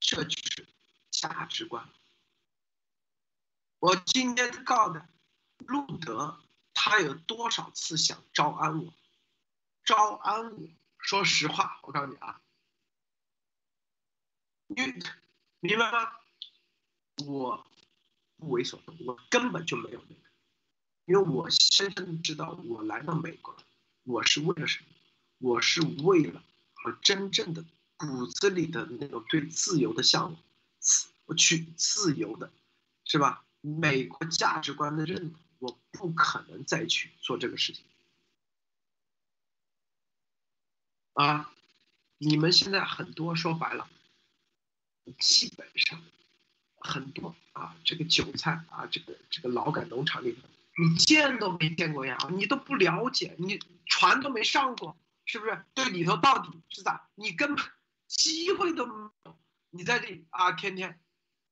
[0.00, 0.66] 这就是
[1.10, 1.88] 价值观。
[3.78, 5.08] 我今天告的
[5.58, 6.40] 路德，
[6.74, 8.92] 他有多少次想招安我？
[9.84, 12.40] 招安我，说实话，我告诉你啊，
[14.66, 14.76] 你
[15.60, 16.12] 明白吗？
[17.24, 17.64] 我。
[18.46, 20.22] 不为所动，我根本就没有那个，
[21.06, 23.56] 因为我深深知道，我来到美国，
[24.04, 24.86] 我是为了什么？
[25.38, 26.40] 我是为了
[26.74, 27.64] 和真正的
[27.96, 30.40] 骨子里的那种对自由的向往，
[31.24, 32.52] 我去自由的，
[33.04, 33.44] 是吧？
[33.60, 37.84] 美国价值观的认同，我不可能再去做这个事情。
[41.14, 41.52] 啊，
[42.18, 43.90] 你们现在很多说白了，
[45.18, 46.00] 基本上。
[46.86, 55.64] 很多啊，这个韭菜啊，这个这个劳改农场里头，你见都没见过呀，你都不了解，你船都没上过，是不是？
[55.74, 57.08] 对里头到底是咋？
[57.16, 57.64] 你根本
[58.06, 59.36] 机会都没有，
[59.70, 61.00] 你在这里啊，天天，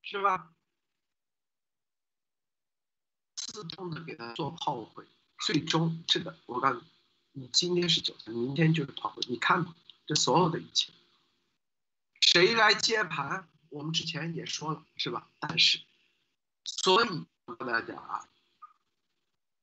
[0.03, 0.53] 是吧？
[3.35, 5.05] 自动的给他做炮灰，
[5.39, 6.81] 最终这个我告诉
[7.33, 9.75] 你，你今天是韭菜，明天就是炮灰，你看吧，
[10.07, 10.93] 这所有的一切，
[12.21, 13.49] 谁来接盘？
[13.75, 15.29] 我们之前也说了，是吧？
[15.41, 15.81] 但是，
[16.65, 18.29] 所以我跟大家讲啊，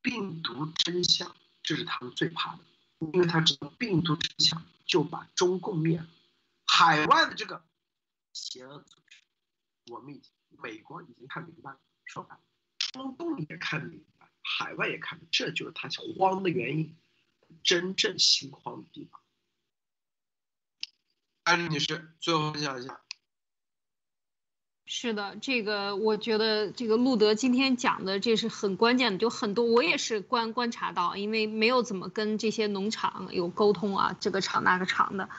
[0.01, 1.33] 病毒真相，
[1.63, 2.63] 这是他们最怕的。
[2.99, 6.07] 因为他知道病毒真相就把中共灭了，
[6.65, 7.63] 海外的这个
[8.33, 9.17] 邪恶组织，
[9.93, 10.29] 我们已经
[10.61, 12.41] 美国已经看明白了，说白了，
[12.77, 16.97] 中共也看明白，海外也看明白，这就是他慌的原因，
[17.63, 19.21] 真正心慌的地方。
[21.43, 23.01] 艾丽女士，最后分享一下。
[24.85, 35.29] 是的，这个我觉得这个路德今天讲的这是很关键的，就很多我也是观观察到，因为没有怎么跟这些农场有沟通啊，这个厂那个厂的，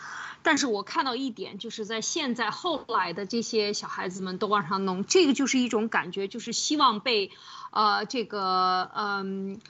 [0.43, 7.31] 但是我看到一点，就是在现在后来的这些小孩子们都往上弄，这个就是一种感觉，就是希望被，
[7.73, 9.61] 呃，这个嗯。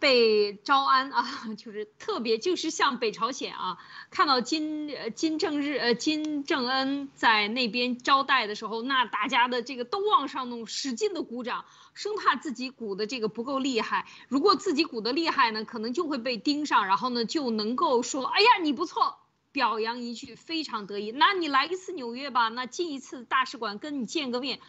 [0.00, 1.24] 被招安啊，
[1.58, 3.78] 就是特别就是像北朝鲜啊，
[4.10, 14.06] 看到金金正日呃金正恩在那边招待的时候，那大家的这个都往上弄，使劲的鼓掌，生怕自己鼓的这个不够厉害。
[14.28, 19.18] 如果自己鼓的厉害呢，可能就会被盯上，然后呢就能够说，哎呀你不错，
[19.52, 21.12] 表扬一句，非常得意。
[21.12, 24.60] 那你来一次纽约吧，那进一次大使馆跟你见个面，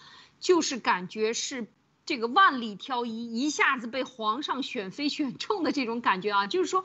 [0.41, 1.67] 就是感觉是。
[2.11, 6.83] 这个万里挑一，一下子被皇上选妃选中的这种感觉啊，就是说，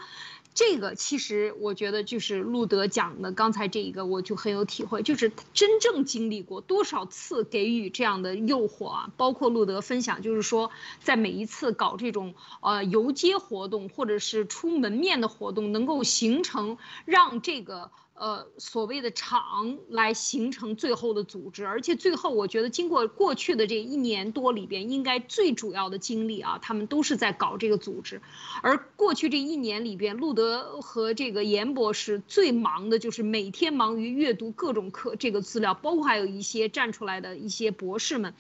[0.55, 10.71] 这个其实我觉得就是路德讲的刚才这一个，我就很有体会，就是真正经历过多少次给予这样的诱惑啊，包括路德分享，就是说
[11.03, 17.91] 在每一次搞这种呃游街活动或者是出门面的活动，能够形成让这个。
[18.19, 28.23] 呃，所谓的厂来形成最后的组织，而且最后我觉得经过过去的这一年多里边，应该最主要的精力啊，他们都是在搞这个组织。
[28.63, 38.35] 而过去这一年里边，路德和这个严博士最忙的就是每天忙于阅读各种课这个资料，包括还有一些站出来的一些博士们。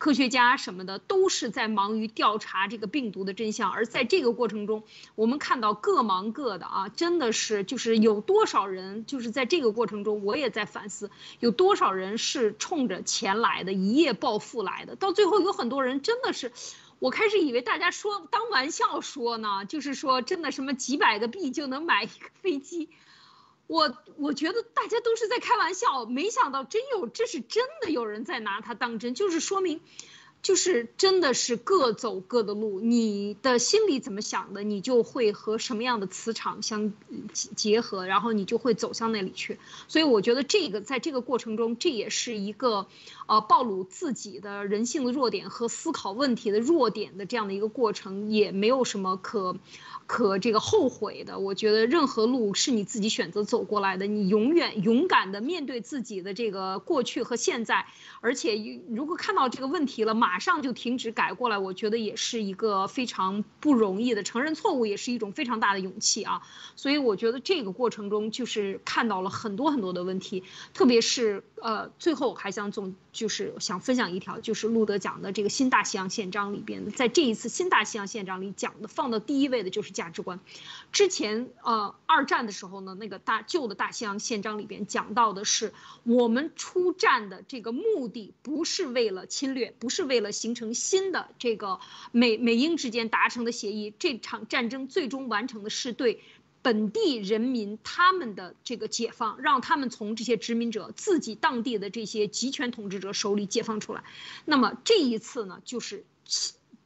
[0.00, 4.82] 科学家什么的都是在忙于调查这个病毒的真相，而在这个过程中，
[5.14, 16.50] 我们看到各忙各的啊，真的是就是有多少人就是在这个过程中，我也在反思，有多少人是冲着钱来的，一夜暴富来的，到最后有很多人真的是，
[16.98, 22.88] 我开始以为大家说当玩笑说呢，就是说真的什么几百个币就能买一个飞机。
[23.70, 29.80] 我我觉得大家都是在开玩笑，没想到真有，这是真的有人在拿它当真，就是说明。
[30.42, 36.94] 就是真的是各走各的路，你的心里怎么想的，你就会和什么样的磁场相
[37.34, 39.58] 结合，然后你就会走向那里去。
[39.86, 42.86] 所以我觉得这个在这个过程中，这也是一个，
[43.30, 49.54] 呃，暴露自己的人性的弱点和思考问题的弱点的这样的一个过程，也没有什么可，
[50.08, 51.38] 可这个后悔的。
[51.38, 57.86] 我觉得任何路是你自己选择走过来的，你永远勇敢的面对自己的这个过去和现在，
[58.20, 58.56] 而且
[58.88, 60.40] 如果看到这个问题了，马。
[60.40, 64.22] 上就停止改过来，我觉得也是一个非常不容易的。
[64.22, 66.40] 承认错误也是一种非常大的勇气啊。
[66.76, 70.42] 所以我觉得这个过程中就是看到了很多很多的问题，
[70.72, 80.40] 特别是呃，最后还想总就是想分享一条，就是路德讲的这个新大西洋宪章里边，在这一次新大西洋宪章里讲的放到第一位的就是价值观。
[80.90, 85.74] 之前呃二战的时候呢，那个大旧的大西洋宪章里边讲到的是
[86.04, 91.78] 我们出战的这个目的不是为了侵略，不是为了形成新的这个
[92.12, 96.22] 美美英之间达成的协议，这场战争最终完成的是对
[96.62, 104.04] 本地人民他们的这个解放，让他们从这些殖民者自己当地的这些集权统治者手里解放出来。
[104.44, 106.04] 那么这一次呢，就是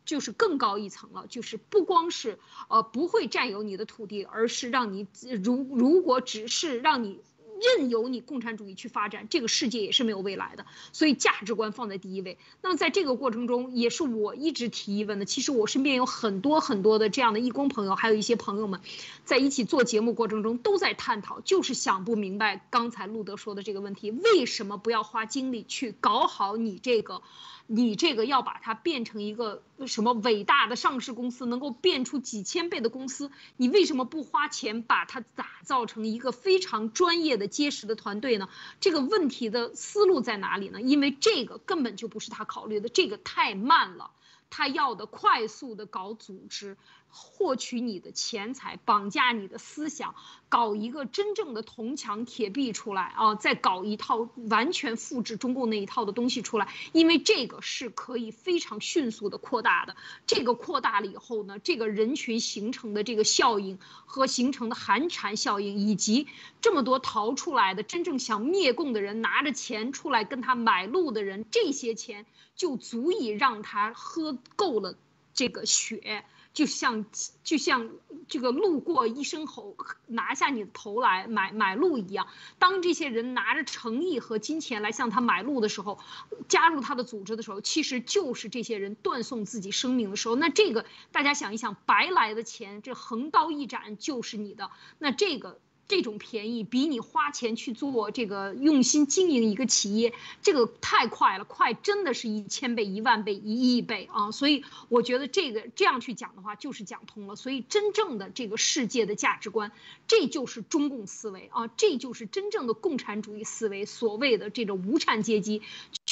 [0.04, 2.38] 就是更高一层了，就是不光是
[2.68, 5.06] 呃不会占有你的土地，而是让你
[5.42, 7.20] 如如果只是让你。
[7.60, 10.66] 任由你共产主义去发展，这个世界也是没有未来的。
[10.92, 12.38] 所以价值观放在第一位。
[12.62, 15.24] 那么在这个过程中，也是我一直提疑问的。
[15.24, 18.80] 其实我身边有很多很多的这样的义工朋友，还有一些朋友们，
[19.24, 27.22] 在一起做节目过程中都在探讨，就是想不明白刚才路德说的这个问题：为什么不要花精力去搞好你这个？
[27.66, 38.50] 你这个要把它变成一个什么伟大的上市公司，能够变出几千倍的公司，你为什么不花钱把它打造成一个非常专业的、结实的团队呢？
[38.80, 40.82] 这个问题的思路在哪里呢？
[40.82, 44.10] 因为这个根本就不是他考虑的，这个太慢了，
[44.50, 46.76] 他要的快速的搞组织。
[47.16, 50.16] 获取你的钱财，绑架你的思想，
[50.48, 53.36] 搞一个真正的铜墙铁壁出来啊！
[53.36, 59.94] 再搞一套完全复制中共那一套的东西出来，因为这个是可以非常迅速的扩大的。
[60.26, 66.26] 这个扩大了以后呢，这个人群形成的这个效应和形成的寒蝉效应，以及
[66.60, 72.26] 这么多逃出来的真正想灭共的人拿着钱出来跟他买路的人，这些钱
[72.56, 74.96] 就足以让他喝够了
[75.32, 76.24] 这个血。
[76.54, 77.04] 就像
[77.42, 77.90] 就像
[78.28, 79.76] 这个路过一声吼，
[80.06, 82.28] 拿下你的头来买买路一样。
[82.58, 85.98] 当这些人拿着诚意和金钱来向他买路的时候，
[86.48, 90.36] 加入他的组织的时候，其实就是这些人断送自己生命的时候。
[90.36, 94.70] 那这个大家想一想，白来的钱，这横刀一斩就是你的。
[94.98, 95.58] 那这个。
[95.86, 104.30] 这种便宜比你花钱去做这个用心经营一个企业，这个太快了，快真的是一千倍、一万倍、一亿倍啊！
[104.30, 107.36] 所以我觉得这个这样去讲的话，就是讲通了。
[107.36, 109.72] 所以真正的这个世界的价值观，
[110.08, 113.84] 这就是中共思维啊，这就是真正的共产主义思维。
[113.84, 115.62] 所谓的这种无产阶级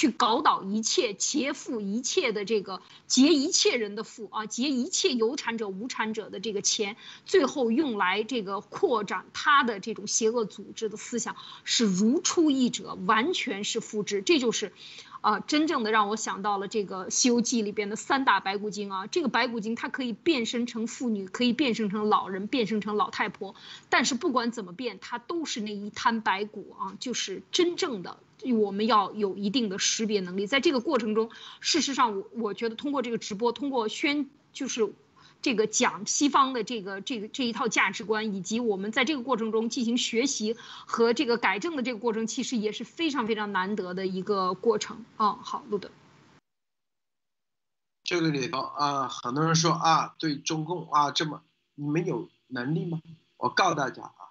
[0.02, 9.62] 去搞倒一切，劫富一切的这个劫一切人的富啊，劫一切有产者、无产者的这个钱，最后用来这个扩展他。
[9.62, 14.20] 的这种邪恶组织的思想是如出一辙，完全是复制。
[14.20, 14.72] 这就是，
[15.20, 19.06] 啊，真正的让我想到了这个《西游记》里边的三大白骨精啊。
[19.06, 23.54] 这个白骨精它可以变身成妇女，可以变身成老人，变身成老太婆。
[23.88, 26.96] 但是不管怎么变，它都是那一滩白骨啊。
[26.98, 28.18] 就是真正的，
[28.52, 30.46] 我们要有一定的识别能力。
[30.46, 34.92] 在这个过程中，事实上，我我觉得通过这个直播，通过宣，就是。
[35.44, 40.56] 这个讲西方的这个这个这一套价值观，以及我们在这个过程中进行学习
[40.86, 45.40] 和这个改正的这个过程，其实也是非常非常难得的一个过程啊。
[45.42, 45.90] 好，路德，
[48.04, 51.42] 这个里头啊，很多人说啊，对中共啊这么
[51.74, 53.02] 你们有能力吗？
[53.36, 54.30] 我告诉大家啊，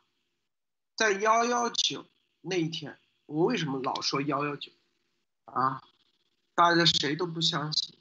[0.95, 2.05] 在幺幺九
[2.39, 2.97] 那一天，
[3.31, 4.71] 我为什么老说幺幺九
[5.45, 5.81] 啊？
[6.53, 7.97] 大家谁都不相信，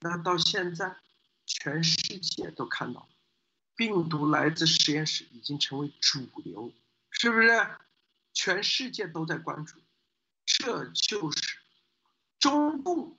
[0.00, 0.96] 那到现在。
[1.52, 3.08] 全世界都看到了，
[3.74, 6.72] 病毒来自实验室已经成为主流，
[7.10, 7.66] 是不是？
[8.32, 9.80] 全世界都在关注，
[10.46, 11.58] 这就是
[12.38, 13.18] 中共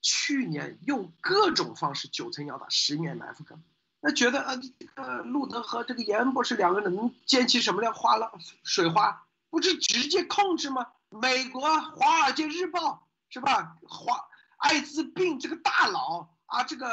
[0.00, 3.60] 去年用各种方式九层妖塔十年埋伏根，
[3.98, 9.26] 那觉得啊，这个路德和这个严博士两个人能溅起什么样花了水花？
[9.50, 10.92] 不是直接控制吗？
[11.20, 13.76] 美国《华尔街日报》是吧？
[13.88, 16.32] 华艾滋病这个大佬。
[16.46, 16.86] 啊，这个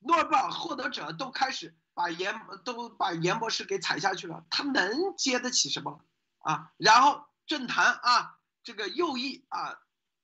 [0.00, 2.34] 诺贝尔获得者都开始把严
[2.64, 6.02] 都把严博士给踩下去了，他能接得起什么
[6.38, 6.72] 啊？
[6.78, 9.78] 然后政坛啊，这个右翼啊，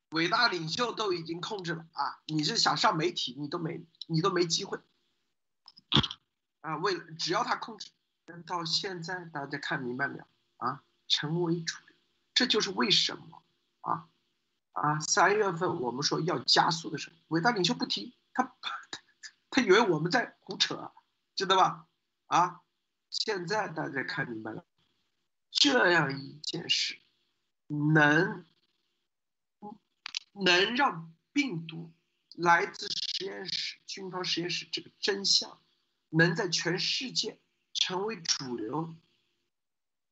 [0.09, 4.81] 伟大领袖都已经控制了啊，你是想上媒体，你都没你都没机会
[6.63, 6.79] 啊。
[6.79, 7.91] 为了只要他控制，
[8.47, 10.25] 到现在大家看明白没有
[10.57, 10.83] 啊？
[11.07, 11.97] 成为主流，
[12.35, 13.40] 这就是为什么
[13.81, 14.09] 啊
[14.73, 15.01] 啊！
[15.01, 18.15] 三月份我们说要加速的时候，伟大领袖不提。
[18.33, 18.55] 他
[19.51, 20.93] 他以为我们在胡扯，
[21.35, 21.87] 知道吧？
[22.27, 22.61] 啊，
[23.11, 24.65] 现在大家看明白了，
[25.51, 27.01] 这样一件事，
[27.67, 28.47] 能
[30.33, 31.91] 能让病毒
[32.37, 35.61] 来自实验室、军方实验室这个真相，
[36.11, 37.41] 能在全世界
[37.73, 38.95] 成为主流，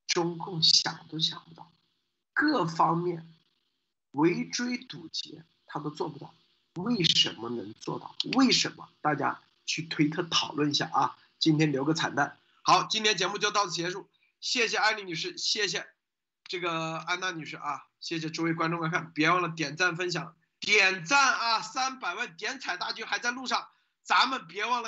[0.09, 1.73] 中共想都想不到，
[2.33, 3.33] 各方面
[4.13, 6.35] 围追堵截，他都做不到。
[6.75, 8.15] 为什么能做到？
[8.37, 8.89] 为什么？
[9.01, 11.17] 大家去推特讨论一下啊！
[11.39, 12.39] 今天留个彩蛋。
[12.63, 14.09] 好，今天节目就到此结束。
[14.41, 15.87] 谢谢艾丽女士，谢谢
[16.45, 17.87] 这个安娜女士啊！
[17.99, 21.61] 谢谢诸位观众观看，别忘了点赞分享，点赞啊！
[21.61, 23.67] 三百万点彩大军还在路上，
[24.05, 24.87] 咱们别忘了。